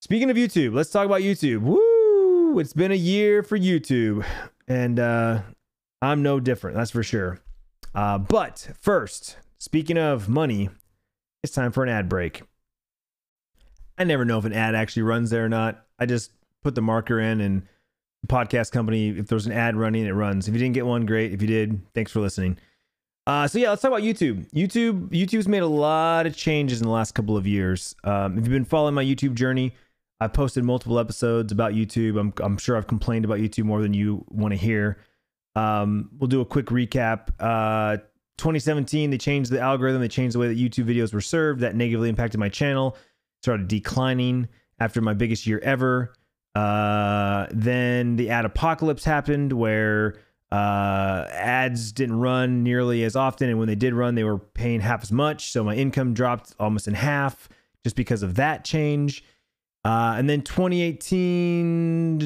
speaking 0.00 0.30
of 0.30 0.36
YouTube, 0.36 0.74
let's 0.74 0.90
talk 0.90 1.06
about 1.06 1.20
YouTube. 1.20 1.60
Woo! 1.60 2.58
It's 2.58 2.72
been 2.72 2.92
a 2.92 2.96
year 2.96 3.42
for 3.42 3.58
YouTube, 3.58 4.24
and 4.66 4.98
uh, 4.98 5.42
I'm 6.02 6.22
no 6.22 6.40
different. 6.40 6.76
That's 6.76 6.90
for 6.90 7.02
sure. 7.02 7.40
Uh, 7.94 8.18
but 8.18 8.70
first, 8.80 9.36
speaking 9.58 9.98
of 9.98 10.28
money, 10.28 10.68
it's 11.42 11.52
time 11.52 11.72
for 11.72 11.82
an 11.82 11.88
ad 11.88 12.08
break. 12.08 12.42
I 13.98 14.04
never 14.04 14.24
know 14.24 14.38
if 14.38 14.44
an 14.44 14.52
ad 14.52 14.74
actually 14.74 15.02
runs 15.02 15.30
there 15.30 15.44
or 15.44 15.48
not. 15.48 15.84
I 15.98 16.06
just 16.06 16.32
put 16.62 16.74
the 16.74 16.82
marker 16.82 17.20
in 17.20 17.40
and 17.40 17.66
the 18.22 18.26
podcast 18.26 18.72
company, 18.72 19.10
if 19.10 19.28
there's 19.28 19.46
an 19.46 19.52
ad 19.52 19.76
running, 19.76 20.06
it 20.06 20.12
runs. 20.12 20.48
If 20.48 20.54
you 20.54 20.60
didn't 20.60 20.74
get 20.74 20.86
one, 20.86 21.06
great. 21.06 21.32
If 21.32 21.40
you 21.40 21.48
did, 21.48 21.80
thanks 21.94 22.12
for 22.12 22.20
listening. 22.20 22.58
Uh, 23.30 23.46
so 23.46 23.60
yeah, 23.60 23.70
let's 23.70 23.80
talk 23.80 23.90
about 23.90 24.02
YouTube. 24.02 24.50
YouTube, 24.50 25.08
YouTube's 25.10 25.46
made 25.46 25.62
a 25.62 25.66
lot 25.68 26.26
of 26.26 26.36
changes 26.36 26.80
in 26.80 26.84
the 26.88 26.92
last 26.92 27.12
couple 27.12 27.36
of 27.36 27.46
years. 27.46 27.94
Um, 28.02 28.36
if 28.36 28.38
you've 28.38 28.52
been 28.52 28.64
following 28.64 28.92
my 28.92 29.04
YouTube 29.04 29.34
journey, 29.34 29.72
I've 30.18 30.32
posted 30.32 30.64
multiple 30.64 30.98
episodes 30.98 31.52
about 31.52 31.72
YouTube. 31.72 32.18
I'm, 32.18 32.32
I'm 32.40 32.58
sure 32.58 32.76
I've 32.76 32.88
complained 32.88 33.24
about 33.24 33.38
YouTube 33.38 33.66
more 33.66 33.82
than 33.82 33.94
you 33.94 34.24
want 34.30 34.50
to 34.50 34.56
hear. 34.56 34.98
Um, 35.54 36.10
we'll 36.18 36.26
do 36.26 36.40
a 36.40 36.44
quick 36.44 36.66
recap. 36.66 37.28
Uh, 37.38 37.98
2017, 38.38 39.10
they 39.10 39.18
changed 39.18 39.52
the 39.52 39.60
algorithm. 39.60 40.00
They 40.00 40.08
changed 40.08 40.34
the 40.34 40.40
way 40.40 40.48
that 40.48 40.58
YouTube 40.58 40.86
videos 40.86 41.14
were 41.14 41.20
served. 41.20 41.60
That 41.60 41.76
negatively 41.76 42.08
impacted 42.08 42.40
my 42.40 42.48
channel. 42.48 42.96
Started 43.44 43.68
declining 43.68 44.48
after 44.80 45.00
my 45.00 45.14
biggest 45.14 45.46
year 45.46 45.60
ever. 45.60 46.14
Uh, 46.56 47.46
then 47.52 48.16
the 48.16 48.30
ad 48.30 48.44
apocalypse 48.44 49.04
happened, 49.04 49.52
where 49.52 50.16
uh, 50.52 51.26
ads 51.30 51.92
didn't 51.92 52.18
run 52.18 52.62
nearly 52.62 53.04
as 53.04 53.14
often, 53.14 53.48
and 53.48 53.58
when 53.58 53.68
they 53.68 53.74
did 53.74 53.94
run, 53.94 54.14
they 54.14 54.24
were 54.24 54.38
paying 54.38 54.80
half 54.80 55.02
as 55.02 55.12
much. 55.12 55.52
So 55.52 55.62
my 55.62 55.74
income 55.74 56.12
dropped 56.14 56.54
almost 56.58 56.88
in 56.88 56.94
half 56.94 57.48
just 57.84 57.96
because 57.96 58.22
of 58.22 58.34
that 58.34 58.64
change. 58.64 59.24
Uh, 59.84 60.14
and 60.18 60.28
then 60.28 60.42
2018, 60.42 62.20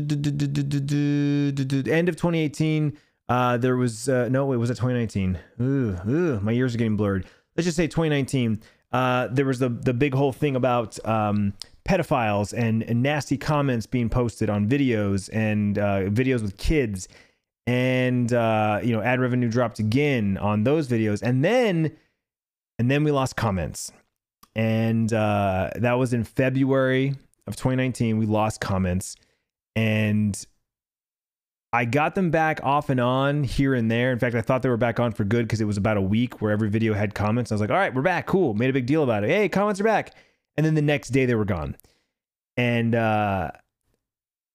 end 1.89 2.09
of 2.09 2.17
2018, 2.17 2.99
uh, 3.29 3.57
there 3.59 3.77
was 3.77 4.09
uh, 4.09 4.29
no, 4.29 4.53
it 4.53 4.57
was 4.57 4.71
at 4.71 4.77
2019. 4.77 5.39
Ooh, 5.61 5.97
ooh, 6.09 6.41
my 6.41 6.53
years 6.53 6.75
are 6.75 6.79
getting 6.79 6.97
blurred. 6.97 7.27
Let's 7.57 7.67
just 7.67 7.77
say 7.77 7.87
2019. 7.87 8.61
Uh, 8.93 9.29
there 9.29 9.45
was 9.45 9.59
the 9.59 9.69
the 9.69 9.95
big 9.95 10.15
whole 10.15 10.33
thing 10.33 10.57
about 10.57 10.99
um, 11.07 11.53
pedophiles 11.89 12.57
and, 12.57 12.83
and 12.83 13.03
nasty 13.03 13.37
comments 13.37 13.87
being 13.87 14.09
posted 14.09 14.49
on 14.49 14.69
videos 14.69 15.29
and 15.33 15.79
uh, 15.79 16.03
videos 16.05 16.43
with 16.43 16.57
kids 16.57 17.09
and 17.67 18.33
uh, 18.33 18.81
you 18.83 18.93
know 18.93 19.03
ad 19.03 19.21
revenue 19.21 19.49
dropped 19.49 19.79
again 19.79 20.37
on 20.39 20.65
those 20.65 20.89
videos 20.89 21.23
and 21.23 21.45
then 21.45 21.97
and 22.79 22.91
then 22.91 23.05
we 23.05 23.11
lost 23.11 23.37
comments 23.37 23.93
and 24.55 25.13
uh, 25.13 25.71
that 25.77 25.95
was 25.95 26.13
in 26.13 26.25
february 26.25 27.15
of 27.47 27.57
2019 27.57 28.19
we 28.19 28.27
lost 28.27 28.61
comments 28.61 29.17
And 29.77 30.45
I 31.73 31.85
got 31.85 32.15
them 32.15 32.31
back 32.31 32.61
off 32.63 32.89
and 32.89 33.01
on 33.01 33.43
here 33.43 33.75
and 33.75 33.91
there. 33.91 34.13
In 34.13 34.19
fact, 34.21 34.37
I 34.37 34.43
thought 34.43 34.63
they 34.63 34.69
were 34.69 34.77
back 34.77 35.01
on 35.01 35.11
for 35.11 35.25
good 35.25 35.47
because 35.47 35.61
it 35.61 35.65
was 35.65 35.77
about 35.77 35.97
a 35.97 36.01
week 36.01 36.41
where 36.41 36.53
every 36.53 36.71
video 36.71 36.95
had 36.95 37.15
comments. 37.15 37.51
I 37.51 37.55
was 37.57 37.61
like, 37.61 37.71
all 37.71 37.77
right, 37.77 37.93
we're 37.93 38.03
back. 38.03 38.27
Cool. 38.27 38.55
Made 38.55 38.71
a 38.71 38.73
big 38.73 38.87
deal 38.87 39.03
about 39.03 39.25
it. 39.25 39.31
Hey, 39.31 39.49
comments 39.49 39.81
are 39.81 39.85
back. 39.85 40.15
And 40.57 40.65
then 40.65 40.75
the 40.75 40.83
next 40.83 41.09
day 41.09 41.27
they 41.27 41.35
were 41.35 41.45
gone. 41.45 41.77
And, 42.57 42.95
uh, 42.95 43.51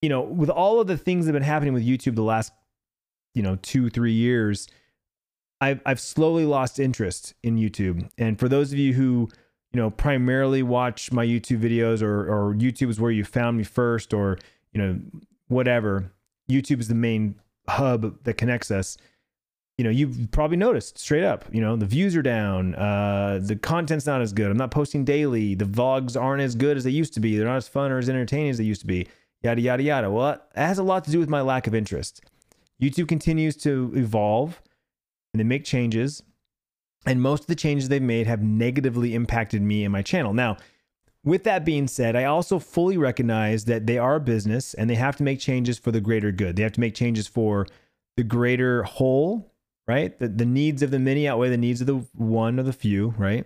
you 0.02 0.08
know, 0.08 0.22
with 0.22 0.50
all 0.50 0.80
of 0.80 0.88
the 0.88 0.98
things 0.98 1.26
that 1.26 1.34
have 1.34 1.42
been 1.42 1.44
happening 1.44 1.74
with 1.74 1.86
YouTube 1.86 2.16
the 2.16 2.22
last, 2.24 2.54
you 3.34 3.44
know, 3.44 3.58
two, 3.62 3.90
three 3.90 4.14
years, 4.14 4.68
I've, 5.62 5.82
I've 5.86 6.00
slowly 6.00 6.46
lost 6.46 6.80
interest 6.80 7.34
in 7.44 7.58
YouTube. 7.58 8.10
And 8.18 8.40
for 8.40 8.48
those 8.48 8.72
of 8.72 8.80
you 8.80 8.94
who, 8.94 9.30
you 9.72 9.80
know, 9.80 9.90
primarily 9.90 10.64
watch 10.64 11.12
my 11.12 11.26
YouTube 11.26 11.62
videos 11.62 12.02
or, 12.02 12.22
or 12.28 12.54
YouTube 12.56 12.90
is 12.90 13.00
where 13.00 13.12
you 13.12 13.24
found 13.24 13.58
me 13.58 13.64
first 13.64 14.14
or, 14.14 14.40
you 14.72 14.82
know, 14.82 15.00
whatever 15.48 16.12
YouTube 16.50 16.80
is 16.80 16.88
the 16.88 16.96
main 16.96 17.36
hub 17.68 18.24
that 18.24 18.36
connects 18.36 18.72
us. 18.72 18.98
You 19.78 19.84
know, 19.86 19.92
you've 19.92 20.30
probably 20.32 20.58
noticed 20.58 20.98
straight 20.98 21.24
up, 21.24 21.46
you 21.54 21.62
know, 21.62 21.78
the 21.78 21.86
views 21.86 22.16
are 22.16 22.22
down. 22.22 22.76
Uh, 22.76 23.40
the 23.42 23.56
content's 23.56 24.06
not 24.06 24.22
as 24.22 24.34
good. 24.34 24.52
I'm 24.52 24.58
not 24.58 24.72
posting 24.72 25.06
daily. 25.06 25.56
The 25.56 25.66
vlogs 25.66 26.20
aren't 26.20 26.42
as 26.42 26.56
good 26.56 26.76
as 26.76 26.84
they 26.84 26.92
used 26.92 27.14
to 27.14 27.22
be. 27.22 27.38
They're 27.38 27.48
not 27.48 27.58
as 27.58 27.68
fun 27.68 27.92
or 27.92 27.98
as 27.98 28.10
entertaining 28.10 28.50
as 28.50 28.58
they 28.58 28.66
used 28.66 28.82
to 28.82 28.88
be. 28.88 29.08
Yada, 29.42 29.62
yada, 29.62 29.82
yada. 29.82 30.12
Well, 30.12 30.32
it 30.32 30.42
has 30.56 30.80
a 30.80 30.84
lot 30.84 31.06
to 31.06 31.12
do 31.12 31.20
with 31.20 31.30
my 31.30 31.40
lack 31.40 31.66
of 31.66 31.74
interest. 31.74 32.22
YouTube 32.82 33.08
continues 33.08 33.56
to 33.58 33.92
evolve 33.96 34.62
and 35.34 35.40
they 35.40 35.44
make 35.44 35.66
changes. 35.66 36.24
And 37.06 37.22
most 37.22 37.42
of 37.42 37.48
the 37.48 37.56
changes 37.56 37.90
they've 37.90 38.02
made 38.02 38.28
have 38.28 38.42
negatively 38.42 39.16
impacted 39.16 39.62
me 39.62 39.84
and 39.84 39.92
my 39.92 40.02
channel. 40.02 40.34
Now, 40.34 40.58
with 41.24 41.44
that 41.44 41.66
being 41.66 41.88
said, 41.88 42.16
I 42.16 42.26
also 42.26 42.60
fully 42.60 42.98
recognize 42.98 43.66
that 43.66 43.86
they 43.86 43.98
are 43.98 44.16
a 44.16 44.20
business 44.20 44.74
and 44.74 44.90
they 44.90 44.96
have 44.96 45.16
to 45.18 45.24
make 45.24 45.40
changes 45.40 45.78
for 45.78 45.92
the 45.92 46.02
greater 46.02 46.32
good. 46.32 46.56
They 46.56 46.64
have 46.64 46.72
to 46.74 46.80
make 46.80 46.96
changes 46.96 47.28
for 47.28 47.68
the 48.18 48.24
greater 48.24 48.84
whole, 48.84 49.54
right? 49.88 50.18
The, 50.18 50.28
the 50.28 50.46
needs 50.46 50.82
of 50.82 50.92
the 50.92 51.00
many 51.00 51.28
outweigh 51.28 51.50
the 51.50 51.58
needs 51.58 51.82
of 51.82 51.88
the 51.88 52.06
one 52.14 52.60
or 52.60 52.64
the 52.64 52.74
few, 52.74 53.14
right? 53.18 53.46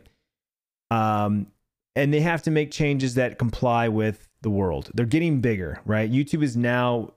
Um, 0.91 1.47
and 1.95 2.13
they 2.13 2.21
have 2.21 2.43
to 2.43 2.51
make 2.51 2.71
changes 2.71 3.15
that 3.15 3.37
comply 3.37 3.87
with 3.87 4.29
the 4.41 4.49
world. 4.49 4.91
They're 4.93 5.05
getting 5.05 5.41
bigger, 5.41 5.79
right? 5.85 6.11
YouTube 6.11 6.43
is 6.43 6.57
now 6.57 7.13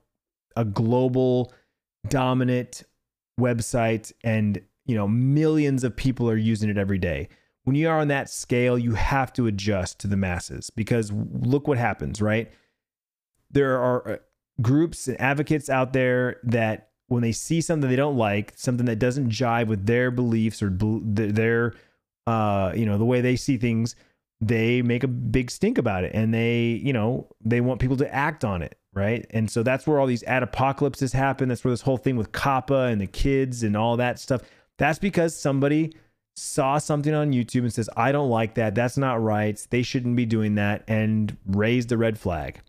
a 0.55 0.65
global 0.65 1.53
dominant 2.09 2.83
website 3.39 4.11
and 4.23 4.61
you 4.85 4.95
know 4.95 5.07
millions 5.07 5.83
of 5.83 5.95
people 5.95 6.29
are 6.29 6.37
using 6.37 6.69
it 6.69 6.77
every 6.77 6.97
day 6.97 7.29
when 7.67 7.75
you 7.75 7.89
are 7.89 7.99
on 7.99 8.07
that 8.07 8.29
scale, 8.29 8.79
you 8.79 8.93
have 8.93 9.33
to 9.33 9.45
adjust 9.45 9.99
to 9.99 10.07
the 10.07 10.15
masses 10.15 10.69
because 10.69 11.11
look 11.11 11.67
what 11.67 11.77
happens, 11.77 12.21
right? 12.21 12.49
There 13.51 13.77
are 13.77 14.09
uh, 14.09 14.17
groups 14.61 15.09
and 15.09 15.19
advocates 15.19 15.69
out 15.69 15.91
there 15.91 16.39
that 16.43 16.91
when 17.09 17.23
they 17.23 17.33
see 17.33 17.59
something 17.59 17.89
they 17.89 17.97
don't 17.97 18.15
like, 18.15 18.53
something 18.55 18.85
that 18.85 18.99
doesn't 18.99 19.31
jive 19.31 19.67
with 19.67 19.85
their 19.85 20.11
beliefs 20.11 20.63
or 20.63 20.69
their, 20.71 21.73
uh, 22.25 22.71
you 22.73 22.85
know, 22.85 22.97
the 22.97 23.03
way 23.03 23.19
they 23.19 23.35
see 23.35 23.57
things, 23.57 23.97
they 24.39 24.81
make 24.81 25.03
a 25.03 25.09
big 25.09 25.51
stink 25.51 25.77
about 25.77 26.05
it 26.05 26.13
and 26.15 26.33
they, 26.33 26.79
you 26.81 26.93
know, 26.93 27.27
they 27.43 27.59
want 27.59 27.81
people 27.81 27.97
to 27.97 28.15
act 28.15 28.45
on 28.45 28.61
it, 28.61 28.76
right? 28.97 29.25
And 29.29 29.49
so 29.49 29.63
that's 29.63 29.85
where 29.85 29.99
all 29.99 30.07
these 30.07 30.23
ad 30.23 30.43
apocalypses 30.43 31.13
happen. 31.13 31.49
That's 31.49 31.63
where 31.63 31.71
this 31.71 31.81
whole 31.81 31.97
thing 31.97 32.17
with 32.17 32.31
COPPA 32.31 32.91
and 32.91 32.99
the 32.99 33.07
kids 33.07 33.63
and 33.63 33.77
all 33.77 33.95
that 33.97 34.19
stuff. 34.19 34.41
That's 34.77 34.99
because 34.99 35.37
somebody 35.37 35.95
saw 36.35 36.77
something 36.77 37.13
on 37.13 37.31
YouTube 37.31 37.61
and 37.61 37.73
says, 37.73 37.89
I 37.95 38.11
don't 38.11 38.29
like 38.29 38.55
that. 38.55 38.75
That's 38.75 38.97
not 38.97 39.21
right. 39.21 39.65
They 39.69 39.83
shouldn't 39.83 40.15
be 40.15 40.25
doing 40.25 40.55
that 40.55 40.83
and 40.87 41.37
raise 41.45 41.87
the 41.87 41.97
red 41.97 42.19
flag. 42.19 42.59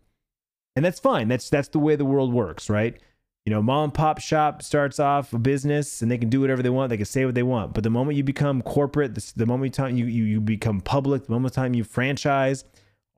And 0.75 0.85
that's 0.85 0.99
fine. 0.99 1.27
That's 1.27 1.49
that's 1.49 1.67
the 1.67 1.79
way 1.79 1.95
the 1.95 2.05
world 2.05 2.33
works, 2.33 2.69
right? 2.69 2.97
You 3.45 3.53
know, 3.53 3.61
mom 3.61 3.85
and 3.85 3.93
pop 3.93 4.19
shop 4.19 4.61
starts 4.61 4.99
off 4.99 5.33
a 5.33 5.39
business 5.39 6.01
and 6.01 6.11
they 6.11 6.17
can 6.17 6.29
do 6.29 6.41
whatever 6.41 6.61
they 6.61 6.69
want. 6.69 6.89
They 6.89 6.97
can 6.97 7.05
say 7.05 7.25
what 7.25 7.35
they 7.35 7.43
want. 7.43 7.73
But 7.73 7.83
the 7.83 7.89
moment 7.89 8.17
you 8.17 8.23
become 8.23 8.61
corporate, 8.61 9.15
the, 9.15 9.33
the 9.35 9.45
moment 9.45 9.77
you, 9.77 10.05
you 10.05 10.23
you 10.23 10.39
become 10.39 10.81
public, 10.81 11.25
the 11.25 11.31
moment 11.31 11.55
time 11.55 11.73
you 11.73 11.83
franchise, 11.83 12.63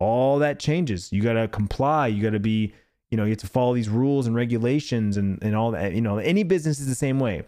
all 0.02 0.40
that 0.40 0.60
changes. 0.60 1.12
You 1.12 1.22
got 1.22 1.34
to 1.34 1.48
comply. 1.48 2.08
You 2.08 2.24
got 2.24 2.32
to 2.32 2.40
be, 2.40 2.74
you 3.12 3.18
know, 3.18 3.26
you 3.26 3.32
have 3.32 3.40
to 3.40 3.48
follow 3.48 3.76
these 3.76 3.90
rules 3.90 4.26
and 4.26 4.36
regulations 4.36 5.18
and, 5.18 5.38
and 5.44 5.56
all 5.56 5.72
that. 5.72 5.94
You 5.94 6.02
know, 6.02 6.18
any 6.18 6.44
business 6.44 6.80
is 6.80 6.88
the 6.88 6.96
same 6.96 7.20
way. 7.20 7.44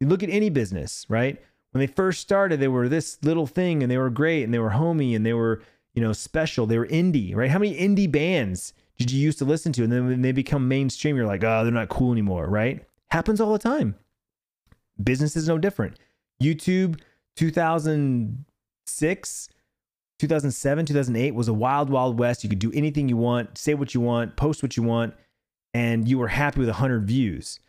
You 0.00 0.08
look 0.08 0.24
at 0.24 0.30
any 0.30 0.50
business, 0.50 1.06
right? 1.08 1.40
when 1.72 1.80
they 1.80 1.86
first 1.86 2.20
started, 2.20 2.60
they 2.60 2.68
were 2.68 2.88
this 2.88 3.18
little 3.22 3.48
thing 3.48 3.82
and 3.82 3.90
they 3.90 3.98
were 3.98 4.10
great 4.10 4.44
and 4.44 4.54
they 4.54 4.58
were 4.58 4.70
homey 4.70 5.14
and 5.14 5.26
they 5.26 5.32
were, 5.32 5.62
you 5.94 6.02
know, 6.02 6.12
special. 6.12 6.66
They 6.66 6.78
were 6.78 6.86
indie, 6.86 7.34
right? 7.34 7.50
How 7.50 7.58
many 7.58 7.74
indie 7.74 8.12
bands 8.12 8.74
did 8.98 9.10
you 9.10 9.18
used 9.20 9.38
to 9.38 9.46
listen 9.46 9.72
to? 9.72 9.82
And 9.82 9.90
then 9.90 10.06
when 10.06 10.22
they 10.22 10.30
become 10.32 10.68
mainstream, 10.68 11.16
you're 11.16 11.26
like, 11.26 11.42
oh, 11.42 11.64
they're 11.64 11.72
not 11.72 11.88
cool 11.88 12.12
anymore, 12.12 12.46
right? 12.46 12.86
Happens 13.10 13.40
all 13.40 13.52
the 13.52 13.58
time. 13.58 13.96
Business 15.02 15.34
is 15.34 15.48
no 15.48 15.56
different. 15.58 15.98
YouTube 16.42 17.00
2006, 17.36 19.48
2007, 20.22 20.86
2008 20.86 21.34
was 21.34 21.48
a 21.48 21.52
wild, 21.52 21.90
wild 21.90 22.18
west. 22.18 22.42
You 22.42 22.50
could 22.50 22.58
do 22.58 22.72
anything 22.72 23.08
you 23.08 23.16
want, 23.16 23.58
say 23.58 23.74
what 23.74 23.94
you 23.94 24.00
want, 24.00 24.36
post 24.36 24.62
what 24.62 24.76
you 24.76 24.82
want, 24.82 25.14
and 25.74 26.08
you 26.08 26.18
were 26.18 26.28
happy 26.28 26.60
with 26.60 26.68
100 26.68 27.06
views. 27.06 27.60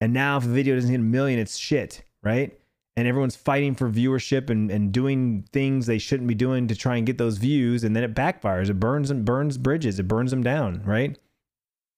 And 0.00 0.12
now 0.12 0.38
if 0.38 0.44
a 0.44 0.48
video 0.48 0.74
doesn't 0.74 0.90
hit 0.90 1.00
a 1.00 1.02
million, 1.02 1.38
it's 1.38 1.56
shit, 1.56 2.04
right? 2.22 2.58
and 2.98 3.06
everyone's 3.06 3.36
fighting 3.36 3.76
for 3.76 3.88
viewership 3.88 4.50
and, 4.50 4.72
and 4.72 4.90
doing 4.90 5.44
things 5.52 5.86
they 5.86 5.98
shouldn't 5.98 6.26
be 6.26 6.34
doing 6.34 6.66
to 6.66 6.74
try 6.74 6.96
and 6.96 7.06
get 7.06 7.16
those 7.16 7.38
views 7.38 7.84
and 7.84 7.94
then 7.94 8.02
it 8.02 8.12
backfires 8.12 8.68
it 8.68 8.80
burns 8.80 9.08
and 9.08 9.24
burns 9.24 9.56
bridges 9.56 10.00
it 10.00 10.08
burns 10.08 10.32
them 10.32 10.42
down 10.42 10.82
right 10.84 11.16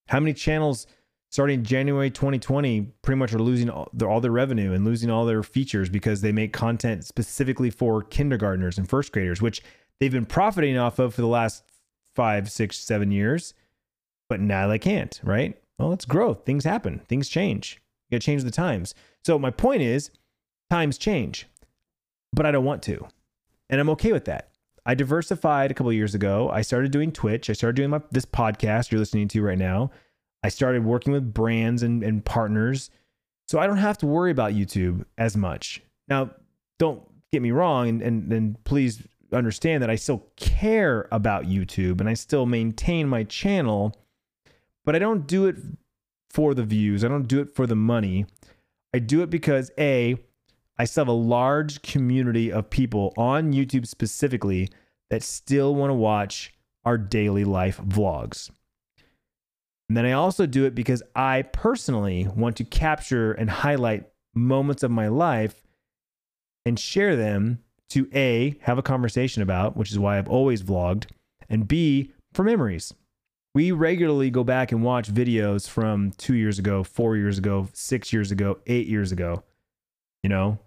how 0.09 0.21
many 0.21 0.35
channels 0.35 0.87
starting 1.31 1.65
january 1.65 2.11
2020 2.11 2.83
pretty 3.01 3.19
much 3.19 3.33
are 3.33 3.39
losing 3.39 3.71
all 3.71 3.89
their, 3.95 4.11
all 4.11 4.21
their 4.21 4.31
revenue 4.31 4.75
and 4.75 4.85
losing 4.85 5.11
all 5.11 5.25
their 5.25 5.43
features 5.43 5.89
because 5.89 6.21
they 6.21 6.33
make 6.33 6.53
content 6.53 7.03
specifically 7.03 7.71
for 7.71 8.03
kindergartners 8.03 8.77
and 8.77 8.87
first 8.87 9.11
graders 9.11 9.41
which 9.41 9.63
they've 10.01 10.13
been 10.13 10.27
profiting 10.27 10.77
off 10.77 10.99
of 10.99 11.15
for 11.15 11.21
the 11.21 11.27
last 11.27 11.63
five 12.17 12.51
six 12.51 12.79
seven 12.79 13.11
years 13.11 13.55
but 14.29 14.41
now 14.41 14.67
they 14.67 14.79
can't 14.79 15.21
right 15.23 15.61
well 15.79 15.93
it's 15.93 16.05
growth 16.05 16.45
things 16.45 16.65
happen 16.65 17.01
things 17.09 17.29
change 17.29 17.81
you 18.09 18.17
gotta 18.17 18.25
change 18.25 18.43
the 18.43 18.51
times 18.51 18.95
so 19.25 19.39
my 19.39 19.51
point 19.51 19.83
is 19.83 20.11
times 20.71 20.99
change, 20.99 21.47
but 22.33 22.47
I 22.47 22.51
don't 22.51 22.65
want 22.65 22.83
to. 22.85 23.07
And 23.69 23.81
I'm 23.81 23.91
okay 23.91 24.13
with 24.13 24.25
that. 24.27 24.51
I 24.87 24.95
diversified 24.95 25.71
a 25.71 25.75
couple 25.75 25.93
years 25.93 26.15
ago. 26.15 26.49
I 26.51 26.63
started 26.63 26.91
doing 26.91 27.13
Twitch. 27.13 27.51
I 27.51 27.53
started 27.53 27.77
doing 27.77 27.91
my, 27.91 28.01
this 28.11 28.25
podcast 28.25 28.91
you're 28.91 28.99
listening 28.99 29.29
to 29.29 29.43
right 29.43 29.59
now. 29.59 29.91
I 30.43 30.49
started 30.49 30.85
working 30.85 31.13
with 31.13 31.35
brands 31.35 31.83
and, 31.83 32.03
and 32.03 32.25
partners. 32.25 32.91
So 33.47 33.59
I 33.59 33.67
don't 33.67 33.77
have 33.77 33.99
to 33.99 34.07
worry 34.07 34.31
about 34.31 34.53
YouTube 34.53 35.05
as 35.19 35.37
much. 35.37 35.83
Now, 36.09 36.31
don't 36.79 37.03
get 37.33 37.43
me 37.43 37.51
wrong, 37.51 37.89
and, 37.89 38.03
and, 38.03 38.33
and 38.33 38.65
please 38.65 39.07
understand 39.33 39.83
that 39.83 39.91
I 39.91 39.97
still 39.97 40.27
care 40.37 41.09
about 41.13 41.45
YouTube 41.45 42.01
and 42.01 42.09
I 42.09 42.15
still 42.15 42.47
maintain 42.47 43.09
my 43.09 43.25
channel, 43.25 43.97
but 44.85 44.97
I 44.97 44.99
don't 44.99 45.27
do 45.27 45.47
it 45.47 45.57
for 46.31 46.55
the 46.55 46.65
views. 46.65 47.05
I 47.05 47.09
don't 47.09 47.29
do 47.29 47.41
it 47.41 47.55
for 47.55 47.67
the 47.67 47.77
money. 47.77 48.27
I 48.95 48.99
do 48.99 49.23
it 49.23 49.31
because 49.31 49.71
A, 49.79 50.17
I 50.79 50.85
still 50.85 51.03
have 51.03 51.09
a 51.09 51.13
large 51.13 51.83
community 51.83 52.51
of 52.51 52.71
people 52.71 53.13
on 53.17 53.53
YouTube 53.53 53.87
specifically 53.87 54.69
that 55.11 55.23
still 55.23 55.75
want 55.75 55.91
to 55.91 55.95
watch 55.95 56.55
our 56.85 56.97
daily 56.97 57.45
life 57.45 57.79
vlogs. 57.79 58.51
And 59.89 59.97
then 59.97 60.07
I 60.07 60.13
also 60.13 60.47
do 60.47 60.65
it 60.65 60.75
because 60.75 61.03
I 61.17 61.43
personally 61.43 62.29
want 62.37 62.57
to 62.57 62.65
capture 62.65 63.33
and 63.33 63.51
highlight 63.51 64.05
moments 64.35 64.83
of 64.83 64.91
my 64.93 65.09
life 65.09 65.63
and 66.65 66.79
share 66.79 67.17
them 67.17 67.59
to 67.91 68.09
A, 68.15 68.57
have 68.63 68.79
a 68.79 68.83
conversation 68.83 69.43
about, 69.43 69.77
which 69.77 69.91
is 69.91 69.99
why 69.99 70.19
I've 70.19 70.29
always 70.29 70.63
vlogged, 70.63 71.07
and 71.49 71.67
B, 71.69 72.13
for 72.33 72.45
memories. 72.45 72.95
We 73.55 73.73
regularly 73.73 74.31
go 74.31 74.45
back 74.45 74.71
and 74.71 74.83
watch 74.83 75.13
videos 75.13 75.69
from 75.69 76.13
two 76.13 76.35
years 76.35 76.59
ago, 76.59 76.85
four 76.85 77.17
years 77.17 77.37
ago, 77.37 77.69
six 77.73 78.13
years 78.13 78.31
ago, 78.31 78.59
eight 78.67 78.87
years 78.87 79.11
ago. 79.11 79.43
You 80.23 80.29
know, 80.29 80.59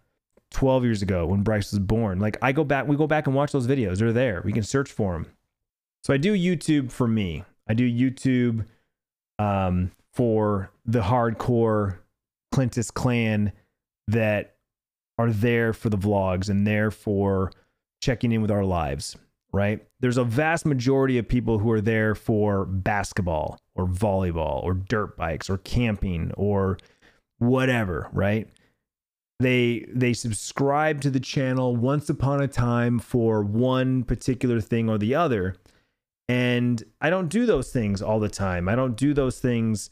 12 0.54 0.84
years 0.84 1.02
ago 1.02 1.26
when 1.26 1.44
Bryce 1.44 1.72
was 1.72 1.80
born. 1.80 2.20
Like 2.20 2.38
I 2.42 2.52
go 2.52 2.64
back, 2.64 2.88
we 2.88 2.96
go 2.96 3.08
back 3.08 3.28
and 3.28 3.36
watch 3.36 3.52
those 3.52 3.68
videos. 3.68 3.98
They're 3.98 4.14
there. 4.14 4.42
We 4.44 4.54
can 4.54 4.64
search 4.64 4.92
for 4.92 5.14
them. 5.14 5.28
So 6.04 6.14
I 6.14 6.18
do 6.18 6.34
YouTube 6.34 6.92
for 6.92 7.08
me. 7.08 7.44
I 7.68 7.74
do 7.74 7.90
YouTube 7.90 8.66
um, 9.40 9.92
for 10.12 10.72
the 10.86 11.02
hardcore 11.02 11.98
Clintus 12.54 12.92
clan 12.94 13.52
that 14.08 14.53
are 15.18 15.32
there 15.32 15.74
for 15.74 15.90
the 15.90 15.98
vlogs 15.98 16.50
and 16.50 16.66
there 16.66 16.92
for 16.92 17.52
checking 18.02 18.32
in 18.32 18.42
with 18.42 18.52
our 18.52 18.66
lives, 18.66 19.16
right? 19.52 19.86
There's 20.00 20.18
a 20.18 20.24
vast 20.24 20.66
majority 20.66 21.18
of 21.18 21.28
people 21.28 21.60
who 21.60 21.72
are 21.72 21.82
there 21.82 22.16
for 22.16 22.66
basketball 22.66 23.60
or 23.76 23.88
volleyball 23.88 24.64
or 24.64 24.74
dirt 24.74 25.16
bikes 25.18 25.50
or 25.50 25.58
camping 25.58 26.32
or 26.36 26.78
whatever, 27.38 28.10
right? 28.12 28.50
they 29.40 29.86
they 29.90 30.14
subscribe 30.14 31.02
to 31.02 31.10
the 31.10 31.20
channel 31.20 31.76
once 31.76 32.10
upon 32.10 32.42
a 32.42 32.48
time 32.48 32.98
for 33.00 33.44
one 33.44 34.04
particular 34.04 34.62
thing 34.62 34.90
or 34.90 34.98
the 34.98 35.14
other 35.16 35.56
And 36.30 36.82
I 37.02 37.10
don't 37.10 37.28
do 37.28 37.46
those 37.46 37.72
things 37.72 38.02
all 38.02 38.20
the 38.20 38.30
time. 38.30 38.70
I 38.70 38.76
don't 38.76 38.96
do 38.96 39.14
those 39.14 39.40
things 39.40 39.90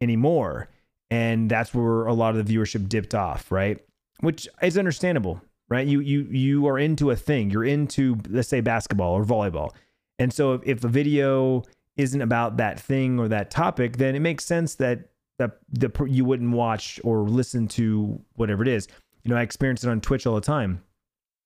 anymore. 0.00 0.68
And 1.10 1.50
that's 1.50 1.74
where 1.74 2.06
a 2.06 2.14
lot 2.14 2.34
of 2.34 2.44
the 2.44 2.54
viewership 2.54 2.88
dipped 2.88 3.14
off, 3.14 3.52
right? 3.52 3.84
Which 4.20 4.48
is 4.62 4.78
understandable, 4.78 5.42
right? 5.68 5.86
You 5.86 6.00
you 6.00 6.22
you 6.30 6.66
are 6.66 6.78
into 6.78 7.10
a 7.10 7.16
thing. 7.16 7.50
You're 7.50 7.64
into 7.64 8.18
let's 8.28 8.48
say 8.48 8.60
basketball 8.60 9.12
or 9.12 9.24
volleyball. 9.24 9.70
And 10.18 10.32
so 10.32 10.54
if, 10.54 10.62
if 10.64 10.84
a 10.84 10.88
video 10.88 11.62
isn't 11.96 12.20
about 12.20 12.56
that 12.58 12.80
thing 12.80 13.18
or 13.18 13.28
that 13.28 13.50
topic, 13.50 13.96
then 13.96 14.14
it 14.14 14.20
makes 14.20 14.44
sense 14.44 14.74
that 14.76 15.10
that 15.38 15.58
the 15.70 15.90
you 16.06 16.24
wouldn't 16.24 16.52
watch 16.52 17.00
or 17.04 17.28
listen 17.28 17.68
to 17.68 18.20
whatever 18.34 18.62
it 18.62 18.68
is. 18.68 18.88
You 19.22 19.30
know, 19.30 19.36
I 19.36 19.42
experience 19.42 19.84
it 19.84 19.90
on 19.90 20.00
Twitch 20.00 20.26
all 20.26 20.34
the 20.34 20.40
time. 20.40 20.82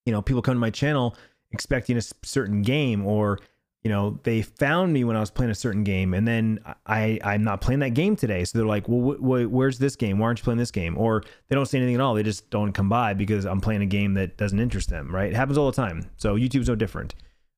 You 0.06 0.12
know, 0.12 0.22
people 0.22 0.42
come 0.42 0.54
to 0.54 0.60
my 0.60 0.70
channel 0.70 1.16
expecting 1.52 1.96
a 1.96 2.02
certain 2.22 2.62
game 2.62 3.04
or 3.06 3.38
you 3.82 3.90
know 3.90 4.18
they 4.24 4.42
found 4.42 4.92
me 4.92 5.04
when 5.04 5.16
i 5.16 5.20
was 5.20 5.30
playing 5.30 5.50
a 5.50 5.54
certain 5.54 5.84
game 5.84 6.12
and 6.12 6.28
then 6.28 6.58
i 6.86 7.18
i'm 7.24 7.42
not 7.42 7.60
playing 7.60 7.80
that 7.80 7.94
game 7.94 8.14
today. 8.14 8.44
So 8.44 8.58
they're 8.58 8.66
like 8.66 8.88
well 8.88 9.14
wh- 9.14 9.18
wh- 9.18 9.50
where's 9.50 9.78
this 9.78 9.96
game? 9.96 10.18
Why 10.18 10.26
aren't 10.26 10.38
you 10.38 10.44
playing 10.44 10.58
this 10.58 10.70
game? 10.70 10.98
Or 10.98 11.22
they 11.48 11.54
don't 11.56 11.66
say 11.66 11.78
anything 11.78 11.94
at 11.94 12.00
all. 12.00 12.14
They 12.14 12.22
just 12.22 12.50
don't 12.50 12.72
come 12.72 12.88
by 12.88 13.14
because 13.14 13.46
i'm 13.46 13.60
playing 13.60 13.82
a 13.82 13.86
game 13.86 14.14
that 14.14 14.36
doesn't 14.36 14.60
interest 14.60 14.90
them 14.90 15.14
right? 15.14 15.30
It 15.30 15.36
happens 15.36 15.56
all 15.58 15.66
the 15.66 15.76
time. 15.76 16.10
So 16.16 16.36
youtube's 16.36 16.68
no 16.68 16.74
different. 16.74 17.14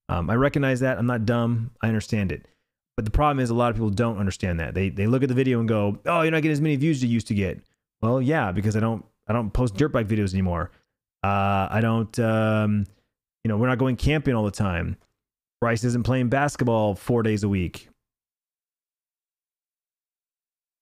Um, 0.09 0.31
i 0.31 0.35
recognize 0.35 0.81
that. 0.81 0.99
I'm 0.99 1.07
not 1.07 1.25
dumb. 1.25 1.71
I 1.81 1.89
understand 1.89 2.33
it. 2.33 2.47
But 2.97 3.05
the 3.07 3.11
problem 3.11 3.41
is 3.43 3.51
a 3.51 3.55
lot 3.55 3.71
of 3.71 3.77
people 3.77 3.91
don't 3.91 4.19
understand 4.19 4.61
that. 4.61 4.75
They 4.75 4.91
they 4.91 5.07
look 5.07 5.23
at 5.23 5.29
the 5.29 5.35
video 5.35 5.59
and 5.59 5.69
go 5.69 5.99
oh 6.07 6.23
you're 6.23 6.31
not 6.31 6.43
getting 6.43 6.53
as 6.53 6.61
many 6.61 6.77
views 6.77 6.99
as 6.99 7.05
you 7.05 7.11
used 7.11 7.29
to 7.29 7.35
get. 7.35 7.61
Well 8.01 8.23
yeah 8.23 8.53
because 8.53 8.77
i 8.77 8.81
don't 8.81 9.05
i 9.27 9.33
don't 9.33 9.51
post 9.53 9.75
dirt 9.75 9.89
bike 9.93 10.07
videos 10.07 10.35
anymore. 10.35 10.71
Uh, 11.25 11.69
i 11.71 11.79
don't 11.81 12.19
um, 12.19 12.85
you 13.45 13.49
know 13.49 13.57
we're 13.57 13.69
not 13.69 13.79
going 13.79 13.97
camping 13.97 14.35
all 14.35 14.45
the 14.45 14.51
time 14.51 14.97
Bryce 15.63 15.85
isn't 15.85 16.03
playing 16.03 16.29
basketball 16.29 16.97
four 16.97 17.23
days 17.23 17.45
a 17.45 17.49
week. 17.49 17.89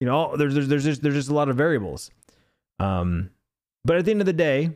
You 0.00 0.06
know, 0.06 0.38
there's 0.38 0.54
there's 0.54 0.68
there's 0.68 0.84
just, 0.84 1.02
there's 1.02 1.16
just 1.16 1.28
a 1.28 1.34
lot 1.34 1.50
of 1.50 1.56
variables. 1.56 2.10
Um, 2.78 3.28
but 3.84 3.98
at 3.98 4.06
the 4.06 4.10
end 4.10 4.22
of 4.22 4.26
the 4.26 4.32
day, 4.32 4.70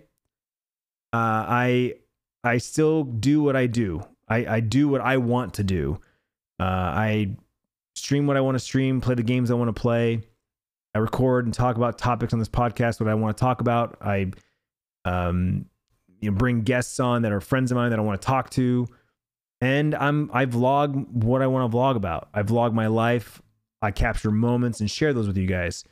uh, 1.15 1.49
I 1.49 1.95
I 2.45 2.59
still 2.59 3.05
do 3.05 3.43
what 3.43 3.57
I 3.57 3.67
do. 3.67 4.07
I, 4.29 4.45
I 4.57 4.61
do 4.61 4.89
what 4.89 5.01
I 5.01 5.17
want 5.17 5.55
to 5.55 5.65
do. 5.65 5.99
Uh, 6.61 6.65
I 6.65 7.37
stream 7.95 8.27
what 8.27 8.37
I 8.37 8.43
want 8.43 8.57
to 8.57 8.59
stream, 8.59 9.01
play 9.01 9.15
the 9.15 9.23
games 9.23 9.51
I 9.51 9.55
want 9.55 9.75
to 9.75 9.81
play. 9.81 10.21
I 10.95 10.99
record 10.99 11.47
and 11.47 11.55
talk 11.55 11.77
about 11.77 11.97
topics 11.97 12.35
on 12.35 12.39
this 12.41 12.49
podcast 12.51 13.01
what 13.01 13.09
I 13.09 13.15
want 13.15 13.39
to 13.39 13.41
talk 13.41 13.63
about. 13.63 13.97
I 14.03 14.33
um, 15.07 15.65
you 16.21 16.31
know, 16.31 16.37
bring 16.37 16.61
guests 16.61 17.01
on 17.01 17.23
that 17.23 17.33
are 17.33 17.41
friends 17.41 17.73
of 17.73 17.77
mine 17.77 17.89
that 17.89 17.99
I 17.99 18.03
want 18.03 18.21
to 18.21 18.27
talk 18.27 18.51
to 18.51 18.87
and 19.65 19.95
I'm 19.95 20.31
I 20.33 20.45
vlog 20.47 21.09
what 21.09 21.41
I 21.41 21.47
want 21.47 21.71
to 21.71 21.77
vlog 21.77 21.97
about. 21.97 22.29
I 22.35 22.43
vlog 22.43 22.75
my 22.75 22.87
life. 22.87 23.41
I 23.81 23.91
capture 23.91 24.31
moments 24.31 24.81
and 24.81 24.91
share 24.91 25.13
those 25.13 25.27
with 25.27 25.37
you 25.37 25.47
guys. 25.47 25.85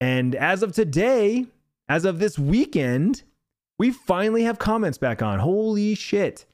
And 0.00 0.34
as 0.34 0.62
of 0.62 0.72
today, 0.72 1.46
as 1.88 2.04
of 2.04 2.18
this 2.18 2.38
weekend, 2.38 3.22
we 3.78 3.90
finally 3.90 4.42
have 4.42 4.58
comments 4.58 4.98
back 4.98 5.22
on. 5.22 5.38
Holy 5.38 5.94
shit. 5.94 6.46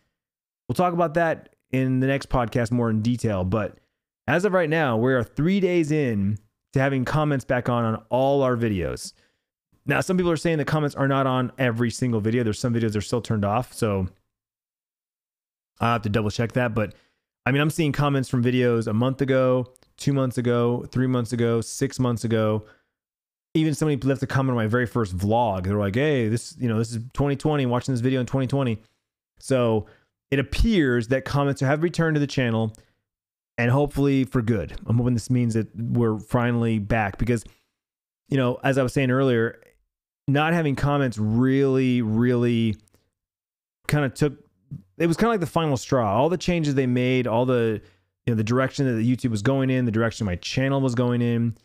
We'll 0.68 0.74
talk 0.74 0.92
about 0.94 1.14
that 1.14 1.54
in 1.70 2.00
the 2.00 2.06
next 2.06 2.28
podcast 2.28 2.70
more 2.70 2.88
in 2.88 3.02
detail, 3.02 3.44
but 3.44 3.78
as 4.26 4.44
of 4.44 4.52
right 4.52 4.70
now, 4.70 4.96
we 4.96 5.12
are 5.12 5.22
3 5.22 5.60
days 5.60 5.90
in 5.90 6.38
to 6.72 6.80
having 6.80 7.04
comments 7.04 7.44
back 7.44 7.68
on 7.68 7.84
on 7.84 8.02
all 8.08 8.42
our 8.42 8.56
videos. 8.56 9.12
Now, 9.86 10.00
some 10.00 10.16
people 10.16 10.32
are 10.32 10.36
saying 10.36 10.58
the 10.58 10.64
comments 10.64 10.96
are 10.96 11.08
not 11.08 11.26
on 11.26 11.52
every 11.58 11.90
single 11.90 12.20
video. 12.20 12.42
There's 12.42 12.58
some 12.58 12.72
videos 12.72 12.92
that 12.92 12.96
are 12.96 13.02
still 13.02 13.20
turned 13.20 13.44
off, 13.44 13.72
so 13.74 14.08
i 15.80 15.92
have 15.92 16.02
to 16.02 16.08
double 16.08 16.30
check 16.30 16.52
that. 16.52 16.74
But 16.74 16.94
I 17.46 17.52
mean, 17.52 17.60
I'm 17.60 17.70
seeing 17.70 17.92
comments 17.92 18.28
from 18.28 18.42
videos 18.42 18.86
a 18.86 18.92
month 18.92 19.20
ago, 19.20 19.72
two 19.96 20.12
months 20.12 20.38
ago, 20.38 20.86
three 20.90 21.06
months 21.06 21.32
ago, 21.32 21.60
six 21.60 21.98
months 21.98 22.24
ago. 22.24 22.64
Even 23.54 23.74
somebody 23.74 24.00
left 24.06 24.22
a 24.22 24.26
comment 24.26 24.50
on 24.50 24.56
my 24.56 24.66
very 24.66 24.86
first 24.86 25.16
vlog. 25.16 25.64
They're 25.64 25.78
like, 25.78 25.94
hey, 25.94 26.28
this, 26.28 26.56
you 26.58 26.68
know, 26.68 26.78
this 26.78 26.90
is 26.90 26.96
2020, 27.14 27.66
watching 27.66 27.94
this 27.94 28.00
video 28.00 28.20
in 28.20 28.26
2020. 28.26 28.80
So 29.38 29.86
it 30.30 30.38
appears 30.40 31.08
that 31.08 31.24
comments 31.24 31.60
have 31.60 31.82
returned 31.82 32.16
to 32.16 32.20
the 32.20 32.26
channel 32.26 32.72
and 33.56 33.70
hopefully 33.70 34.24
for 34.24 34.42
good. 34.42 34.74
I'm 34.86 34.96
hoping 34.96 35.14
this 35.14 35.30
means 35.30 35.54
that 35.54 35.68
we're 35.76 36.18
finally 36.18 36.78
back 36.80 37.18
because, 37.18 37.44
you 38.28 38.36
know, 38.36 38.58
as 38.64 38.78
I 38.78 38.82
was 38.82 38.92
saying 38.92 39.12
earlier, 39.12 39.60
not 40.26 40.52
having 40.52 40.74
comments 40.74 41.18
really, 41.18 42.02
really 42.02 42.76
kind 43.86 44.04
of 44.04 44.14
took 44.14 44.43
it 44.98 45.06
was 45.06 45.16
kind 45.16 45.28
of 45.28 45.32
like 45.32 45.40
the 45.40 45.46
final 45.46 45.76
straw. 45.76 46.16
All 46.16 46.28
the 46.28 46.36
changes 46.36 46.74
they 46.74 46.86
made, 46.86 47.26
all 47.26 47.46
the 47.46 47.80
you 48.26 48.32
know 48.32 48.36
the 48.36 48.44
direction 48.44 48.86
that 48.86 49.04
YouTube 49.04 49.30
was 49.30 49.42
going 49.42 49.70
in, 49.70 49.84
the 49.84 49.92
direction 49.92 50.26
my 50.26 50.36
channel 50.36 50.80
was 50.80 50.94
going 50.94 51.22
in. 51.22 51.56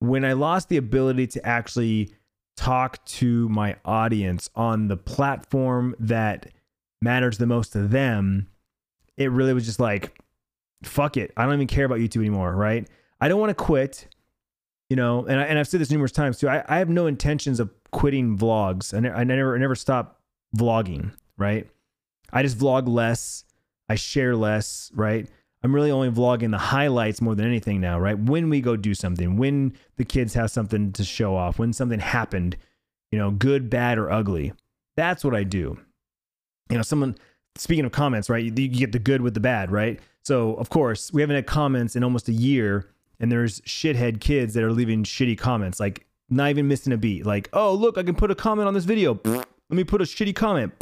When 0.00 0.24
I 0.24 0.32
lost 0.32 0.68
the 0.68 0.76
ability 0.76 1.28
to 1.28 1.46
actually 1.46 2.12
talk 2.56 3.04
to 3.04 3.48
my 3.48 3.76
audience 3.84 4.50
on 4.54 4.88
the 4.88 4.96
platform 4.96 5.94
that 5.98 6.48
matters 7.00 7.38
the 7.38 7.46
most 7.46 7.72
to 7.72 7.86
them, 7.86 8.48
it 9.16 9.30
really 9.30 9.54
was 9.54 9.64
just 9.64 9.80
like, 9.80 10.18
fuck 10.82 11.16
it. 11.16 11.32
I 11.36 11.44
don't 11.44 11.54
even 11.54 11.66
care 11.66 11.84
about 11.84 11.98
YouTube 11.98 12.20
anymore, 12.20 12.54
right? 12.54 12.88
I 13.20 13.28
don't 13.28 13.40
want 13.40 13.50
to 13.50 13.54
quit, 13.54 14.08
you 14.90 14.96
know, 14.96 15.24
and, 15.26 15.40
I, 15.40 15.44
and 15.44 15.58
I've 15.58 15.68
said 15.68 15.80
this 15.80 15.90
numerous 15.90 16.12
times 16.12 16.38
too. 16.38 16.48
I, 16.48 16.64
I 16.68 16.78
have 16.78 16.88
no 16.88 17.06
intentions 17.06 17.60
of 17.60 17.70
quitting 17.92 18.36
vlogs. 18.36 18.92
I, 18.92 19.20
I 19.20 19.24
never, 19.24 19.54
I 19.54 19.58
never 19.58 19.76
stop 19.76 20.20
vlogging, 20.56 21.12
right? 21.38 21.68
I 22.32 22.42
just 22.42 22.58
vlog 22.58 22.88
less. 22.88 23.44
I 23.88 23.94
share 23.94 24.34
less, 24.34 24.90
right? 24.94 25.28
I'm 25.62 25.74
really 25.74 25.90
only 25.90 26.10
vlogging 26.10 26.50
the 26.50 26.58
highlights 26.58 27.20
more 27.20 27.34
than 27.34 27.46
anything 27.46 27.80
now, 27.80 27.98
right? 27.98 28.18
When 28.18 28.50
we 28.50 28.60
go 28.60 28.76
do 28.76 28.94
something, 28.94 29.36
when 29.36 29.74
the 29.96 30.04
kids 30.04 30.34
have 30.34 30.50
something 30.50 30.92
to 30.92 31.04
show 31.04 31.36
off, 31.36 31.58
when 31.58 31.72
something 31.72 32.00
happened, 32.00 32.56
you 33.12 33.18
know, 33.18 33.30
good, 33.30 33.70
bad, 33.70 33.98
or 33.98 34.10
ugly. 34.10 34.52
That's 34.96 35.24
what 35.24 35.34
I 35.34 35.44
do. 35.44 35.78
You 36.68 36.76
know, 36.76 36.82
someone, 36.82 37.16
speaking 37.56 37.84
of 37.84 37.92
comments, 37.92 38.28
right? 38.28 38.42
You, 38.44 38.52
you 38.56 38.68
get 38.68 38.92
the 38.92 38.98
good 38.98 39.20
with 39.20 39.34
the 39.34 39.40
bad, 39.40 39.70
right? 39.70 40.00
So, 40.24 40.54
of 40.54 40.70
course, 40.70 41.12
we 41.12 41.20
haven't 41.20 41.36
had 41.36 41.46
comments 41.46 41.94
in 41.94 42.02
almost 42.02 42.28
a 42.28 42.32
year, 42.32 42.88
and 43.20 43.30
there's 43.30 43.60
shithead 43.60 44.20
kids 44.20 44.54
that 44.54 44.64
are 44.64 44.72
leaving 44.72 45.04
shitty 45.04 45.38
comments, 45.38 45.78
like 45.78 46.06
not 46.28 46.50
even 46.50 46.66
missing 46.66 46.92
a 46.92 46.96
beat. 46.96 47.24
Like, 47.24 47.48
oh, 47.52 47.74
look, 47.74 47.98
I 47.98 48.02
can 48.02 48.14
put 48.14 48.30
a 48.30 48.34
comment 48.34 48.66
on 48.66 48.74
this 48.74 48.84
video. 48.84 49.20
Let 49.24 49.46
me 49.70 49.84
put 49.84 50.00
a 50.00 50.04
shitty 50.04 50.34
comment 50.34 50.72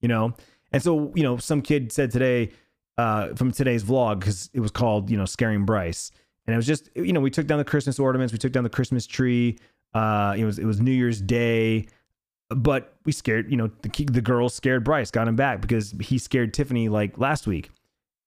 you 0.00 0.08
know? 0.08 0.34
And 0.72 0.82
so, 0.82 1.12
you 1.14 1.22
know, 1.22 1.36
some 1.36 1.62
kid 1.62 1.92
said 1.92 2.10
today 2.10 2.50
uh, 2.96 3.34
from 3.34 3.52
today's 3.52 3.84
vlog, 3.84 4.20
because 4.20 4.50
it 4.52 4.60
was 4.60 4.70
called, 4.70 5.10
you 5.10 5.16
know, 5.16 5.24
Scaring 5.24 5.64
Bryce. 5.64 6.10
And 6.46 6.54
it 6.54 6.56
was 6.56 6.66
just, 6.66 6.90
you 6.94 7.12
know, 7.12 7.20
we 7.20 7.30
took 7.30 7.46
down 7.46 7.58
the 7.58 7.64
Christmas 7.64 7.98
ornaments, 7.98 8.32
we 8.32 8.38
took 8.38 8.52
down 8.52 8.64
the 8.64 8.70
Christmas 8.70 9.06
tree. 9.06 9.58
Uh, 9.94 10.34
it 10.36 10.44
was 10.44 10.58
it 10.58 10.66
was 10.66 10.80
New 10.80 10.92
Year's 10.92 11.20
Day, 11.20 11.86
but 12.50 12.94
we 13.06 13.12
scared, 13.12 13.50
you 13.50 13.56
know, 13.56 13.70
the 13.82 14.04
the 14.04 14.20
girls 14.20 14.54
scared 14.54 14.84
Bryce, 14.84 15.10
got 15.10 15.26
him 15.26 15.36
back 15.36 15.62
because 15.62 15.94
he 16.00 16.18
scared 16.18 16.52
Tiffany 16.52 16.88
like 16.90 17.18
last 17.18 17.46
week, 17.46 17.70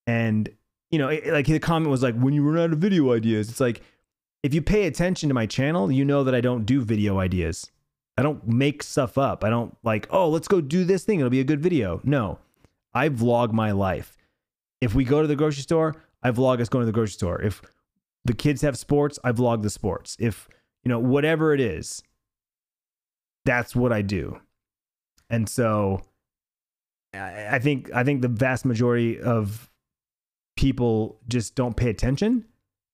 and 0.07 0.49
you 0.89 0.97
know, 0.97 1.09
it, 1.09 1.27
like 1.27 1.45
the 1.45 1.59
comment 1.59 1.91
was 1.91 2.01
like, 2.03 2.15
when 2.15 2.33
you 2.33 2.43
run 2.43 2.57
out 2.57 2.73
of 2.73 2.79
video 2.79 3.13
ideas, 3.13 3.49
it's 3.49 3.59
like, 3.59 3.81
if 4.43 4.53
you 4.53 4.61
pay 4.61 4.87
attention 4.87 5.29
to 5.29 5.35
my 5.35 5.45
channel, 5.45 5.91
you 5.91 6.03
know 6.03 6.23
that 6.23 6.33
I 6.33 6.41
don't 6.41 6.65
do 6.65 6.81
video 6.81 7.19
ideas. 7.19 7.69
I 8.21 8.23
don't 8.23 8.47
make 8.47 8.83
stuff 8.83 9.17
up. 9.17 9.43
I 9.43 9.49
don't 9.49 9.75
like, 9.81 10.07
oh, 10.11 10.29
let's 10.29 10.47
go 10.47 10.61
do 10.61 10.83
this 10.83 11.03
thing. 11.03 11.19
It'll 11.19 11.31
be 11.31 11.39
a 11.39 11.43
good 11.43 11.59
video. 11.59 11.99
No, 12.03 12.37
I 12.93 13.09
vlog 13.09 13.51
my 13.51 13.71
life. 13.71 14.15
If 14.79 14.93
we 14.93 15.05
go 15.05 15.23
to 15.23 15.27
the 15.27 15.35
grocery 15.35 15.63
store, 15.63 15.95
I 16.21 16.29
vlog 16.29 16.61
us 16.61 16.69
going 16.69 16.83
to 16.83 16.85
the 16.85 16.91
grocery 16.91 17.13
store. 17.13 17.41
If 17.41 17.63
the 18.23 18.35
kids 18.35 18.61
have 18.61 18.77
sports, 18.77 19.17
I 19.23 19.31
vlog 19.31 19.63
the 19.63 19.71
sports. 19.71 20.17
If, 20.19 20.47
you 20.83 20.89
know, 20.89 20.99
whatever 20.99 21.55
it 21.55 21.59
is, 21.59 22.03
that's 23.43 23.75
what 23.75 23.91
I 23.91 24.03
do. 24.03 24.39
And 25.31 25.49
so 25.49 26.03
I 27.15 27.57
think 27.57 27.91
I 27.91 28.03
think 28.03 28.21
the 28.21 28.27
vast 28.27 28.65
majority 28.65 29.19
of 29.19 29.67
people 30.55 31.17
just 31.27 31.55
don't 31.55 31.75
pay 31.75 31.89
attention 31.89 32.45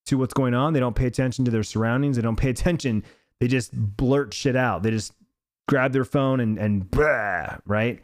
to 0.06 0.18
what's 0.18 0.34
going 0.34 0.54
on. 0.54 0.72
They 0.72 0.80
don't 0.80 0.96
pay 0.96 1.08
attention 1.08 1.44
to 1.44 1.52
their 1.52 1.64
surroundings. 1.64 2.16
They 2.16 2.22
don't 2.22 2.38
pay 2.38 2.50
attention 2.50 3.04
they 3.40 3.48
just 3.48 3.72
blurt 3.74 4.34
shit 4.34 4.56
out. 4.56 4.84
They 4.84 4.92
just 4.92 5.14
grab 5.68 5.94
their 5.94 6.06
phone 6.06 6.40
and 6.40 6.58
and 6.58 6.90
blah, 6.90 7.58
right? 7.66 8.00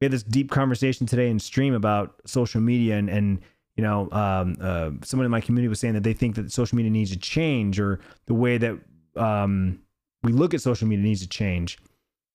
We 0.00 0.06
had 0.06 0.12
this 0.12 0.22
deep 0.22 0.50
conversation 0.50 1.06
today 1.06 1.28
in 1.28 1.38
stream 1.38 1.74
about 1.74 2.14
social 2.24 2.60
media 2.60 2.96
and 2.96 3.10
and 3.10 3.40
you 3.76 3.82
know 3.82 4.08
um, 4.12 4.56
uh, 4.60 4.90
someone 5.02 5.24
in 5.24 5.30
my 5.30 5.40
community 5.40 5.68
was 5.68 5.80
saying 5.80 5.94
that 5.94 6.02
they 6.02 6.12
think 6.14 6.36
that 6.36 6.50
social 6.52 6.76
media 6.76 6.90
needs 6.90 7.10
to 7.10 7.18
change 7.18 7.78
or 7.78 8.00
the 8.26 8.34
way 8.34 8.58
that 8.58 8.78
um, 9.16 9.80
we 10.22 10.32
look 10.32 10.54
at 10.54 10.60
social 10.60 10.88
media 10.88 11.04
needs 11.04 11.20
to 11.20 11.28
change. 11.28 11.78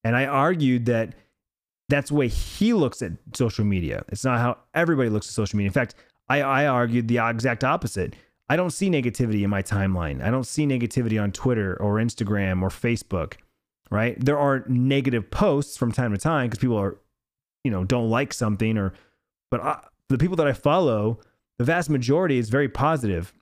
And 0.03 0.15
I 0.15 0.25
argued 0.25 0.85
that 0.85 1.15
that's 1.89 2.09
the 2.09 2.15
way 2.15 2.27
he 2.27 2.73
looks 2.73 3.01
at 3.01 3.13
social 3.33 3.65
media. 3.65 4.03
It's 4.09 4.25
not 4.25 4.39
how 4.39 4.57
everybody 4.73 5.09
looks 5.09 5.27
at 5.27 5.33
social 5.33 5.57
media. 5.57 5.67
In 5.67 5.73
fact, 5.73 5.95
I, 6.29 6.41
I 6.41 6.65
argued 6.67 7.07
the 7.07 7.17
exact 7.17 7.63
opposite. 7.63 8.15
I 8.49 8.55
don't 8.55 8.71
see 8.71 8.89
negativity 8.89 9.43
in 9.43 9.49
my 9.49 9.61
timeline. 9.61 10.23
I 10.23 10.29
don't 10.29 10.45
see 10.45 10.65
negativity 10.65 11.21
on 11.21 11.31
Twitter 11.31 11.75
or 11.81 11.95
Instagram 11.95 12.61
or 12.61 12.69
Facebook, 12.69 13.35
right? 13.91 14.17
There 14.23 14.37
are 14.37 14.65
negative 14.67 15.29
posts 15.31 15.77
from 15.77 15.91
time 15.91 16.11
to 16.11 16.17
time 16.17 16.47
because 16.47 16.59
people 16.59 16.77
are, 16.77 16.97
you 17.63 17.71
know, 17.71 17.83
don't 17.83 18.09
like 18.09 18.33
something 18.33 18.77
or, 18.77 18.93
but 19.51 19.61
I, 19.61 19.83
the 20.09 20.17
people 20.17 20.35
that 20.37 20.47
I 20.47 20.53
follow, 20.53 21.19
the 21.57 21.65
vast 21.65 21.89
majority 21.89 22.37
is 22.37 22.49
very 22.49 22.69
positive. 22.69 23.33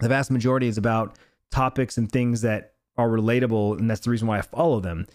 The 0.00 0.08
vast 0.08 0.30
majority 0.30 0.68
is 0.68 0.78
about 0.78 1.18
topics 1.50 1.96
and 1.96 2.10
things 2.10 2.42
that 2.42 2.74
are 2.96 3.08
relatable, 3.08 3.78
and 3.78 3.88
that's 3.90 4.00
the 4.00 4.10
reason 4.10 4.28
why 4.28 4.38
I 4.38 4.42
follow 4.42 4.80
them. 4.80 5.06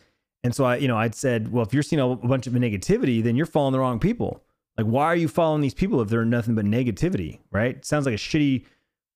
And 0.44 0.54
so 0.54 0.66
I, 0.66 0.78
you 0.78 0.88
know, 0.88 0.98
I'd 0.98 1.16
said, 1.16 1.52
well, 1.52 1.66
if 1.66 1.74
you're 1.74 1.84
seeing 1.84 2.02
a 2.02 2.16
bunch 2.16 2.48
of 2.48 2.54
negativity, 2.54 3.24
then 3.24 3.36
you're 3.36 3.46
following 3.46 3.72
the 3.72 3.80
wrong 3.80 4.00
people. 4.00 4.44
Like, 4.78 4.88
why 4.88 5.06
are 5.06 5.16
you 5.16 5.28
following 5.28 5.62
these 5.62 5.74
people 5.74 6.02
if 6.02 6.10
they're 6.10 6.26
nothing 6.26 6.56
but 6.56 6.66
negativity, 6.66 7.40
right? 7.52 7.84
sounds 7.86 8.06
like 8.06 8.16
a 8.16 8.18
shitty 8.18 8.66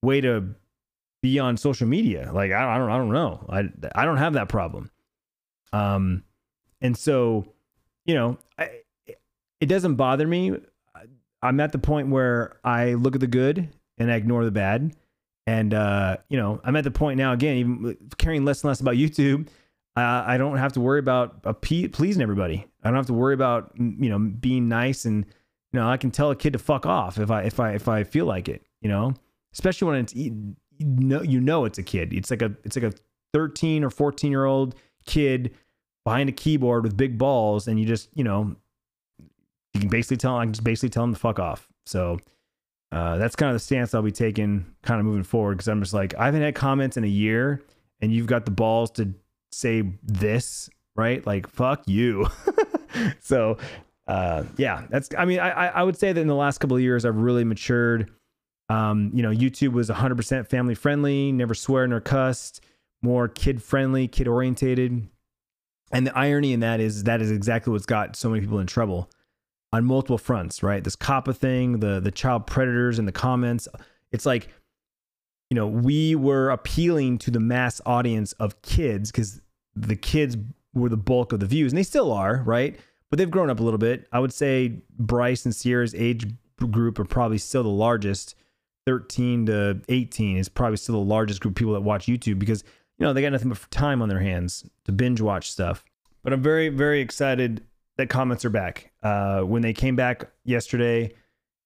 way 0.02 0.22
to 0.22 0.56
be 1.22 1.40
on 1.40 1.58
social 1.58 1.88
media. 1.88 2.32
Like, 2.34 2.52
I, 2.52 2.76
I 2.76 2.78
don't, 2.78 2.90
I 2.90 2.98
don't 2.98 3.12
know. 3.12 3.46
I, 3.50 3.70
I 3.96 4.06
don't 4.06 4.18
have 4.18 4.34
that 4.34 4.50
problem. 4.50 4.92
Um, 5.74 6.24
and 6.82 6.96
so, 6.96 7.46
you 8.06 8.14
know, 8.14 8.38
I, 8.58 8.82
it 9.60 9.68
doesn't 9.68 9.96
bother 9.96 10.28
me. 10.28 10.54
I'm 11.42 11.60
at 11.60 11.72
the 11.72 11.80
point 11.80 12.10
where 12.10 12.58
I 12.64 12.94
look 12.94 13.16
at 13.16 13.22
the 13.22 13.28
good 13.28 13.70
and 13.98 14.12
I 14.12 14.16
ignore 14.16 14.44
the 14.46 14.52
bad. 14.52 14.96
And, 15.46 15.74
uh, 15.74 16.18
you 16.30 16.38
know, 16.38 16.60
I'm 16.64 16.76
at 16.76 16.84
the 16.84 16.92
point 16.92 17.18
now, 17.18 17.34
again, 17.34 17.58
even 17.58 17.98
caring 18.18 18.44
less 18.44 18.64
and 18.64 18.70
less 18.70 18.82
about 18.82 18.96
YouTube. 18.96 19.48
Uh, 19.96 20.24
I 20.28 20.38
don't 20.38 20.58
have 20.58 20.74
to 20.74 20.82
worry 20.82 21.00
about 21.00 21.40
uh, 21.46 21.54
pleasing 21.54 22.22
everybody. 22.22 22.68
I 22.84 22.90
don't 22.90 22.98
have 22.98 23.08
to 23.08 23.14
worry 23.14 23.34
about, 23.34 23.72
you 23.78 24.10
know, 24.10 24.20
being 24.20 24.68
nice 24.68 25.06
and, 25.06 25.26
you 25.72 25.80
know, 25.80 25.90
I 25.90 25.98
can 25.98 26.12
tell 26.12 26.32
a 26.32 26.36
kid 26.36 26.54
to 26.54 26.60
fuck 26.60 26.86
off 26.86 27.18
if 27.18 27.32
I, 27.32 27.44
if 27.44 27.60
I, 27.60 27.72
if 27.74 27.88
I 27.88 28.04
feel 28.04 28.26
like 28.26 28.50
it, 28.50 28.64
you 28.82 28.90
know, 28.90 29.14
especially 29.54 29.88
when 29.88 29.98
it's, 30.00 30.14
you 30.14 30.56
know, 30.80 31.22
you 31.22 31.40
know, 31.40 31.66
it's 31.66 31.78
a 31.78 31.84
kid. 31.84 32.14
It's 32.14 32.30
like 32.30 32.42
a, 32.42 32.54
it's 32.64 32.76
like 32.76 32.94
a 32.94 32.98
13 33.34 33.84
or 33.84 33.90
14 33.90 34.32
year 34.32 34.46
old 34.46 34.76
kid 35.08 35.56
behind 36.04 36.30
a 36.30 36.32
keyboard 36.32 36.84
with 36.84 36.96
big 36.96 37.18
balls. 37.18 37.68
And 37.68 37.80
you 37.80 37.86
just, 37.86 38.10
you 38.14 38.24
know, 38.24 38.56
you 39.74 39.80
can 39.80 39.90
basically 39.90 40.18
tell, 40.18 40.38
I 40.38 40.46
can 40.46 40.54
just 40.54 40.64
basically 40.64 40.90
tell 40.90 41.04
them 41.04 41.14
to 41.14 41.20
fuck 41.20 41.40
off. 41.40 41.68
So, 41.86 42.20
uh, 42.92 43.18
that's 43.18 43.36
kind 43.36 43.50
of 43.50 43.56
the 43.56 43.60
stance 43.60 43.94
I'll 43.94 44.02
be 44.02 44.12
taking 44.12 44.66
kind 44.84 45.00
of 45.00 45.06
moving 45.06 45.24
forward. 45.24 45.58
Cause 45.58 45.68
I'm 45.68 45.82
just 45.82 45.94
like, 45.94 46.16
I 46.16 46.26
haven't 46.26 46.42
had 46.42 46.56
comments 46.56 46.96
in 46.96 47.04
a 47.04 47.08
year 47.08 47.62
and 48.00 48.14
you've 48.14 48.28
got 48.28 48.46
the 48.46 48.52
balls 48.52 48.92
to 48.92 49.14
say 49.52 49.84
this, 50.04 50.70
right? 50.96 51.26
Like, 51.26 51.50
fuck 51.50 51.84
you. 51.88 52.28
so, 53.20 53.58
uh, 54.08 54.44
yeah, 54.56 54.86
that's, 54.90 55.10
I 55.18 55.26
mean, 55.26 55.40
I, 55.40 55.50
I 55.50 55.84
would 55.84 55.98
say 55.98 56.14
that 56.14 56.22
in 56.22 56.28
the 56.28 56.36
last 56.36 56.60
couple 56.60 56.78
of 56.78 56.84
years, 56.84 57.06
I've 57.06 57.18
really 57.18 57.44
matured. 57.44 58.12
Um, 58.70 59.12
you 59.14 59.24
know, 59.24 59.32
YouTube 59.32 59.72
was 59.72 59.90
100% 59.90 60.48
family 60.48 60.76
friendly, 60.76 61.32
never 61.32 61.54
swear 61.54 61.88
nor 61.88 62.00
cussed, 62.00 62.62
more 63.02 63.28
kid 63.28 63.62
friendly, 63.62 64.08
kid 64.08 64.28
orientated. 64.28 65.08
And 65.92 66.06
the 66.06 66.18
irony 66.18 66.54
in 66.54 66.60
that 66.62 66.80
is 66.80 67.04
that 67.04 67.22
is 67.22 67.32
exactly 67.32 67.72
what's 67.72 67.86
got 67.86 68.16
so 68.16 68.30
many 68.30 68.42
people 68.42 68.60
in 68.60 68.68
trouble 68.68 69.10
on 69.72 69.86
multiple 69.86 70.18
fronts, 70.18 70.64
right? 70.64 70.84
This 70.84 70.96
COPPA 70.96 71.36
thing, 71.36 71.80
the 71.80 72.00
the 72.00 72.12
child 72.12 72.48
predators 72.48 73.00
in 73.00 73.06
the 73.06 73.12
comments. 73.12 73.68
It's 74.12 74.26
like, 74.26 74.50
you 75.50 75.56
know, 75.56 75.68
we 75.68 76.16
were 76.16 76.50
appealing 76.50 77.18
to 77.20 77.32
the 77.32 77.40
mass 77.40 77.82
audience 77.86 78.34
of 78.34 78.62
kids 78.62 79.12
because 79.12 79.42
the 79.76 79.96
kids 79.96 80.38
were 80.74 80.90
the 80.90 80.98
bulk 80.98 81.34
of 81.34 81.40
the 81.40 81.46
views, 81.46 81.72
and 81.72 81.78
they 81.78 81.84
still 81.84 82.12
are, 82.12 82.44
right? 82.46 82.78
But 83.10 83.20
they've 83.20 83.32
grown 83.32 83.50
up 83.50 83.60
a 83.60 83.64
little 83.64 83.78
bit. 83.78 84.08
I 84.12 84.20
would 84.20 84.34
say 84.34 84.82
Bryce 84.98 85.46
and 85.46 85.56
Sierra's 85.56 85.96
age 85.96 86.28
group 86.58 87.00
are 87.00 87.06
probably 87.06 87.38
still 87.38 87.64
the 87.64 87.70
largest. 87.70 88.36
13 88.86 89.48
to 89.48 89.82
18 89.90 90.38
is 90.38 90.48
probably 90.48 90.78
still 90.78 90.96
the 90.96 91.02
largest 91.02 91.42
group 91.42 91.52
of 91.52 91.56
people 91.58 91.74
that 91.74 91.82
watch 91.82 92.06
YouTube 92.06 92.40
because, 92.40 92.64
you 92.98 93.06
know, 93.06 93.14
they 93.14 93.22
got 93.22 93.32
nothing 93.32 93.50
but 93.50 93.72
time 93.72 94.02
on 94.02 94.10
their 94.10 94.20
hands 94.20 94.66
to 94.86 94.92
binge 94.92 95.22
watch 95.22 95.52
stuff. 95.52 95.84
But 96.24 96.34
I'm 96.34 96.42
very, 96.42 96.70
very 96.70 97.00
excited 97.02 97.64
that 97.98 98.10
comments 98.10 98.46
are 98.46 98.50
back. 98.50 98.92
Uh, 99.04 99.42
when 99.42 99.62
they 99.62 99.74
came 99.74 99.96
back 99.96 100.30
yesterday, 100.44 101.14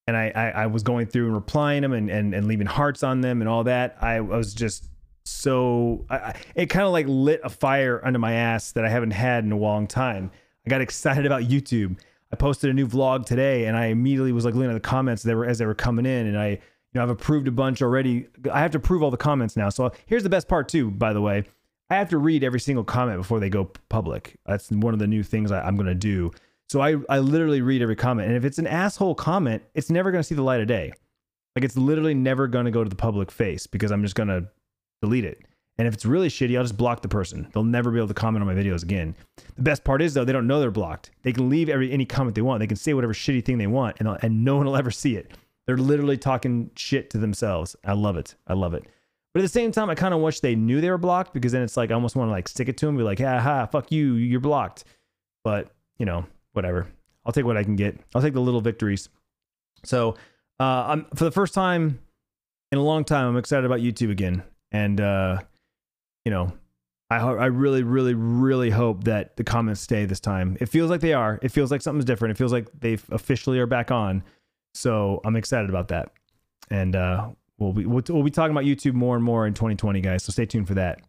and 0.08 0.18
I, 0.18 0.32
I, 0.36 0.50
I 0.50 0.68
was 0.68 0.84
going 0.84 1.08
through 1.08 1.28
and 1.28 1.36
replying 1.36 1.82
them 1.82 1.94
and, 1.94 2.10
and, 2.10 2.34
and 2.34 2.48
leaving 2.48 2.68
hearts 2.68 3.04
on 3.04 3.22
them 3.22 3.42
and 3.42 3.50
all 3.50 3.64
that, 3.66 3.98
I, 4.02 4.16
I 4.16 4.22
was 4.22 4.54
just 4.54 4.90
so 5.24 6.06
I, 6.10 6.34
it 6.56 6.68
kind 6.68 6.86
of 6.86 6.92
like 6.92 7.06
lit 7.08 7.42
a 7.44 7.50
fire 7.50 8.02
under 8.04 8.20
my 8.20 8.34
ass 8.34 8.72
that 8.74 8.86
I 8.86 8.90
haven't 8.90 9.12
had 9.12 9.44
in 9.44 9.52
a 9.52 9.58
long 9.58 9.88
time. 9.88 10.32
I 10.66 10.70
got 10.70 10.82
excited 10.82 11.26
about 11.26 11.44
YouTube. 11.44 12.00
I 12.32 12.36
posted 12.38 12.70
a 12.70 12.74
new 12.74 12.88
vlog 12.88 13.26
today, 13.26 13.66
and 13.66 13.76
I 13.76 13.88
immediately 13.88 14.32
was 14.32 14.46
like 14.46 14.54
looking 14.54 14.72
at 14.72 14.74
the 14.74 14.80
comments 14.80 15.22
they 15.24 15.36
were 15.36 15.46
as 15.46 15.58
they 15.58 15.66
were 15.66 15.76
coming 15.76 16.06
in, 16.06 16.28
and 16.28 16.40
I 16.40 16.60
you 16.94 17.00
know 17.00 17.04
I've 17.04 17.10
approved 17.10 17.48
a 17.48 17.52
bunch 17.52 17.82
already. 17.82 18.28
I 18.52 18.60
have 18.60 18.72
to 18.72 18.78
approve 18.78 19.04
all 19.04 19.12
the 19.12 19.18
comments 19.18 19.56
now. 19.56 19.70
So 19.70 19.92
here's 20.06 20.24
the 20.24 20.30
best 20.30 20.48
part 20.48 20.68
too, 20.68 20.92
by 20.92 21.14
the 21.14 21.22
way. 21.22 21.46
I 21.90 21.96
have 21.96 22.10
to 22.10 22.18
read 22.18 22.44
every 22.44 22.60
single 22.60 22.86
comment 22.86 23.18
before 23.18 23.40
they 23.40 23.50
go 23.50 23.70
public. 23.90 24.38
That's 24.46 24.72
one 24.72 24.94
of 24.94 25.00
the 25.00 25.08
new 25.08 25.24
things 25.24 25.52
I, 25.52 25.68
am 25.68 25.76
going 25.76 25.88
to 25.88 25.96
do. 25.96 26.32
So 26.70 26.80
I, 26.80 26.96
I 27.10 27.20
literally 27.20 27.62
read 27.62 27.82
every 27.82 27.98
comment. 27.98 28.30
And 28.30 28.38
if 28.38 28.46
it's 28.46 28.60
an 28.60 28.68
asshole 28.68 29.14
comment, 29.14 29.62
it's 29.74 29.90
never 29.90 30.10
going 30.10 30.22
to 30.22 30.24
see 30.24 30.36
the 30.36 30.42
light 30.42 30.62
of 30.62 30.68
day. 30.68 30.94
Like 31.54 31.66
it's 31.66 31.76
literally 31.76 32.14
never 32.14 32.48
going 32.48 32.64
to 32.64 32.72
go 32.72 32.82
to 32.82 32.90
the 32.90 32.96
public 32.96 33.30
face 33.30 33.68
because 33.68 33.92
I'm 33.92 34.04
just 34.04 34.16
going 34.16 34.30
to 34.30 34.48
delete 35.02 35.26
it. 35.26 35.42
And 35.78 35.88
if 35.88 35.94
it's 35.94 36.06
really 36.06 36.30
shitty, 36.30 36.56
I'll 36.56 36.64
just 36.64 36.78
block 36.78 37.02
the 37.02 37.10
person. 37.10 37.48
They'll 37.54 37.64
never 37.64 37.92
be 37.92 37.98
able 37.98 38.08
to 38.08 38.14
comment 38.14 38.42
on 38.42 38.48
my 38.48 38.62
videos 38.62 38.84
again. 38.84 39.16
The 39.56 39.62
best 39.62 39.84
part 39.84 40.02
is 40.02 40.14
though, 40.14 40.24
they 40.24 40.32
don't 40.32 40.48
know 40.48 40.60
they're 40.62 40.72
blocked. 40.72 41.12
They 41.24 41.34
can 41.34 41.50
leave 41.50 41.68
every 41.68 41.92
any 41.92 42.06
comment 42.06 42.36
they 42.36 42.42
want. 42.42 42.60
They 42.60 42.68
can 42.68 42.78
say 42.78 42.94
whatever 42.94 43.14
shitty 43.14 43.44
thing 43.44 43.58
they 43.58 43.68
want, 43.68 43.98
and 44.00 44.08
and 44.22 44.46
no 44.46 44.58
one 44.58 44.66
will 44.66 44.78
ever 44.78 44.92
see 44.92 45.16
it. 45.16 45.32
They're 45.72 45.78
literally 45.78 46.18
talking 46.18 46.70
shit 46.76 47.10
to 47.12 47.18
themselves. 47.18 47.78
I 47.86 47.94
love 47.94 48.18
it. 48.18 48.36
I 48.46 48.56
love 48.56 48.74
it. 48.74 48.84
But 49.34 49.40
at 49.40 49.44
the 49.44 49.48
same 49.48 49.72
time, 49.72 49.90
I 49.90 49.96
kind 49.96 50.14
of 50.14 50.20
wish 50.20 50.42
they 50.42 50.54
knew 50.54 50.82
they 50.82 50.90
were 50.90 50.98
blocked 50.98 51.34
because 51.34 51.54
then 51.54 51.62
it's 51.62 51.78
like 51.78 51.92
I 51.92 51.94
almost 51.94 52.18
want 52.18 52.28
to 52.28 52.32
like 52.34 52.50
stick 52.50 52.68
it 52.68 52.76
to 52.80 52.88
them, 52.88 52.98
be 52.98 53.04
like, 53.04 53.20
"Ha 53.20 53.40
ha, 53.40 53.66
fuck 53.68 53.90
you, 53.90 54.16
you're 54.16 54.42
blocked." 54.42 54.84
But 55.46 55.72
you 55.98 56.06
know, 56.06 56.26
whatever. 56.52 56.90
I'll 57.26 57.32
take 57.32 57.46
what 57.46 57.56
I 57.56 57.64
can 57.64 57.78
get. 57.78 57.98
I'll 58.14 58.22
take 58.22 58.34
the 58.34 58.42
little 58.42 58.60
victories. 58.60 59.08
So, 59.86 60.16
uh, 60.60 60.88
I'm 60.90 61.06
for 61.16 61.24
the 61.24 61.32
first 61.32 61.54
time 61.54 62.02
in 62.74 62.78
a 62.78 62.84
long 62.84 63.06
time, 63.06 63.28
I'm 63.28 63.38
excited 63.38 63.66
about 63.66 63.80
YouTube 63.80 64.12
again, 64.12 64.44
and 64.74 65.00
uh, 65.00 65.40
you 66.26 66.32
know, 66.32 66.52
I 67.10 67.20
I 67.20 67.46
really, 67.46 67.84
really, 67.84 68.14
really 68.14 68.72
hope 68.72 69.06
that 69.06 69.38
the 69.38 69.46
comments 69.46 69.80
stay 69.80 70.04
this 70.04 70.20
time. 70.20 70.58
It 70.60 70.66
feels 70.68 70.90
like 70.90 71.00
they 71.00 71.14
are. 71.14 71.40
It 71.42 71.54
feels 71.54 71.72
like 71.72 71.82
something's 71.82 72.04
different. 72.04 72.34
It 72.34 72.38
feels 72.38 72.52
like 72.52 72.68
they 72.78 72.98
officially 73.10 73.58
are 73.60 73.68
back 73.68 73.90
on. 73.90 74.22
So 74.74 75.22
I'm 75.26 75.36
excited 75.36 75.70
about 75.70 75.90
that, 75.90 76.12
and 76.70 76.96
uh, 76.96 77.30
we'll 77.58 77.74
be 77.74 77.86
we'll, 77.86 78.04
we'll 78.10 78.24
be 78.24 78.32
talking 78.32 78.52
about 78.52 78.64
YouTube 78.66 78.94
more 78.94 79.16
and 79.16 79.24
more 79.24 79.48
in 79.48 79.54
2020, 79.54 80.02
guys. 80.02 80.24
So 80.24 80.32
stay 80.32 80.46
tuned 80.46 80.68
for 80.68 80.76
that. 80.76 81.02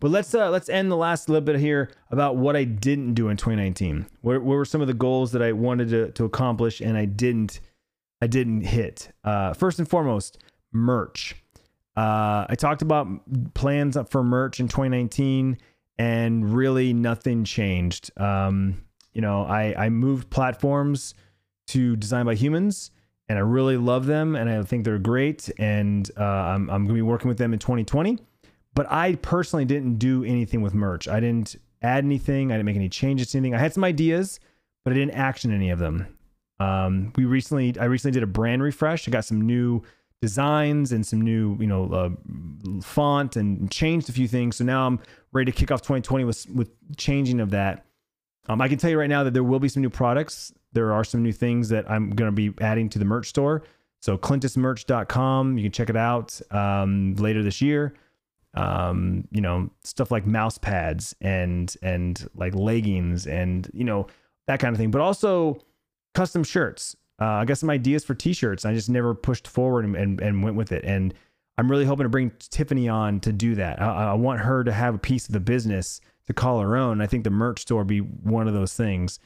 But 0.00 0.10
let's 0.10 0.34
uh, 0.34 0.50
let's 0.50 0.68
end 0.68 0.90
the 0.90 0.96
last 0.96 1.28
little 1.28 1.44
bit 1.44 1.58
here 1.58 1.90
about 2.10 2.36
what 2.36 2.56
I 2.56 2.64
didn't 2.64 3.14
do 3.14 3.28
in 3.28 3.36
2019. 3.36 4.06
What, 4.20 4.42
what 4.42 4.44
were 4.44 4.64
some 4.64 4.80
of 4.80 4.86
the 4.86 4.94
goals 4.94 5.32
that 5.32 5.42
I 5.42 5.52
wanted 5.52 5.88
to, 5.90 6.10
to 6.12 6.24
accomplish 6.24 6.80
and 6.80 6.96
I 6.96 7.04
didn't 7.04 7.60
I 8.20 8.26
didn't 8.26 8.62
hit? 8.62 9.10
Uh, 9.24 9.54
first 9.54 9.78
and 9.78 9.88
foremost, 9.88 10.38
merch. 10.72 11.36
Uh, 11.96 12.44
I 12.48 12.56
talked 12.58 12.82
about 12.82 13.08
plans 13.54 13.96
for 14.10 14.22
merch 14.22 14.60
in 14.60 14.68
2019, 14.68 15.56
and 15.98 16.54
really 16.54 16.92
nothing 16.92 17.44
changed. 17.44 18.10
Um, 18.18 18.84
you 19.14 19.22
know, 19.22 19.44
I 19.44 19.74
I 19.86 19.88
moved 19.88 20.28
platforms 20.28 21.14
to 21.68 21.96
Design 21.96 22.26
by 22.26 22.34
Humans 22.34 22.90
and 23.28 23.38
I 23.38 23.42
really 23.42 23.76
love 23.76 24.06
them 24.06 24.36
and 24.36 24.48
I 24.48 24.62
think 24.62 24.84
they're 24.84 24.98
great. 24.98 25.50
And 25.58 26.08
uh, 26.16 26.22
I'm, 26.22 26.70
I'm 26.70 26.84
going 26.84 26.88
to 26.88 26.94
be 26.94 27.02
working 27.02 27.28
with 27.28 27.38
them 27.38 27.52
in 27.52 27.58
2020. 27.58 28.18
But 28.74 28.90
I 28.90 29.14
personally 29.16 29.64
didn't 29.64 29.98
do 29.98 30.22
anything 30.24 30.60
with 30.60 30.74
merch. 30.74 31.08
I 31.08 31.18
didn't 31.18 31.56
add 31.82 32.04
anything. 32.04 32.52
I 32.52 32.56
didn't 32.56 32.66
make 32.66 32.76
any 32.76 32.88
changes 32.88 33.30
to 33.30 33.38
anything. 33.38 33.54
I 33.54 33.58
had 33.58 33.72
some 33.72 33.84
ideas, 33.84 34.38
but 34.84 34.92
I 34.92 34.96
didn't 34.96 35.14
action 35.14 35.52
any 35.52 35.70
of 35.70 35.78
them. 35.78 36.06
Um, 36.60 37.12
we 37.16 37.24
recently, 37.24 37.74
I 37.78 37.84
recently 37.84 38.12
did 38.12 38.22
a 38.22 38.26
brand 38.26 38.62
refresh. 38.62 39.08
I 39.08 39.10
got 39.10 39.24
some 39.24 39.40
new 39.40 39.82
designs 40.20 40.92
and 40.92 41.06
some 41.06 41.20
new, 41.20 41.56
you 41.58 41.66
know, 41.66 41.90
uh, 41.90 42.80
font 42.82 43.36
and 43.36 43.70
changed 43.70 44.08
a 44.08 44.12
few 44.12 44.28
things. 44.28 44.56
So 44.56 44.64
now 44.64 44.86
I'm 44.86 45.00
ready 45.32 45.50
to 45.50 45.56
kick 45.56 45.70
off 45.70 45.82
2020 45.82 46.24
with 46.24 46.48
with 46.50 46.70
changing 46.96 47.40
of 47.40 47.50
that. 47.50 47.84
Um, 48.48 48.60
I 48.60 48.68
can 48.68 48.78
tell 48.78 48.90
you 48.90 48.98
right 48.98 49.10
now 49.10 49.24
that 49.24 49.34
there 49.34 49.42
will 49.42 49.58
be 49.58 49.68
some 49.68 49.82
new 49.82 49.90
products 49.90 50.52
there 50.76 50.92
are 50.92 51.04
some 51.04 51.22
new 51.22 51.32
things 51.32 51.70
that 51.70 51.90
I'm 51.90 52.10
going 52.10 52.28
to 52.28 52.32
be 52.32 52.52
adding 52.62 52.90
to 52.90 52.98
the 52.98 53.04
merch 53.06 53.28
store. 53.28 53.62
So 54.02 54.18
clintusmerch.com, 54.18 55.56
you 55.56 55.64
can 55.64 55.72
check 55.72 55.88
it 55.88 55.96
out 55.96 56.38
um, 56.50 57.14
later 57.14 57.42
this 57.42 57.62
year. 57.62 57.94
Um, 58.52 59.26
you 59.30 59.40
know, 59.40 59.70
stuff 59.84 60.10
like 60.10 60.26
mouse 60.26 60.58
pads 60.58 61.14
and 61.20 61.74
and 61.82 62.26
like 62.34 62.54
leggings 62.54 63.26
and 63.26 63.70
you 63.74 63.84
know 63.84 64.06
that 64.46 64.60
kind 64.60 64.74
of 64.74 64.78
thing, 64.78 64.90
but 64.90 65.00
also 65.00 65.58
custom 66.14 66.44
shirts. 66.44 66.94
Uh, 67.20 67.24
I 67.24 67.44
got 67.46 67.58
some 67.58 67.70
ideas 67.70 68.04
for 68.04 68.14
t-shirts. 68.14 68.66
I 68.66 68.74
just 68.74 68.90
never 68.90 69.14
pushed 69.14 69.48
forward 69.48 69.86
and, 69.86 69.96
and, 69.96 70.20
and 70.20 70.44
went 70.44 70.56
with 70.56 70.72
it. 70.72 70.84
And 70.84 71.14
I'm 71.56 71.70
really 71.70 71.86
hoping 71.86 72.04
to 72.04 72.10
bring 72.10 72.32
Tiffany 72.38 72.88
on 72.88 73.20
to 73.20 73.32
do 73.32 73.54
that. 73.54 73.80
I, 73.80 74.10
I 74.10 74.14
want 74.14 74.40
her 74.40 74.62
to 74.62 74.72
have 74.72 74.94
a 74.94 74.98
piece 74.98 75.26
of 75.26 75.32
the 75.32 75.40
business 75.40 76.02
to 76.26 76.34
call 76.34 76.60
her 76.60 76.76
own. 76.76 77.00
I 77.00 77.06
think 77.06 77.24
the 77.24 77.30
merch 77.30 77.60
store 77.60 77.84
be 77.84 78.00
one 78.00 78.46
of 78.46 78.54
those 78.54 78.74
things. 78.74 79.18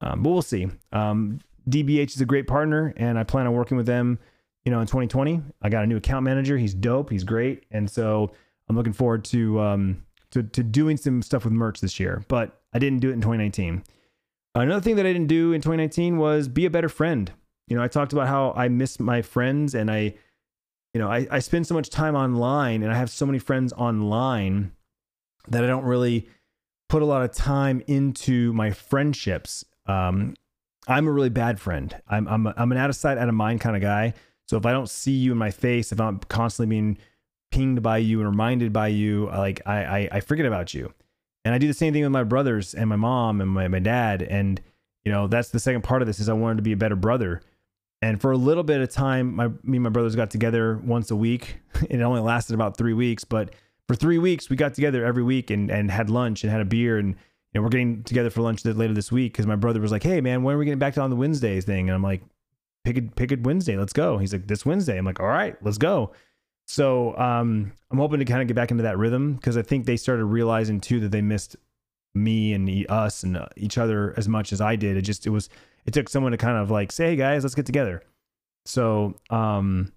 Um, 0.00 0.22
but 0.22 0.30
we'll 0.30 0.42
see. 0.42 0.68
Um, 0.92 1.40
DBH 1.68 2.14
is 2.14 2.20
a 2.20 2.26
great 2.26 2.46
partner, 2.46 2.92
and 2.96 3.18
I 3.18 3.24
plan 3.24 3.46
on 3.46 3.52
working 3.52 3.76
with 3.76 3.86
them. 3.86 4.18
You 4.64 4.72
know, 4.72 4.80
in 4.80 4.86
2020, 4.86 5.42
I 5.62 5.68
got 5.68 5.84
a 5.84 5.86
new 5.86 5.96
account 5.96 6.24
manager. 6.24 6.58
He's 6.58 6.74
dope. 6.74 7.10
He's 7.10 7.24
great, 7.24 7.64
and 7.70 7.90
so 7.90 8.32
I'm 8.68 8.76
looking 8.76 8.92
forward 8.92 9.24
to 9.26 9.60
um, 9.60 10.04
to 10.30 10.42
to 10.42 10.62
doing 10.62 10.96
some 10.96 11.22
stuff 11.22 11.44
with 11.44 11.52
merch 11.52 11.80
this 11.80 12.00
year. 12.00 12.24
But 12.28 12.60
I 12.72 12.78
didn't 12.78 12.98
do 12.98 13.10
it 13.10 13.14
in 13.14 13.20
2019. 13.20 13.84
Another 14.54 14.80
thing 14.80 14.96
that 14.96 15.06
I 15.06 15.12
didn't 15.12 15.28
do 15.28 15.52
in 15.52 15.60
2019 15.60 16.16
was 16.16 16.48
be 16.48 16.64
a 16.64 16.70
better 16.70 16.88
friend. 16.88 17.30
You 17.68 17.76
know, 17.76 17.82
I 17.82 17.88
talked 17.88 18.12
about 18.12 18.28
how 18.28 18.52
I 18.56 18.68
miss 18.68 18.98
my 18.98 19.20
friends 19.20 19.74
and 19.74 19.90
I, 19.90 20.14
you 20.94 21.00
know, 21.00 21.10
I, 21.10 21.26
I 21.30 21.38
spend 21.40 21.66
so 21.66 21.74
much 21.74 21.90
time 21.90 22.14
online 22.14 22.82
and 22.82 22.90
I 22.90 22.96
have 22.96 23.10
so 23.10 23.26
many 23.26 23.38
friends 23.38 23.72
online 23.74 24.72
that 25.48 25.62
I 25.62 25.66
don't 25.66 25.84
really 25.84 26.28
put 26.88 27.02
a 27.02 27.04
lot 27.04 27.22
of 27.22 27.32
time 27.32 27.82
into 27.86 28.52
my 28.54 28.70
friendships. 28.70 29.64
Um, 29.86 30.34
I'm 30.88 31.06
a 31.08 31.12
really 31.12 31.30
bad 31.30 31.60
friend. 31.60 31.94
I'm 32.08 32.28
I'm 32.28 32.46
a, 32.46 32.54
I'm 32.56 32.72
an 32.72 32.78
out 32.78 32.90
of 32.90 32.96
sight, 32.96 33.18
out 33.18 33.28
of 33.28 33.34
mind 33.34 33.60
kind 33.60 33.76
of 33.76 33.82
guy. 33.82 34.14
So 34.48 34.56
if 34.56 34.64
I 34.64 34.72
don't 34.72 34.88
see 34.88 35.12
you 35.12 35.32
in 35.32 35.38
my 35.38 35.50
face, 35.50 35.92
if 35.92 36.00
I'm 36.00 36.18
constantly 36.20 36.74
being 36.74 36.98
pinged 37.50 37.82
by 37.82 37.98
you 37.98 38.20
and 38.20 38.28
reminded 38.28 38.72
by 38.72 38.88
you, 38.88 39.26
like 39.26 39.62
I 39.66 39.84
I, 39.84 40.08
I 40.12 40.20
forget 40.20 40.46
about 40.46 40.74
you. 40.74 40.92
And 41.44 41.54
I 41.54 41.58
do 41.58 41.66
the 41.68 41.74
same 41.74 41.92
thing 41.92 42.02
with 42.02 42.12
my 42.12 42.24
brothers 42.24 42.74
and 42.74 42.88
my 42.88 42.96
mom 42.96 43.40
and 43.40 43.50
my, 43.50 43.68
my 43.68 43.78
dad. 43.78 44.22
And 44.22 44.60
you 45.04 45.12
know 45.12 45.26
that's 45.26 45.48
the 45.48 45.60
second 45.60 45.82
part 45.82 46.02
of 46.02 46.06
this 46.06 46.20
is 46.20 46.28
I 46.28 46.34
wanted 46.34 46.56
to 46.56 46.62
be 46.62 46.72
a 46.72 46.76
better 46.76 46.96
brother. 46.96 47.42
And 48.02 48.20
for 48.20 48.30
a 48.30 48.36
little 48.36 48.62
bit 48.62 48.80
of 48.80 48.90
time, 48.90 49.34
my 49.34 49.48
me 49.62 49.78
and 49.78 49.82
my 49.82 49.90
brothers 49.90 50.14
got 50.14 50.30
together 50.30 50.76
once 50.84 51.10
a 51.10 51.16
week. 51.16 51.58
It 51.90 52.00
only 52.00 52.20
lasted 52.20 52.54
about 52.54 52.76
three 52.78 52.94
weeks, 52.94 53.24
but 53.24 53.54
for 53.86 53.94
three 53.94 54.18
weeks 54.18 54.48
we 54.48 54.56
got 54.56 54.74
together 54.74 55.04
every 55.04 55.22
week 55.22 55.50
and 55.50 55.70
and 55.70 55.90
had 55.90 56.10
lunch 56.10 56.42
and 56.42 56.50
had 56.50 56.60
a 56.60 56.64
beer 56.64 56.98
and 56.98 57.16
know, 57.56 57.62
we're 57.62 57.68
getting 57.68 58.02
together 58.02 58.30
for 58.30 58.42
lunch 58.42 58.64
later 58.64 58.94
this 58.94 59.10
week 59.12 59.32
because 59.32 59.46
my 59.46 59.56
brother 59.56 59.80
was 59.80 59.92
like, 59.92 60.02
"Hey, 60.02 60.20
man, 60.20 60.42
when 60.42 60.54
are 60.54 60.58
we 60.58 60.64
getting 60.64 60.78
back 60.78 60.94
to 60.94 61.00
on 61.00 61.10
the 61.10 61.16
Wednesdays 61.16 61.64
thing?" 61.64 61.88
And 61.88 61.94
I'm 61.94 62.02
like, 62.02 62.22
"Pick 62.84 62.98
a 62.98 63.02
pick 63.02 63.32
a 63.32 63.36
Wednesday, 63.36 63.76
let's 63.76 63.92
go." 63.92 64.18
He's 64.18 64.32
like, 64.32 64.46
"This 64.46 64.66
Wednesday." 64.66 64.98
I'm 64.98 65.04
like, 65.04 65.20
"All 65.20 65.26
right, 65.26 65.56
let's 65.62 65.78
go." 65.78 66.12
So 66.66 67.16
um, 67.16 67.72
I'm 67.90 67.98
hoping 67.98 68.18
to 68.18 68.24
kind 68.24 68.42
of 68.42 68.48
get 68.48 68.54
back 68.54 68.70
into 68.70 68.82
that 68.82 68.98
rhythm 68.98 69.34
because 69.34 69.56
I 69.56 69.62
think 69.62 69.86
they 69.86 69.96
started 69.96 70.24
realizing 70.24 70.80
too 70.80 71.00
that 71.00 71.12
they 71.12 71.22
missed 71.22 71.56
me 72.14 72.54
and 72.54 72.68
us 72.90 73.22
and 73.22 73.36
uh, 73.36 73.46
each 73.56 73.78
other 73.78 74.14
as 74.16 74.28
much 74.28 74.52
as 74.52 74.60
I 74.60 74.74
did. 74.76 74.96
It 74.96 75.02
just 75.02 75.26
it 75.26 75.30
was 75.30 75.48
it 75.84 75.94
took 75.94 76.08
someone 76.08 76.32
to 76.32 76.38
kind 76.38 76.56
of 76.56 76.70
like 76.70 76.90
say, 76.92 77.10
"Hey 77.10 77.16
guys, 77.16 77.44
let's 77.44 77.54
get 77.54 77.66
together." 77.66 78.02
So 78.64 79.14
um, 79.30 79.92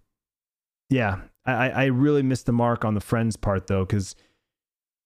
yeah, 0.90 1.22
I 1.46 1.70
I 1.70 1.86
really 1.86 2.22
missed 2.22 2.46
the 2.46 2.54
mark 2.54 2.86
on 2.86 2.94
the 2.94 3.02
friends 3.02 3.36
part 3.36 3.68
though 3.68 3.86
because 3.86 4.16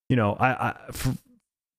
you 0.10 0.16
know 0.16 0.34
I 0.34 0.70
I. 0.70 0.92
For, 0.92 1.14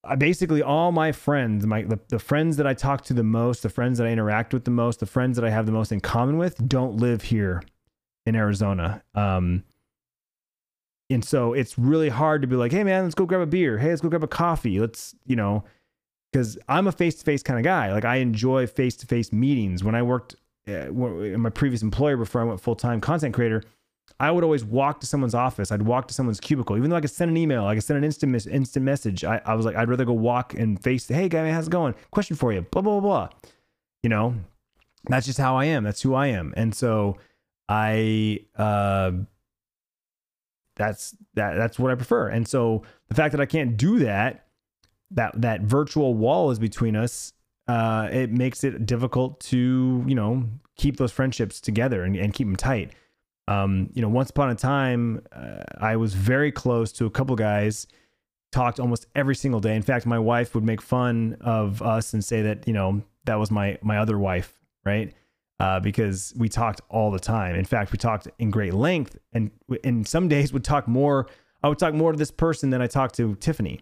I 0.06 0.16
basically 0.16 0.62
all 0.62 0.92
my 0.92 1.12
friends, 1.12 1.66
my 1.66 1.82
the, 1.82 1.98
the 2.08 2.18
friends 2.18 2.56
that 2.56 2.66
I 2.66 2.74
talk 2.74 3.04
to 3.04 3.14
the 3.14 3.22
most, 3.22 3.62
the 3.62 3.68
friends 3.68 3.98
that 3.98 4.06
I 4.06 4.10
interact 4.10 4.52
with 4.52 4.64
the 4.64 4.70
most, 4.70 5.00
the 5.00 5.06
friends 5.06 5.36
that 5.36 5.44
I 5.44 5.50
have 5.50 5.66
the 5.66 5.72
most 5.72 5.92
in 5.92 6.00
common 6.00 6.38
with, 6.38 6.68
don't 6.68 6.96
live 6.96 7.22
here 7.22 7.62
in 8.26 8.36
Arizona. 8.36 9.02
Um, 9.14 9.64
and 11.10 11.24
so 11.24 11.52
it's 11.52 11.78
really 11.78 12.08
hard 12.08 12.42
to 12.42 12.48
be 12.48 12.56
like, 12.56 12.72
hey 12.72 12.84
man, 12.84 13.04
let's 13.04 13.14
go 13.14 13.26
grab 13.26 13.40
a 13.40 13.46
beer. 13.46 13.78
Hey, 13.78 13.90
let's 13.90 14.00
go 14.00 14.08
grab 14.08 14.24
a 14.24 14.28
coffee. 14.28 14.80
Let's, 14.80 15.14
you 15.26 15.36
know, 15.36 15.64
because 16.32 16.58
I'm 16.68 16.86
a 16.86 16.92
face 16.92 17.14
to 17.16 17.24
face 17.24 17.42
kind 17.42 17.58
of 17.58 17.64
guy. 17.64 17.92
Like 17.92 18.04
I 18.04 18.16
enjoy 18.16 18.66
face 18.66 18.96
to 18.96 19.06
face 19.06 19.32
meetings. 19.32 19.84
When 19.84 19.94
I 19.94 20.02
worked 20.02 20.36
uh, 20.66 20.90
in 20.92 21.40
my 21.40 21.50
previous 21.50 21.82
employer 21.82 22.16
before 22.16 22.40
I 22.40 22.44
went 22.44 22.60
full 22.60 22.76
time 22.76 23.00
content 23.00 23.34
creator, 23.34 23.62
I 24.20 24.30
would 24.30 24.44
always 24.44 24.64
walk 24.64 25.00
to 25.00 25.06
someone's 25.06 25.34
office. 25.34 25.72
I'd 25.72 25.82
walk 25.82 26.06
to 26.08 26.14
someone's 26.14 26.38
cubicle, 26.38 26.76
even 26.76 26.88
though 26.88 26.96
I 26.96 27.00
could 27.00 27.10
send 27.10 27.30
an 27.30 27.36
email, 27.36 27.66
I 27.66 27.74
could 27.74 27.82
send 27.82 27.98
an 27.98 28.04
instant 28.04 28.46
instant 28.46 28.84
message. 28.84 29.24
I, 29.24 29.40
I 29.44 29.54
was 29.54 29.66
like, 29.66 29.74
I'd 29.74 29.88
rather 29.88 30.04
go 30.04 30.12
walk 30.12 30.54
and 30.54 30.80
face. 30.82 31.08
Hey, 31.08 31.28
guy, 31.28 31.50
how's 31.50 31.66
it 31.66 31.70
going? 31.70 31.94
Question 32.10 32.36
for 32.36 32.52
you. 32.52 32.62
Blah 32.62 32.82
blah 32.82 33.00
blah. 33.00 33.26
blah. 33.26 33.38
You 34.02 34.10
know, 34.10 34.34
that's 35.08 35.26
just 35.26 35.38
how 35.38 35.56
I 35.56 35.64
am. 35.66 35.82
That's 35.82 36.02
who 36.02 36.14
I 36.14 36.28
am. 36.28 36.54
And 36.56 36.74
so 36.74 37.16
I, 37.68 38.40
uh, 38.56 39.12
that's 40.76 41.16
that. 41.34 41.54
That's 41.56 41.78
what 41.78 41.90
I 41.90 41.94
prefer. 41.94 42.28
And 42.28 42.46
so 42.46 42.82
the 43.08 43.14
fact 43.14 43.32
that 43.32 43.40
I 43.40 43.46
can't 43.46 43.76
do 43.76 44.00
that, 44.00 44.46
that 45.12 45.40
that 45.40 45.62
virtual 45.62 46.14
wall 46.14 46.50
is 46.50 46.58
between 46.58 46.96
us. 46.96 47.32
Uh, 47.66 48.08
it 48.12 48.30
makes 48.30 48.62
it 48.62 48.84
difficult 48.84 49.40
to 49.40 50.04
you 50.06 50.14
know 50.14 50.44
keep 50.76 50.98
those 50.98 51.12
friendships 51.12 51.60
together 51.60 52.02
and, 52.02 52.14
and 52.16 52.34
keep 52.34 52.46
them 52.46 52.56
tight 52.56 52.92
um, 53.46 53.90
you 53.92 54.02
know, 54.02 54.08
once 54.08 54.30
upon 54.30 54.50
a 54.50 54.54
time, 54.54 55.22
uh, 55.32 55.62
I 55.78 55.96
was 55.96 56.14
very 56.14 56.50
close 56.50 56.92
to 56.92 57.06
a 57.06 57.10
couple 57.10 57.36
guys, 57.36 57.86
talked 58.52 58.80
almost 58.80 59.06
every 59.14 59.34
single 59.34 59.60
day. 59.60 59.76
In 59.76 59.82
fact, 59.82 60.06
my 60.06 60.18
wife 60.18 60.54
would 60.54 60.64
make 60.64 60.80
fun 60.80 61.36
of 61.40 61.82
us 61.82 62.14
and 62.14 62.24
say 62.24 62.42
that, 62.42 62.66
you 62.66 62.72
know, 62.72 63.02
that 63.24 63.36
was 63.36 63.50
my 63.50 63.78
my 63.82 63.98
other 63.98 64.18
wife, 64.18 64.54
right? 64.84 65.12
Uh, 65.60 65.80
because 65.80 66.34
we 66.36 66.48
talked 66.48 66.80
all 66.88 67.10
the 67.10 67.18
time. 67.18 67.54
In 67.54 67.64
fact, 67.64 67.92
we 67.92 67.98
talked 67.98 68.28
in 68.38 68.50
great 68.50 68.74
length, 68.74 69.16
and 69.32 69.50
in 69.82 70.04
some 70.04 70.28
days 70.28 70.52
would 70.52 70.64
talk 70.64 70.88
more. 70.88 71.26
I 71.62 71.68
would 71.68 71.78
talk 71.78 71.94
more 71.94 72.12
to 72.12 72.18
this 72.18 72.30
person 72.30 72.70
than 72.70 72.82
I 72.82 72.86
talked 72.86 73.14
to 73.16 73.34
Tiffany. 73.36 73.80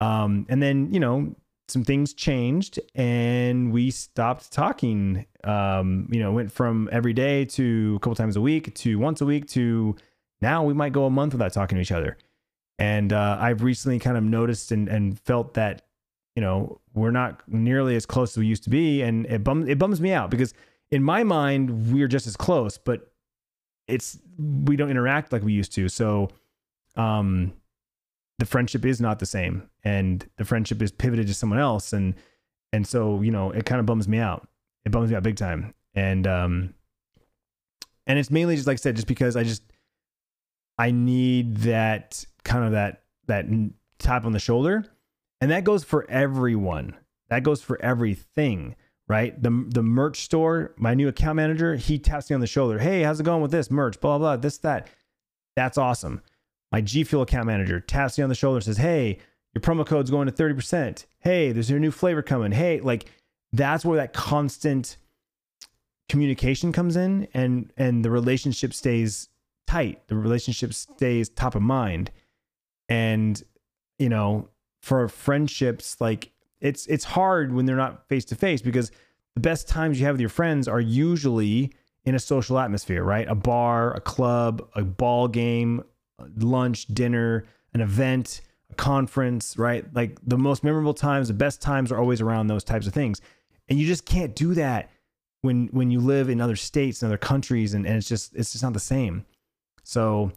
Um, 0.00 0.46
and 0.48 0.62
then 0.62 0.92
you 0.92 1.00
know, 1.00 1.34
some 1.68 1.84
things 1.84 2.12
changed 2.12 2.78
and 2.94 3.72
we 3.72 3.90
stopped 3.90 4.52
talking. 4.52 5.26
Um, 5.44 6.08
you 6.10 6.20
know, 6.20 6.32
went 6.32 6.52
from 6.52 6.88
every 6.92 7.12
day 7.12 7.44
to 7.46 7.94
a 7.96 7.98
couple 8.00 8.14
times 8.14 8.36
a 8.36 8.40
week 8.40 8.74
to 8.76 8.98
once 8.98 9.20
a 9.20 9.26
week 9.26 9.46
to 9.48 9.96
now 10.40 10.62
we 10.62 10.74
might 10.74 10.92
go 10.92 11.06
a 11.06 11.10
month 11.10 11.32
without 11.32 11.52
talking 11.52 11.76
to 11.76 11.82
each 11.82 11.92
other. 11.92 12.16
And 12.78 13.12
uh, 13.12 13.38
I've 13.40 13.62
recently 13.62 13.98
kind 13.98 14.16
of 14.16 14.24
noticed 14.24 14.72
and, 14.72 14.88
and 14.88 15.18
felt 15.20 15.54
that, 15.54 15.82
you 16.34 16.42
know, 16.42 16.80
we're 16.92 17.12
not 17.12 17.42
nearly 17.46 17.96
as 17.96 18.04
close 18.04 18.32
as 18.32 18.38
we 18.38 18.46
used 18.46 18.64
to 18.64 18.70
be. 18.70 19.02
And 19.02 19.26
it 19.26 19.46
it 19.46 19.78
bums 19.78 20.00
me 20.00 20.12
out 20.12 20.30
because 20.30 20.52
in 20.90 21.02
my 21.02 21.24
mind, 21.24 21.92
we're 21.92 22.08
just 22.08 22.26
as 22.26 22.36
close, 22.36 22.78
but 22.78 23.12
it's, 23.86 24.18
we 24.38 24.76
don't 24.76 24.90
interact 24.90 25.32
like 25.32 25.42
we 25.42 25.52
used 25.52 25.72
to. 25.74 25.88
So, 25.88 26.30
um, 26.96 27.52
the 28.38 28.46
friendship 28.46 28.84
is 28.84 29.00
not 29.00 29.18
the 29.18 29.26
same 29.26 29.68
and 29.84 30.28
the 30.36 30.44
friendship 30.44 30.82
is 30.82 30.90
pivoted 30.90 31.26
to 31.26 31.34
someone 31.34 31.58
else. 31.58 31.92
And 31.92 32.14
and 32.72 32.86
so 32.86 33.22
you 33.22 33.30
know 33.30 33.50
it 33.50 33.64
kind 33.64 33.80
of 33.80 33.86
bums 33.86 34.08
me 34.08 34.18
out. 34.18 34.48
It 34.84 34.92
bums 34.92 35.10
me 35.10 35.16
out 35.16 35.22
big 35.22 35.36
time. 35.36 35.74
And 35.94 36.26
um 36.26 36.74
and 38.06 38.18
it's 38.18 38.30
mainly 38.30 38.56
just 38.56 38.66
like 38.66 38.74
i 38.74 38.76
said 38.76 38.96
just 38.96 39.08
because 39.08 39.36
i 39.36 39.44
just 39.44 39.62
i 40.78 40.90
need 40.90 41.58
that 41.58 42.24
kind 42.42 42.64
of 42.64 42.72
that 42.72 43.04
that 43.26 43.46
tap 43.98 44.24
on 44.24 44.32
the 44.32 44.38
shoulder. 44.38 44.84
And 45.40 45.50
that 45.50 45.64
goes 45.64 45.84
for 45.84 46.08
everyone. 46.10 46.96
That 47.28 47.42
goes 47.42 47.62
for 47.62 47.80
everything 47.80 48.76
right? 49.06 49.40
The 49.40 49.66
the 49.68 49.82
merch 49.82 50.22
store 50.22 50.74
my 50.76 50.94
new 50.94 51.08
account 51.08 51.36
manager 51.36 51.76
he 51.76 51.98
taps 51.98 52.30
me 52.30 52.34
on 52.34 52.40
the 52.40 52.46
shoulder. 52.46 52.78
Hey 52.78 53.02
how's 53.02 53.20
it 53.20 53.24
going 53.24 53.42
with 53.42 53.52
this 53.52 53.70
merch? 53.70 54.00
Blah 54.00 54.18
blah, 54.18 54.36
blah 54.36 54.36
this 54.36 54.58
that. 54.58 54.88
That's 55.54 55.78
awesome 55.78 56.20
my 56.74 56.80
G 56.80 57.04
Fuel 57.04 57.22
account 57.22 57.46
manager 57.46 57.78
taps 57.78 58.18
me 58.18 58.24
on 58.24 58.28
the 58.28 58.34
shoulder 58.34 58.56
and 58.56 58.64
says, 58.64 58.78
Hey, 58.78 59.18
your 59.54 59.62
promo 59.62 59.86
code's 59.86 60.10
going 60.10 60.26
to 60.26 60.32
30%. 60.32 61.06
Hey, 61.20 61.52
there's 61.52 61.70
a 61.70 61.78
new 61.78 61.92
flavor 61.92 62.20
coming. 62.20 62.50
Hey, 62.50 62.80
like 62.80 63.08
that's 63.52 63.84
where 63.84 63.96
that 63.98 64.12
constant 64.12 64.96
communication 66.08 66.72
comes 66.72 66.96
in 66.96 67.28
and 67.32 67.72
and 67.76 68.04
the 68.04 68.10
relationship 68.10 68.74
stays 68.74 69.28
tight. 69.68 70.08
The 70.08 70.16
relationship 70.16 70.74
stays 70.74 71.28
top 71.28 71.54
of 71.54 71.62
mind. 71.62 72.10
And 72.88 73.40
you 74.00 74.08
know, 74.08 74.48
for 74.82 75.06
friendships, 75.06 76.00
like 76.00 76.32
it's 76.60 76.86
it's 76.86 77.04
hard 77.04 77.54
when 77.54 77.66
they're 77.66 77.76
not 77.76 78.08
face 78.08 78.24
to 78.24 78.34
face 78.34 78.62
because 78.62 78.90
the 79.34 79.40
best 79.40 79.68
times 79.68 80.00
you 80.00 80.06
have 80.06 80.14
with 80.14 80.20
your 80.20 80.28
friends 80.28 80.66
are 80.66 80.80
usually 80.80 81.72
in 82.04 82.16
a 82.16 82.18
social 82.18 82.58
atmosphere, 82.58 83.04
right? 83.04 83.28
A 83.28 83.36
bar, 83.36 83.94
a 83.94 84.00
club, 84.00 84.68
a 84.74 84.82
ball 84.82 85.28
game, 85.28 85.80
lunch, 86.36 86.86
dinner, 86.86 87.44
an 87.72 87.80
event, 87.80 88.40
a 88.70 88.74
conference, 88.74 89.56
right? 89.58 89.84
Like 89.94 90.18
the 90.26 90.38
most 90.38 90.64
memorable 90.64 90.94
times, 90.94 91.28
the 91.28 91.34
best 91.34 91.60
times 91.60 91.92
are 91.92 91.98
always 91.98 92.20
around 92.20 92.46
those 92.46 92.64
types 92.64 92.86
of 92.86 92.94
things. 92.94 93.20
And 93.68 93.78
you 93.78 93.86
just 93.86 94.04
can't 94.04 94.34
do 94.34 94.54
that 94.54 94.90
when 95.42 95.68
when 95.68 95.90
you 95.90 96.00
live 96.00 96.28
in 96.28 96.40
other 96.40 96.56
states 96.56 97.02
and 97.02 97.08
other 97.08 97.18
countries 97.18 97.74
and, 97.74 97.86
and 97.86 97.96
it's 97.96 98.08
just 98.08 98.34
it's 98.34 98.52
just 98.52 98.64
not 98.64 98.72
the 98.72 98.80
same. 98.80 99.24
So 99.82 100.32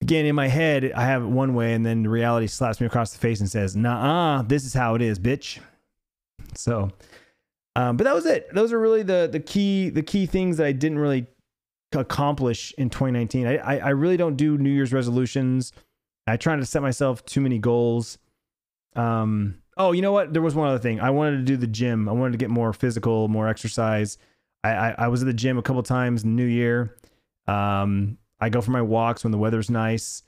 again, 0.00 0.26
in 0.26 0.34
my 0.34 0.48
head, 0.48 0.92
I 0.94 1.04
have 1.04 1.22
it 1.22 1.26
one 1.26 1.54
way 1.54 1.74
and 1.74 1.84
then 1.84 2.06
reality 2.06 2.46
slaps 2.46 2.80
me 2.80 2.86
across 2.86 3.12
the 3.12 3.18
face 3.18 3.40
and 3.40 3.50
says, 3.50 3.76
nah, 3.76 4.42
this 4.42 4.64
is 4.64 4.74
how 4.74 4.94
it 4.94 5.02
is, 5.02 5.18
bitch. 5.18 5.58
So 6.54 6.90
um, 7.76 7.96
but 7.96 8.04
that 8.04 8.14
was 8.14 8.26
it. 8.26 8.52
Those 8.54 8.72
are 8.72 8.78
really 8.78 9.02
the 9.02 9.28
the 9.30 9.40
key 9.40 9.90
the 9.90 10.02
key 10.02 10.26
things 10.26 10.58
that 10.58 10.66
I 10.66 10.72
didn't 10.72 10.98
really 10.98 11.26
accomplish 12.00 12.72
in 12.78 12.90
2019. 12.90 13.46
I, 13.46 13.78
I, 13.78 13.88
really 13.90 14.16
don't 14.16 14.36
do 14.36 14.58
New 14.58 14.70
Year's 14.70 14.92
resolutions. 14.92 15.72
I 16.26 16.36
try 16.36 16.54
not 16.54 16.60
to 16.60 16.66
set 16.66 16.82
myself 16.82 17.24
too 17.24 17.40
many 17.40 17.58
goals. 17.58 18.18
Um, 18.96 19.62
oh, 19.76 19.92
you 19.92 20.02
know 20.02 20.12
what? 20.12 20.32
There 20.32 20.42
was 20.42 20.54
one 20.54 20.68
other 20.68 20.78
thing. 20.78 21.00
I 21.00 21.10
wanted 21.10 21.38
to 21.38 21.42
do 21.42 21.56
the 21.56 21.66
gym. 21.66 22.08
I 22.08 22.12
wanted 22.12 22.32
to 22.32 22.38
get 22.38 22.50
more 22.50 22.72
physical, 22.72 23.28
more 23.28 23.48
exercise. 23.48 24.18
I, 24.62 24.70
I, 24.70 24.94
I 24.98 25.08
was 25.08 25.22
at 25.22 25.26
the 25.26 25.34
gym 25.34 25.58
a 25.58 25.62
couple 25.62 25.82
times 25.82 26.24
New 26.24 26.44
Year. 26.44 26.96
Um, 27.46 28.18
I 28.40 28.48
go 28.48 28.60
for 28.60 28.70
my 28.70 28.82
walks 28.82 29.24
when 29.24 29.30
the 29.30 29.38
weather's 29.38 29.70
nice. 29.70 30.22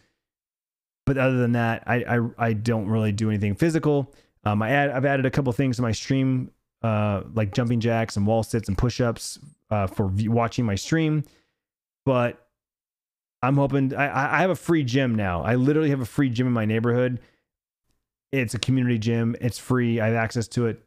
But 1.07 1.19
other 1.19 1.37
than 1.39 1.53
that, 1.53 1.85
I, 1.87 1.97
I, 2.19 2.29
I 2.39 2.53
don't 2.53 2.89
really 2.89 3.13
do 3.13 3.31
anything 3.31 3.55
physical. 3.55 4.13
Um, 4.45 4.61
I 4.63 4.71
add, 4.71 4.91
I've 4.91 5.05
added 5.05 5.25
a 5.25 5.31
couple 5.31 5.53
things 5.53 5.77
to 5.77 5.83
my 5.83 5.93
stream, 5.93 6.51
uh, 6.83 7.23
like 7.35 7.55
jumping 7.55 7.81
jacks 7.81 8.17
and 8.17 8.27
wall 8.27 8.43
sits 8.43 8.69
and 8.69 8.77
push 8.77 9.01
ups 9.01 9.39
uh, 9.71 9.87
for 9.87 10.13
watching 10.27 10.65
my 10.65 10.75
stream 10.75 11.25
but 12.07 12.49
I'm 13.43 13.57
hoping 13.57 13.95
I, 13.95 14.39
I 14.39 14.41
have 14.41 14.51
a 14.51 14.57
free 14.57 14.83
gym 14.83 15.15
now. 15.15 15.43
I 15.43 15.57
literally 15.57 15.91
have 15.91 16.01
a 16.01 16.07
free 16.07 16.31
gym 16.31 16.47
in 16.47 16.53
my 16.55 16.65
neighborhood. 16.65 17.21
It's 18.33 18.55
a 18.55 18.59
community 18.59 18.99
gym. 18.99 19.37
It's 19.41 19.59
free. 19.59 20.01
I 20.01 20.07
have 20.07 20.15
access 20.17 20.49
to 20.49 20.67
it 20.67 20.83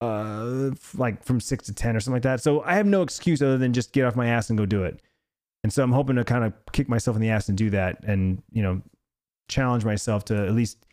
uh, 0.00 0.70
like 0.96 1.22
from 1.22 1.40
six 1.40 1.66
to 1.66 1.74
10 1.74 1.94
or 1.94 2.00
something 2.00 2.14
like 2.14 2.22
that. 2.22 2.42
So 2.42 2.62
I 2.62 2.74
have 2.74 2.86
no 2.86 3.02
excuse 3.02 3.40
other 3.42 3.58
than 3.58 3.72
just 3.72 3.92
get 3.92 4.06
off 4.06 4.16
my 4.16 4.26
ass 4.26 4.50
and 4.50 4.58
go 4.58 4.66
do 4.66 4.82
it. 4.82 5.00
And 5.62 5.72
so 5.72 5.82
I'm 5.82 5.92
hoping 5.92 6.16
to 6.16 6.24
kind 6.24 6.42
of 6.42 6.54
kick 6.72 6.88
myself 6.88 7.16
in 7.16 7.22
the 7.22 7.30
ass 7.30 7.48
and 7.48 7.56
do 7.56 7.70
that 7.70 8.02
and, 8.04 8.42
you 8.50 8.62
know, 8.62 8.80
challenge 9.48 9.84
myself 9.84 10.24
to 10.26 10.46
at 10.46 10.52
least 10.52 10.86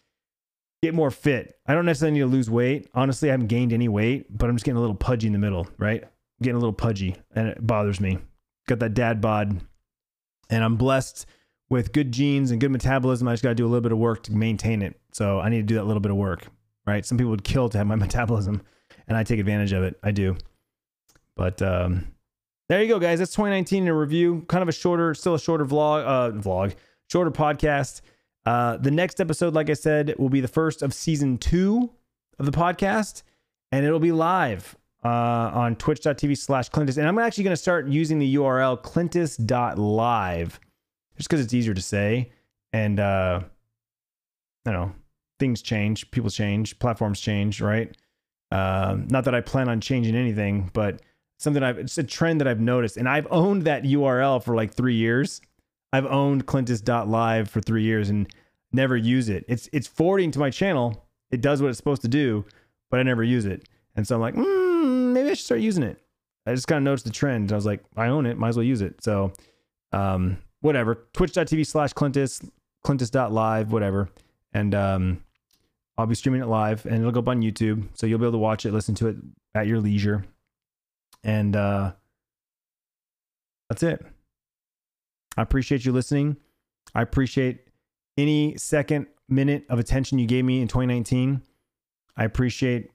get 0.83 0.93
more 0.93 1.09
fit. 1.09 1.57
I 1.65 1.73
don't 1.73 1.85
necessarily 1.85 2.15
need 2.15 2.25
to 2.25 2.27
lose 2.27 2.49
weight. 2.49 2.89
Honestly, 2.93 3.29
I 3.29 3.31
haven't 3.31 3.47
gained 3.47 3.71
any 3.71 3.87
weight, 3.87 4.37
but 4.37 4.49
I'm 4.49 4.57
just 4.57 4.65
getting 4.65 4.77
a 4.77 4.81
little 4.81 4.95
pudgy 4.95 5.27
in 5.27 5.33
the 5.33 5.39
middle, 5.39 5.67
right? 5.77 6.03
Getting 6.41 6.57
a 6.57 6.59
little 6.59 6.73
pudgy 6.73 7.15
and 7.33 7.47
it 7.47 7.65
bothers 7.65 8.01
me. 8.01 8.19
Got 8.67 8.79
that 8.79 8.93
dad 8.93 9.21
bod. 9.21 9.61
And 10.49 10.63
I'm 10.63 10.77
blessed 10.77 11.25
with 11.69 11.91
good 11.91 12.11
genes 12.11 12.51
and 12.51 12.61
good 12.61 12.71
metabolism. 12.71 13.27
I 13.27 13.33
just 13.33 13.43
got 13.43 13.49
to 13.49 13.55
do 13.55 13.65
a 13.65 13.69
little 13.69 13.81
bit 13.81 13.91
of 13.91 13.97
work 13.97 14.23
to 14.23 14.31
maintain 14.33 14.81
it. 14.81 14.99
So 15.11 15.39
I 15.39 15.49
need 15.49 15.57
to 15.57 15.63
do 15.63 15.75
that 15.75 15.85
little 15.85 15.99
bit 15.99 16.11
of 16.11 16.17
work, 16.17 16.47
right? 16.85 17.05
Some 17.05 17.17
people 17.17 17.31
would 17.31 17.43
kill 17.43 17.69
to 17.69 17.77
have 17.77 17.87
my 17.87 17.95
metabolism 18.07 18.61
and 19.07 19.17
I 19.17 19.23
take 19.23 19.39
advantage 19.39 19.73
of 19.73 19.83
it. 19.83 19.99
I 20.03 20.11
do. 20.11 20.37
But 21.35 21.61
um, 21.61 22.07
there 22.69 22.81
you 22.81 22.87
go, 22.87 22.99
guys. 22.99 23.19
That's 23.19 23.31
2019 23.31 23.83
in 23.83 23.89
a 23.89 23.93
review. 23.93 24.45
Kind 24.47 24.61
of 24.61 24.69
a 24.69 24.73
shorter, 24.73 25.13
still 25.13 25.35
a 25.35 25.39
shorter 25.39 25.65
vlog, 25.65 26.05
uh, 26.05 26.31
vlog, 26.31 26.75
shorter 27.09 27.31
podcast. 27.31 28.01
Uh, 28.45 28.77
the 28.77 28.91
next 28.91 29.19
episode, 29.19 29.53
like 29.53 29.69
I 29.69 29.73
said, 29.73 30.15
will 30.17 30.29
be 30.29 30.41
the 30.41 30.47
first 30.47 30.81
of 30.81 30.93
season 30.93 31.37
two 31.37 31.91
of 32.39 32.45
the 32.45 32.51
podcast, 32.51 33.23
and 33.71 33.85
it'll 33.85 33.99
be 33.99 34.11
live 34.11 34.75
uh, 35.07 35.51
on 35.53 35.75
twitch.tv 35.75 36.37
slash 36.37 36.69
Clintus. 36.69 36.97
And 36.97 37.07
I'm 37.07 37.17
actually 37.17 37.45
going 37.45 37.53
to 37.53 37.61
start 37.61 37.87
using 37.87 38.19
the 38.19 38.35
URL 38.35 38.81
clintus.live 38.81 40.59
just 41.17 41.29
because 41.29 41.43
it's 41.43 41.53
easier 41.53 41.73
to 41.73 41.81
say. 41.81 42.31
And, 42.73 42.99
uh, 42.99 43.41
I 44.65 44.71
don't 44.71 44.87
know, 44.87 44.95
things 45.39 45.61
change, 45.61 46.11
people 46.11 46.29
change, 46.29 46.77
platforms 46.79 47.21
change, 47.21 47.61
right? 47.61 47.95
Um, 48.51 49.07
not 49.09 49.23
that 49.25 49.33
I 49.33 49.41
plan 49.41 49.69
on 49.69 49.79
changing 49.79 50.15
anything, 50.15 50.69
but 50.73 51.01
something 51.37 51.63
I've, 51.63 51.77
it's 51.77 51.97
a 51.97 52.03
trend 52.03 52.41
that 52.41 52.47
I've 52.47 52.59
noticed. 52.59 52.97
And 52.97 53.07
I've 53.07 53.27
owned 53.31 53.63
that 53.63 53.83
URL 53.83 54.43
for 54.43 54.55
like 54.55 54.73
three 54.73 54.95
years. 54.95 55.39
I've 55.93 56.05
owned 56.05 56.45
Clintus.live 56.45 57.49
for 57.49 57.61
three 57.61 57.83
years 57.83 58.09
and 58.09 58.27
never 58.73 58.97
use 58.97 59.29
it. 59.29 59.45
It's, 59.47 59.69
it's 59.71 59.87
forwarding 59.87 60.31
to 60.31 60.39
my 60.39 60.49
channel. 60.49 61.07
It 61.31 61.39
does 61.39 61.61
what 61.61 61.69
it's 61.69 61.77
supposed 61.77 62.01
to 62.01 62.09
do, 62.09 62.45
but 62.91 62.99
I 62.99 63.03
never 63.03 63.23
use 63.23 63.45
it. 63.45 63.69
And 63.95 64.05
so 64.05 64.15
I'm 64.15 64.21
like, 64.21 64.35
mm, 64.35 64.66
maybe 65.13 65.29
I 65.29 65.33
should 65.33 65.45
start 65.45 65.61
using 65.61 65.83
it. 65.83 66.01
I 66.45 66.53
just 66.53 66.67
kind 66.67 66.77
of 66.77 66.83
noticed 66.83 67.05
the 67.05 67.11
trend. 67.11 67.51
I 67.51 67.55
was 67.55 67.65
like, 67.65 67.83
I 67.95 68.07
own 68.07 68.25
it, 68.25 68.37
might 68.37 68.49
as 68.49 68.57
well 68.57 68.63
use 68.63 68.81
it. 68.81 69.03
So, 69.03 69.33
um, 69.91 70.37
whatever. 70.61 71.07
Twitch.tv 71.13 71.65
slash 71.65 71.93
Clintus, 71.93 72.47
Clintus.live, 72.85 73.71
whatever. 73.71 74.09
And 74.53 74.73
um, 74.73 75.23
I'll 75.97 76.05
be 76.05 76.15
streaming 76.15 76.41
it 76.41 76.47
live 76.47 76.85
and 76.85 76.95
it'll 76.95 77.11
go 77.11 77.19
up 77.19 77.27
on 77.27 77.41
YouTube. 77.41 77.87
So 77.93 78.07
you'll 78.07 78.19
be 78.19 78.25
able 78.25 78.33
to 78.33 78.37
watch 78.37 78.65
it, 78.65 78.71
listen 78.71 78.95
to 78.95 79.07
it 79.07 79.17
at 79.55 79.67
your 79.67 79.79
leisure. 79.79 80.25
And 81.23 81.55
uh, 81.55 81.93
that's 83.69 83.83
it. 83.83 84.05
I 85.35 85.41
appreciate 85.41 85.85
you 85.85 85.91
listening. 85.91 86.37
I 86.95 87.01
appreciate 87.01 87.67
any 88.17 88.57
second 88.57 89.07
minute 89.27 89.65
of 89.69 89.79
attention 89.79 90.19
you 90.19 90.27
gave 90.27 90.45
me 90.45 90.61
in 90.61 90.67
2019. 90.67 91.41
I 92.15 92.23
appreciate 92.23 92.91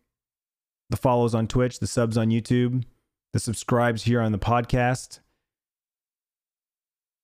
the 0.91 0.97
follows 0.97 1.35
on 1.35 1.47
Twitch, 1.47 1.79
the 1.79 1.87
subs 1.87 2.17
on 2.17 2.29
YouTube, 2.29 2.85
the 3.33 3.39
subscribes 3.39 4.05
here 4.05 4.21
on 4.21 4.33
the 4.33 4.39
podcast. 4.39 5.21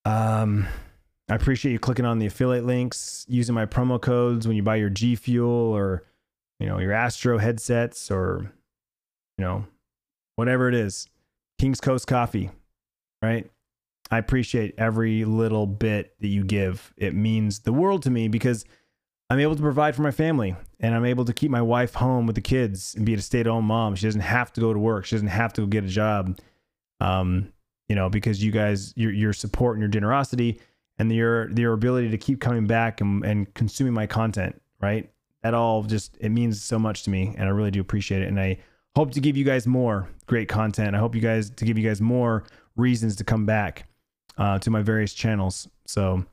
Um, 0.04 0.66
I 1.28 1.34
appreciate 1.34 1.72
you 1.72 1.78
clicking 1.78 2.06
on 2.06 2.18
the 2.18 2.26
affiliate 2.26 2.64
links, 2.64 3.26
using 3.28 3.54
my 3.54 3.66
promo 3.66 4.00
codes 4.00 4.46
when 4.46 4.56
you 4.56 4.62
buy 4.62 4.76
your 4.76 4.90
G 4.90 5.14
Fuel 5.16 5.48
or 5.48 6.04
you 6.59 6.66
know 6.66 6.78
your 6.78 6.92
Astro 6.92 7.38
headsets 7.38 8.11
or 8.11 8.50
you 9.36 9.44
know 9.44 9.66
whatever 10.36 10.68
it 10.68 10.74
is. 10.74 11.09
King's 11.59 11.80
Coast 11.80 12.06
Coffee, 12.06 12.50
right? 13.20 13.50
I 14.11 14.18
appreciate 14.18 14.74
every 14.78 15.24
little 15.24 15.66
bit 15.66 16.14
that 16.20 16.28
you 16.28 16.44
give. 16.44 16.94
It 16.96 17.14
means 17.14 17.61
the 17.61 17.72
world 17.72 18.02
to 18.04 18.11
me 18.11 18.28
because 18.28 18.64
I'm 19.31 19.41
able 19.41 19.57
to 19.57 19.62
provide 19.62 19.95
for 19.95 20.03
my 20.03 20.11
family 20.11 20.57
and 20.81 20.95
I'm 20.95 21.05
able 21.05 21.24
to 21.26 21.33
keep 21.33 21.51
my 21.51 21.61
wife 21.61 21.95
home 21.95 22.26
with 22.26 22.35
the 22.35 22.41
kids 22.43 22.95
and 22.95 23.05
be 23.05 23.14
a 23.14 23.20
stay 23.20 23.41
at 23.41 23.47
home 23.47 23.66
mom. 23.66 23.95
She 23.95 24.07
doesn't 24.07 24.22
have 24.22 24.53
to 24.55 24.61
go 24.61 24.72
to 24.72 24.79
work. 24.79 25.05
She 25.05 25.16
doesn't 25.16 25.29
have 25.29 25.53
to 25.55 25.66
get 25.66 25.85
a 25.85 25.89
job. 25.89 26.39
Um, 27.01 27.53
you 27.89 27.97
know, 27.97 28.09
because 28.09 28.43
you 28.43 28.51
guys, 28.51 28.93
your, 28.97 29.12
your 29.12 29.33
support 29.33 29.76
and 29.76 29.83
your 29.83 29.91
generosity 29.91 30.61
and 30.99 31.12
your, 31.12 31.51
your 31.53 31.74
ability 31.74 32.11
to 32.11 32.18
keep 32.18 32.41
coming 32.41 32.66
back 32.66 33.01
and, 33.01 33.24
and 33.24 33.53
consuming 33.55 33.93
my 33.93 34.07
content, 34.07 34.61
right? 34.81 35.11
That 35.43 35.55
all 35.55 35.83
just, 35.83 36.16
it 36.20 36.31
means 36.31 36.62
so 36.62 36.79
much 36.79 37.03
to 37.05 37.11
me 37.11 37.35
and 37.37 37.49
I 37.49 37.53
really 37.53 37.70
do 37.70 37.81
appreciate 37.81 38.22
it. 38.22 38.29
And 38.29 38.41
I 38.41 38.59
hope 38.97 39.12
to 39.12 39.20
give 39.20 39.37
you 39.37 39.45
guys 39.45 39.66
more 39.66 40.09
great 40.26 40.49
content. 40.49 40.97
I 40.97 40.99
hope 40.99 41.14
you 41.14 41.20
guys, 41.20 41.51
to 41.51 41.64
give 41.64 41.79
you 41.79 41.87
guys 41.87 42.01
more 42.01 42.45
reasons 42.76 43.16
to 43.16 43.24
come 43.24 43.47
back 43.47 43.89
uh, 44.39 44.59
to 44.61 44.70
my 44.70 44.83
various 44.83 45.12
channels. 45.12 45.68
So, 45.87 46.24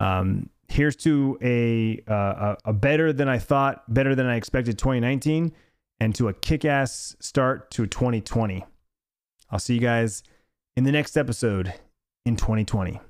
um, 0.00 0.48
here's 0.68 0.96
to 0.96 1.38
a, 1.42 2.02
uh, 2.06 2.56
a 2.64 2.72
better 2.72 3.12
than 3.12 3.28
I 3.28 3.38
thought, 3.38 3.92
better 3.92 4.14
than 4.14 4.26
I 4.26 4.36
expected 4.36 4.78
2019, 4.78 5.52
and 6.00 6.14
to 6.14 6.28
a 6.28 6.34
kick 6.34 6.64
ass 6.64 7.16
start 7.20 7.70
to 7.72 7.86
2020. 7.86 8.64
I'll 9.50 9.58
see 9.58 9.74
you 9.74 9.80
guys 9.80 10.22
in 10.76 10.84
the 10.84 10.92
next 10.92 11.16
episode 11.16 11.74
in 12.24 12.36
2020. 12.36 13.00